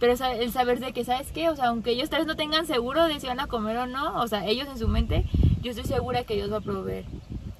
Pero 0.00 0.14
el 0.14 0.50
saber 0.50 0.80
de 0.80 0.92
que, 0.92 1.04
¿sabes 1.04 1.30
qué? 1.30 1.50
O 1.50 1.56
sea, 1.56 1.66
aunque 1.68 1.90
ellos 1.90 2.08
tal 2.08 2.20
vez 2.20 2.26
no 2.26 2.34
tengan 2.34 2.66
seguro 2.66 3.04
de 3.04 3.20
si 3.20 3.26
van 3.26 3.38
a 3.38 3.46
comer 3.46 3.76
o 3.76 3.86
no, 3.86 4.18
o 4.20 4.26
sea, 4.26 4.46
ellos 4.46 4.66
en 4.66 4.78
su 4.78 4.88
mente, 4.88 5.26
yo 5.62 5.70
estoy 5.70 5.84
segura 5.84 6.24
que 6.24 6.34
Dios 6.34 6.50
va 6.50 6.56
a 6.56 6.62
proveer. 6.62 7.04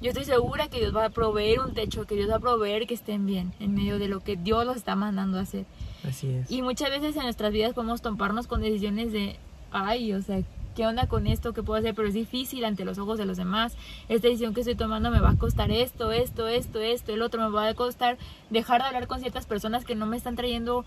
yo 0.01 0.09
estoy 0.09 0.25
segura 0.25 0.69
que 0.69 0.79
Dios 0.79 0.97
va 0.97 1.05
a 1.05 1.11
proveer 1.11 1.61
un 1.61 1.75
techo, 1.75 2.07
que 2.07 2.15
Dios 2.15 2.31
va 2.31 2.37
a 2.37 2.41
proveer 2.41 2.87
que 2.87 2.95
estén 2.95 3.27
bien 3.27 3.53
en 3.61 3.75
medio 3.75 3.99
de 3.99 4.09
lo 4.09 4.21
que 4.21 4.37
Dios 4.37 4.65
los 4.65 4.77
está 4.77 4.97
mandando 4.97 5.39
a 5.39 5.43
hacer. 5.43 5.67
Así 6.09 6.29
es. 6.29 6.51
Y 6.51 6.63
muchas 6.63 6.89
veces 6.89 7.15
en 7.17 7.25
nuestras 7.25 7.53
vidas 7.53 7.75
podemos 7.75 8.01
toparnos 8.01 8.47
con 8.47 8.63
decisiones 8.63 9.13
de, 9.13 9.37
ay, 9.71 10.15
o 10.15 10.23
sea, 10.23 10.43
¿qué 10.75 10.87
onda 10.87 11.09
con 11.09 11.27
esto? 11.27 11.53
¿Qué 11.53 11.63
puedo 11.63 11.79
hacer? 11.79 11.95
Pero 11.95 12.09
es 12.09 12.15
difícil 12.15 12.65
ante 12.65 12.87
los 12.87 12.97
ojos 12.97 13.19
de 13.19 13.27
los 13.27 13.37
demás. 13.37 13.77
Esta 14.09 14.29
decisión 14.29 14.55
que 14.55 14.61
estoy 14.61 14.77
tomando 14.77 15.11
me 15.11 15.21
va 15.21 15.31
a 15.31 15.37
costar 15.37 15.71
esto, 15.71 16.11
esto, 16.11 16.49
esto, 16.49 16.81
esto, 16.81 17.13
el 17.13 17.21
otro. 17.21 17.43
Me 17.43 17.55
va 17.55 17.69
a 17.69 17.75
costar 17.75 18.17
dejar 18.49 18.81
de 18.81 18.87
hablar 18.87 19.07
con 19.09 19.21
ciertas 19.21 19.45
personas 19.45 19.85
que 19.85 19.95
no 19.95 20.07
me 20.07 20.17
están 20.17 20.37
trayendo 20.37 20.87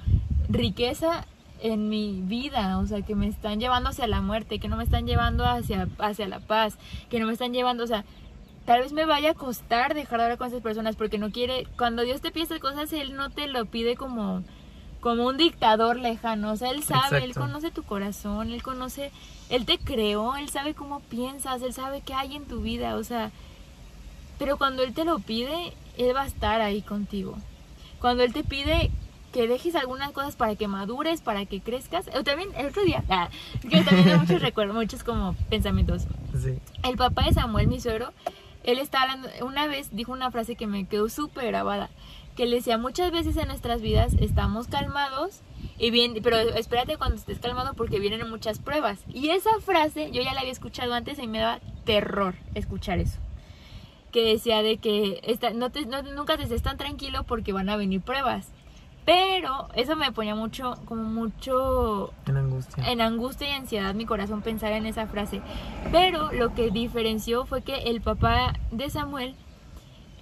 riqueza 0.50 1.28
en 1.60 1.90
mi 1.90 2.22
vida, 2.22 2.78
o 2.80 2.86
sea, 2.86 3.02
que 3.02 3.16
me 3.16 3.28
están 3.28 3.60
llevando 3.60 3.90
hacia 3.90 4.08
la 4.08 4.22
muerte, 4.22 4.60
que 4.60 4.68
no 4.68 4.78
me 4.78 4.84
están 4.84 5.08
llevando 5.08 5.46
hacia, 5.46 5.88
hacia 6.00 6.28
la 6.28 6.40
paz, 6.40 6.78
que 7.10 7.20
no 7.20 7.28
me 7.28 7.34
están 7.34 7.54
llevando, 7.54 7.84
o 7.84 7.88
sea, 7.88 8.04
tal 8.66 8.82
vez 8.82 8.94
me 8.94 9.06
vaya 9.06 9.32
a 9.32 9.34
costar 9.34 9.94
dejar 9.94 10.20
de 10.20 10.24
hablar 10.26 10.38
con 10.38 10.48
esas 10.48 10.62
personas 10.62 10.96
porque 10.96 11.18
no 11.18 11.32
quiere, 11.32 11.68
cuando 11.78 12.04
Dios 12.04 12.22
te 12.22 12.32
pide 12.32 12.44
estas 12.44 12.60
cosas, 12.60 12.92
Él 12.94 13.16
no 13.16 13.30
te 13.30 13.48
lo 13.48 13.66
pide 13.66 13.96
como 13.96 14.44
como 15.04 15.26
un 15.26 15.36
dictador 15.36 16.00
lejano, 16.00 16.54
o 16.54 16.56
sea, 16.56 16.72
él 16.72 16.82
sabe, 16.82 17.26
él 17.26 17.34
conoce 17.34 17.72
tu 17.72 17.84
corazón, 17.84 18.54
él 18.54 18.64
conoce, 18.64 19.12
él 19.50 19.66
te 19.66 19.78
creó, 19.78 20.38
él 20.38 20.48
sabe 20.48 20.76
cómo 20.76 21.02
piensas, 21.02 21.62
él 21.62 21.74
sabe 21.74 22.00
qué 22.00 22.14
hay 22.14 22.38
en 22.38 22.46
tu 22.46 22.62
vida, 22.62 22.96
o 22.96 23.04
sea, 23.04 23.30
pero 24.40 24.58
cuando 24.58 24.82
él 24.82 24.94
te 24.94 25.04
lo 25.04 25.20
pide, 25.20 25.74
él 25.98 26.16
va 26.16 26.22
a 26.22 26.28
estar 26.28 26.62
ahí 26.62 26.82
contigo. 26.82 27.36
Cuando 28.00 28.24
él 28.24 28.32
te 28.32 28.46
pide 28.46 28.92
que 29.34 29.48
dejes 29.48 29.76
algunas 29.76 30.12
cosas 30.12 30.38
para 30.38 30.56
que 30.56 30.70
madures, 30.70 31.22
para 31.22 31.46
que 31.46 31.60
crezcas, 31.60 32.10
o 32.16 32.24
también 32.24 32.50
el 32.56 32.68
otro 32.68 32.84
día, 32.84 33.04
ah, 33.10 33.30
que 33.62 33.82
también 33.82 34.10
hay 34.10 34.18
muchos 34.20 34.42
recuerdos, 34.42 34.76
muchos 34.76 35.04
como 35.04 35.36
pensamientos. 35.50 36.04
Sí. 36.42 36.58
El 36.84 36.96
papá 36.96 37.26
de 37.26 37.34
Samuel, 37.34 37.68
mi 37.68 37.82
suegro, 37.82 38.14
él 38.64 38.80
está 38.80 39.02
hablando, 39.02 39.28
una 39.42 39.68
vez 39.68 39.90
dijo 39.92 40.14
una 40.14 40.32
frase 40.32 40.56
que 40.56 40.68
me 40.68 40.86
quedó 40.86 41.10
súper 41.10 41.48
grabada 41.48 41.90
que 42.36 42.46
le 42.46 42.58
decía 42.58 42.78
muchas 42.78 43.12
veces 43.12 43.38
en 43.38 43.48
nuestras 43.48 43.82
vidas 43.82 44.14
estamos 44.20 44.68
calmados 44.68 45.42
y 45.78 45.92
bien, 45.92 46.16
pero 46.24 46.38
espérate 46.38 46.98
cuando 46.98 47.16
estés 47.16 47.40
calmado 47.40 47.74
porque 47.74 48.00
vienen 48.00 48.30
muchas 48.30 48.60
pruebas. 48.60 49.04
Y 49.14 49.30
esa 49.30 49.60
frase 49.60 50.12
yo 50.12 50.22
ya 50.22 50.34
la 50.34 50.42
había 50.42 50.52
escuchado 50.52 50.94
antes 50.94 51.20
y 51.20 51.28
me 51.28 51.40
daba 51.40 51.60
terror 51.86 52.36
escuchar 52.56 53.00
eso. 53.00 53.20
Que 54.12 54.24
decía 54.26 54.62
de 54.62 54.78
que 54.78 55.20
esta, 55.24 55.52
no 55.52 55.72
te, 55.72 55.86
nunca 55.86 56.38
te 56.38 56.44
estés 56.44 56.62
tan 56.62 56.78
tranquilo 56.78 57.24
porque 57.24 57.54
van 57.54 57.70
a 57.70 57.78
venir 57.78 58.02
pruebas. 58.02 58.50
Pero 59.06 59.68
eso 59.76 59.96
me 59.96 60.12
ponía 60.12 60.34
mucho, 60.34 60.76
como 60.86 61.04
mucho... 61.04 62.14
En 62.26 62.38
angustia. 62.38 62.90
En 62.90 63.02
angustia 63.02 63.50
y 63.50 63.52
ansiedad 63.52 63.94
mi 63.94 64.06
corazón 64.06 64.42
pensar 64.42 64.72
en 64.72 64.86
esa 64.86 65.08
frase. 65.08 65.42
Pero 65.92 66.32
lo 66.32 66.54
que 66.54 66.72
diferenció 66.72 67.46
fue 67.46 67.64
que 67.64 67.76
el 67.90 68.02
papá 68.02 68.54
de 68.72 68.90
Samuel 68.90 69.36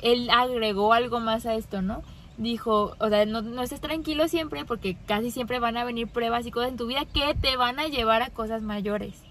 él 0.01 0.29
agregó 0.31 0.93
algo 0.93 1.19
más 1.19 1.45
a 1.45 1.53
esto, 1.53 1.81
¿no? 1.83 2.01
Dijo, 2.37 2.95
o 2.99 3.09
sea, 3.09 3.25
no, 3.25 3.43
no 3.43 3.61
estés 3.61 3.81
tranquilo 3.81 4.27
siempre 4.27 4.65
porque 4.65 4.97
casi 5.05 5.29
siempre 5.29 5.59
van 5.59 5.77
a 5.77 5.83
venir 5.83 6.07
pruebas 6.07 6.45
y 6.47 6.51
cosas 6.51 6.71
en 6.71 6.77
tu 6.77 6.87
vida 6.87 7.05
que 7.05 7.35
te 7.35 7.55
van 7.55 7.79
a 7.79 7.87
llevar 7.87 8.23
a 8.23 8.31
cosas 8.31 8.63
mayores, 8.63 9.21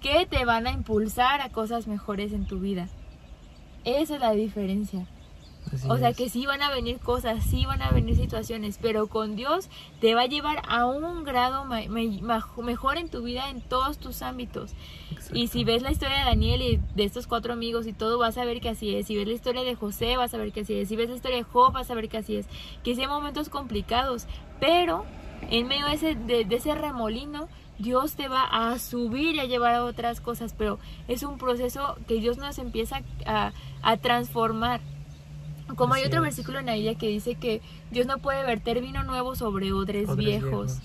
que 0.00 0.26
te 0.26 0.44
van 0.44 0.68
a 0.68 0.72
impulsar 0.72 1.40
a 1.40 1.48
cosas 1.48 1.88
mejores 1.88 2.32
en 2.32 2.46
tu 2.46 2.60
vida. 2.60 2.88
Esa 3.84 4.14
es 4.14 4.20
la 4.20 4.30
diferencia 4.30 5.08
o 5.88 5.96
sea 5.96 6.12
que 6.12 6.28
sí 6.28 6.46
van 6.46 6.62
a 6.62 6.70
venir 6.70 6.98
cosas, 6.98 7.44
sí 7.44 7.64
van 7.64 7.82
a 7.82 7.90
venir 7.90 8.16
situaciones, 8.16 8.78
pero 8.80 9.06
con 9.06 9.36
Dios 9.36 9.68
te 10.00 10.14
va 10.14 10.22
a 10.22 10.26
llevar 10.26 10.62
a 10.68 10.86
un 10.86 11.24
grado 11.24 11.64
mejor 11.64 12.98
en 12.98 13.08
tu 13.08 13.22
vida 13.22 13.48
en 13.48 13.60
todos 13.60 13.98
tus 13.98 14.22
ámbitos. 14.22 14.74
Y 15.32 15.48
si 15.48 15.64
ves 15.64 15.82
la 15.82 15.90
historia 15.90 16.18
de 16.18 16.24
Daniel 16.24 16.62
y 16.62 16.80
de 16.94 17.04
estos 17.04 17.26
cuatro 17.26 17.52
amigos 17.52 17.86
y 17.86 17.92
todo, 17.92 18.18
vas 18.18 18.36
a 18.38 18.44
ver 18.44 18.60
que 18.60 18.68
así 18.68 18.94
es. 18.94 19.06
Si 19.06 19.16
ves 19.16 19.26
la 19.26 19.34
historia 19.34 19.62
de 19.62 19.74
José, 19.74 20.16
vas 20.16 20.34
a 20.34 20.38
ver 20.38 20.52
que 20.52 20.60
así 20.60 20.74
es. 20.74 20.88
Si 20.88 20.96
ves 20.96 21.08
la 21.08 21.16
historia 21.16 21.38
de 21.38 21.44
Job, 21.44 21.72
vas 21.72 21.90
a 21.90 21.94
ver 21.94 22.08
que 22.08 22.18
así 22.18 22.36
es. 22.36 22.46
Que 22.84 22.94
sí 22.94 23.00
hay 23.00 23.06
momentos 23.06 23.48
complicados, 23.48 24.26
pero 24.60 25.04
en 25.50 25.66
medio 25.66 25.86
de 25.86 25.94
ese, 25.94 26.14
de, 26.14 26.46
ese 26.50 26.74
remolino, 26.74 27.48
Dios 27.78 28.14
te 28.14 28.28
va 28.28 28.42
a 28.44 28.78
subir 28.78 29.36
y 29.36 29.40
a 29.40 29.46
llevar 29.46 29.74
a 29.74 29.84
otras 29.84 30.20
cosas, 30.20 30.54
pero 30.56 30.78
es 31.08 31.22
un 31.22 31.38
proceso 31.38 31.96
que 32.06 32.14
Dios 32.14 32.36
nos 32.36 32.58
empieza 32.58 33.02
a, 33.26 33.52
a 33.82 33.96
transformar 33.96 34.80
como 35.76 35.94
hay 35.94 36.04
otro 36.04 36.22
versículo 36.22 36.58
en 36.58 36.66
la 36.66 36.74
Biblia 36.74 36.94
que 36.96 37.08
dice 37.08 37.34
que 37.34 37.60
Dios 37.90 38.06
no 38.06 38.18
puede 38.18 38.44
verter 38.44 38.80
vino 38.80 39.02
nuevo 39.04 39.34
sobre 39.34 39.72
odres, 39.72 40.14
viejos. 40.16 40.80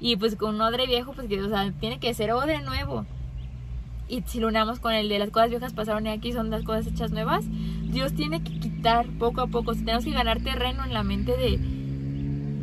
Y 0.00 0.16
pues 0.16 0.36
con 0.36 0.56
un 0.56 0.60
odre 0.60 0.86
viejo, 0.86 1.12
pues 1.12 1.28
que, 1.28 1.40
o 1.42 1.48
sea, 1.48 1.72
tiene 1.80 1.98
que 1.98 2.12
ser 2.14 2.32
odre 2.32 2.60
nuevo. 2.62 3.06
Y 4.08 4.22
si 4.26 4.38
lo 4.38 4.48
unamos 4.48 4.80
con 4.80 4.92
el 4.92 5.08
de 5.08 5.18
las 5.18 5.30
cosas 5.30 5.50
viejas 5.50 5.72
pasaron 5.72 6.06
y 6.06 6.10
aquí 6.10 6.32
son 6.32 6.50
las 6.50 6.62
cosas 6.62 6.86
hechas 6.86 7.10
nuevas, 7.10 7.44
Dios 7.90 8.12
tiene 8.14 8.42
que 8.42 8.58
quitar 8.58 9.06
poco 9.18 9.40
a 9.40 9.46
poco. 9.46 9.74
Tenemos 9.74 10.04
que 10.04 10.10
ganar 10.10 10.42
terreno 10.42 10.84
en 10.84 10.92
la 10.92 11.02
mente 11.02 11.36
de, 11.36 11.58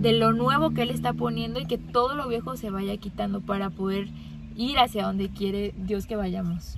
de 0.01 0.13
lo 0.13 0.33
nuevo 0.33 0.71
que 0.71 0.83
Él 0.83 0.91
está 0.91 1.13
poniendo 1.13 1.59
y 1.59 1.65
que 1.65 1.77
todo 1.77 2.15
lo 2.15 2.27
viejo 2.27 2.57
se 2.57 2.69
vaya 2.69 2.95
quitando 2.97 3.41
para 3.41 3.69
poder 3.71 4.07
ir 4.55 4.77
hacia 4.77 5.05
donde 5.05 5.29
quiere 5.29 5.73
Dios 5.77 6.05
que 6.05 6.15
vayamos. 6.15 6.77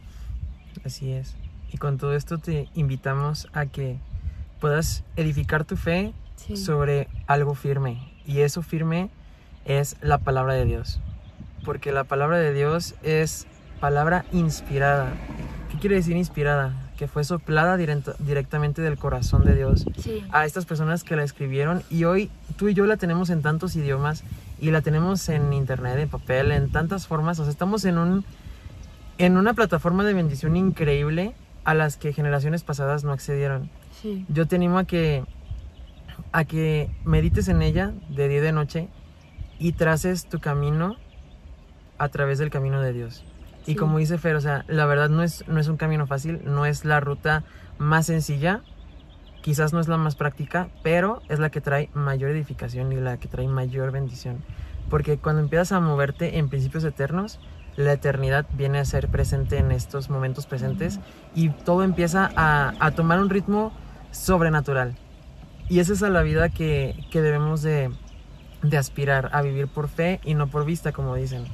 Así 0.85 1.11
es. 1.11 1.35
Y 1.71 1.77
con 1.77 1.97
todo 1.97 2.13
esto 2.13 2.37
te 2.37 2.69
invitamos 2.75 3.47
a 3.51 3.65
que 3.65 3.97
puedas 4.63 5.03
edificar 5.17 5.65
tu 5.65 5.75
fe 5.75 6.13
sobre 6.55 7.09
algo 7.27 7.53
firme. 7.53 7.97
Y 8.25 8.39
eso 8.39 8.61
firme 8.61 9.09
es 9.65 9.97
la 9.99 10.19
palabra 10.19 10.53
de 10.53 10.63
Dios. 10.63 11.01
Porque 11.65 11.91
la 11.91 12.05
palabra 12.05 12.37
de 12.37 12.53
Dios 12.53 12.95
es 13.03 13.45
palabra 13.81 14.23
inspirada. 14.31 15.11
¿Qué 15.69 15.79
quiere 15.79 15.97
decir 15.97 16.15
inspirada? 16.15 16.71
Que 16.95 17.09
fue 17.09 17.25
soplada 17.25 17.75
directamente 17.75 18.81
del 18.81 18.97
corazón 18.97 19.43
de 19.43 19.53
Dios 19.53 19.85
a 20.31 20.45
estas 20.45 20.65
personas 20.65 21.03
que 21.03 21.17
la 21.17 21.25
escribieron. 21.25 21.83
Y 21.89 22.05
hoy 22.05 22.31
tú 22.55 22.69
y 22.69 22.73
yo 22.73 22.85
la 22.85 22.95
tenemos 22.95 23.29
en 23.31 23.41
tantos 23.41 23.75
idiomas 23.75 24.23
y 24.61 24.71
la 24.71 24.79
tenemos 24.79 25.27
en 25.27 25.51
internet, 25.51 25.99
en 25.99 26.07
papel, 26.07 26.53
en 26.53 26.71
tantas 26.71 27.05
formas. 27.05 27.37
O 27.37 27.43
sea, 27.43 27.51
estamos 27.51 27.83
en 27.83 27.97
un 27.97 28.23
en 29.17 29.35
una 29.35 29.55
plataforma 29.55 30.05
de 30.05 30.13
bendición 30.13 30.55
increíble 30.55 31.35
a 31.65 31.73
las 31.73 31.97
que 31.97 32.13
generaciones 32.13 32.63
pasadas 32.63 33.03
no 33.03 33.11
accedieron. 33.11 33.69
Yo 34.27 34.47
te 34.47 34.57
animo 34.57 34.79
a 34.79 34.85
que, 34.85 35.23
a 36.31 36.45
que 36.45 36.89
medites 37.05 37.47
en 37.47 37.61
ella 37.61 37.93
de 38.09 38.27
día 38.27 38.39
y 38.39 38.41
de 38.41 38.51
noche 38.51 38.89
y 39.59 39.73
traces 39.73 40.25
tu 40.25 40.39
camino 40.39 40.97
a 41.97 42.09
través 42.09 42.37
del 42.37 42.49
camino 42.49 42.81
de 42.81 42.91
Dios. 42.91 43.23
Y 43.65 43.75
como 43.75 43.97
dice 43.97 44.17
Fer, 44.17 44.35
o 44.35 44.41
sea, 44.41 44.65
la 44.67 44.85
verdad 44.85 45.09
no 45.09 45.23
es, 45.23 45.47
no 45.47 45.59
es 45.59 45.69
un 45.69 45.77
camino 45.77 46.05
fácil, 46.05 46.41
no 46.43 46.65
es 46.65 46.83
la 46.83 46.99
ruta 46.99 47.45
más 47.77 48.07
sencilla, 48.07 48.61
quizás 49.41 49.71
no 49.71 49.79
es 49.79 49.87
la 49.87 49.95
más 49.95 50.15
práctica, 50.15 50.67
pero 50.83 51.21
es 51.29 51.39
la 51.39 51.49
que 51.49 51.61
trae 51.61 51.89
mayor 51.93 52.31
edificación 52.31 52.91
y 52.91 52.95
la 52.95 53.17
que 53.17 53.29
trae 53.29 53.47
mayor 53.47 53.91
bendición. 53.91 54.43
Porque 54.89 55.17
cuando 55.17 55.41
empiezas 55.41 55.71
a 55.71 55.79
moverte 55.79 56.39
en 56.39 56.49
principios 56.49 56.83
eternos, 56.83 57.39
la 57.77 57.93
eternidad 57.93 58.45
viene 58.53 58.79
a 58.79 58.85
ser 58.85 59.07
presente 59.07 59.57
en 59.57 59.71
estos 59.71 60.09
momentos 60.09 60.45
presentes 60.45 60.99
y 61.33 61.49
todo 61.49 61.83
empieza 61.83 62.29
a, 62.35 62.73
a 62.79 62.91
tomar 62.91 63.19
un 63.19 63.29
ritmo 63.29 63.71
sobrenatural. 64.13 64.95
Y 65.69 65.79
esa 65.79 65.93
es 65.93 66.01
la 66.01 66.21
vida 66.21 66.49
que, 66.49 66.95
debemos 67.11 67.61
de, 67.61 67.91
aspirar, 68.77 69.29
a 69.33 69.41
vivir 69.41 69.67
por 69.67 69.89
fe 69.89 70.19
y 70.23 70.35
no 70.35 70.47
por 70.47 70.65
vista, 70.65 70.91
como 70.91 71.15
dicen. 71.15 71.45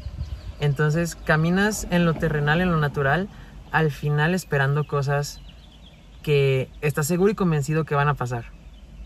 Entonces 0.59 1.15
caminas 1.15 1.87
en 1.89 2.05
lo 2.05 2.13
terrenal, 2.13 2.61
en 2.61 2.71
lo 2.71 2.77
natural, 2.77 3.29
al 3.71 3.91
final 3.91 4.33
esperando 4.33 4.85
cosas 4.85 5.41
que 6.21 6.69
estás 6.81 7.07
seguro 7.07 7.31
y 7.31 7.35
convencido 7.35 7.85
que 7.85 7.95
van 7.95 8.09
a 8.09 8.15
pasar. 8.15 8.45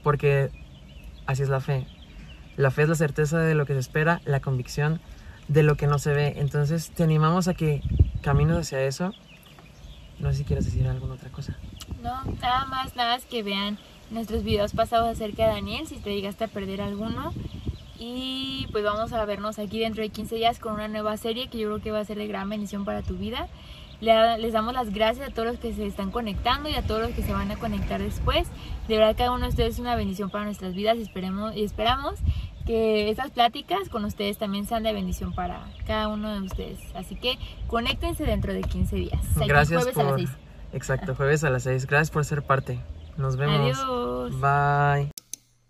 Porque 0.04 0.50
así 1.28 1.44
es 1.44 1.50
la 1.50 1.62
fe. 1.62 1.86
La 2.58 2.72
fe 2.72 2.84
es 2.84 2.90
la 2.90 2.96
certeza 2.96 3.40
de 3.40 3.56
lo 3.56 3.66
que 3.66 3.74
se 3.74 3.80
espera, 3.80 4.22
la 4.26 4.40
convicción 4.40 5.00
de 5.48 5.64
lo 5.64 5.76
que 5.76 5.88
no 5.88 6.00
se 6.00 6.14
ve. 6.14 6.34
Entonces 6.38 6.92
te 6.92 7.04
animamos 7.04 7.48
a 7.48 7.54
que 7.54 7.82
camines 8.22 8.58
hacia 8.58 8.82
eso. 8.82 9.14
No 10.20 10.32
sé 10.32 10.40
si 10.40 10.44
quieres 10.44 10.66
decir 10.66 10.88
alguna 10.88 11.16
otra 11.16 11.30
cosa. 11.30 11.58
No, 12.04 12.22
nada 12.42 12.66
más, 12.66 12.98
nada 12.98 13.16
más 13.16 13.26
que 13.26 13.44
vean 13.44 13.78
nuestros 14.12 14.44
videos 14.44 14.74
pasados 14.74 15.08
acerca 15.08 15.48
de 15.48 15.54
Daniel, 15.54 15.88
si 15.88 15.96
te 15.96 16.14
llegaste 16.14 16.44
a 16.44 16.48
perder 16.50 16.82
alguno. 16.82 17.34
Y 17.98 18.68
pues 18.74 18.84
vamos 18.84 19.14
a 19.14 19.24
vernos 19.24 19.58
aquí 19.58 19.80
dentro 19.80 20.04
de 20.04 20.10
15 20.10 20.36
días 20.36 20.60
con 20.60 20.74
una 20.74 20.90
nueva 20.90 21.16
serie 21.16 21.48
que 21.48 21.58
yo 21.58 21.70
creo 21.70 21.82
que 21.82 21.92
va 21.92 22.00
a 22.00 22.06
ser 22.06 22.18
de 22.18 22.28
gran 22.28 22.50
bendición 22.50 22.84
para 22.84 23.02
tu 23.04 23.16
vida. 23.16 23.48
Les 24.02 24.52
damos 24.52 24.74
las 24.74 24.94
gracias 24.94 25.30
a 25.30 25.34
todos 25.34 25.48
los 25.48 25.60
que 25.60 25.74
se 25.74 25.86
están 25.86 26.12
conectando 26.12 26.68
y 26.68 26.76
a 26.76 26.82
todos 26.82 27.02
los 27.02 27.12
que 27.12 27.24
se 27.24 27.32
van 27.32 27.50
a 27.52 27.56
conectar 27.56 28.02
después. 28.02 28.50
De 28.90 28.98
verdad, 28.98 29.16
cada 29.18 29.32
uno 29.32 29.44
de 29.44 29.50
ustedes 29.52 29.76
es 29.76 29.80
una 29.80 29.96
bendición 29.96 30.30
para 30.30 30.44
nuestras 30.44 30.74
vidas 30.74 30.98
y, 30.98 31.04
esperemos, 31.04 31.56
y 31.56 31.64
esperamos 31.64 32.16
que 32.66 33.10
estas 33.10 33.32
pláticas 33.32 33.88
con 33.88 34.04
ustedes 34.04 34.38
también 34.38 34.66
sean 34.66 34.84
de 34.84 34.92
bendición 34.92 35.34
para 35.34 35.66
cada 35.88 36.10
uno 36.10 36.34
de 36.34 36.42
ustedes. 36.42 36.80
Así 36.96 37.16
que 37.16 37.38
conéctense 37.68 38.26
dentro 38.26 38.52
de 38.52 38.62
15 38.62 38.96
días. 38.98 39.22
Gracias 39.48 39.86
por... 39.88 40.20
Exacto, 40.74 41.16
jueves 41.16 41.44
a 41.44 41.50
las 41.50 41.64
6. 41.64 41.88
Gracias 41.88 42.12
por 42.12 42.26
ser 42.26 42.42
parte. 42.42 42.80
Nos 43.18 43.38
vemos. 43.38 43.78
Adiós. 43.78 44.42
Bye. 44.42 45.13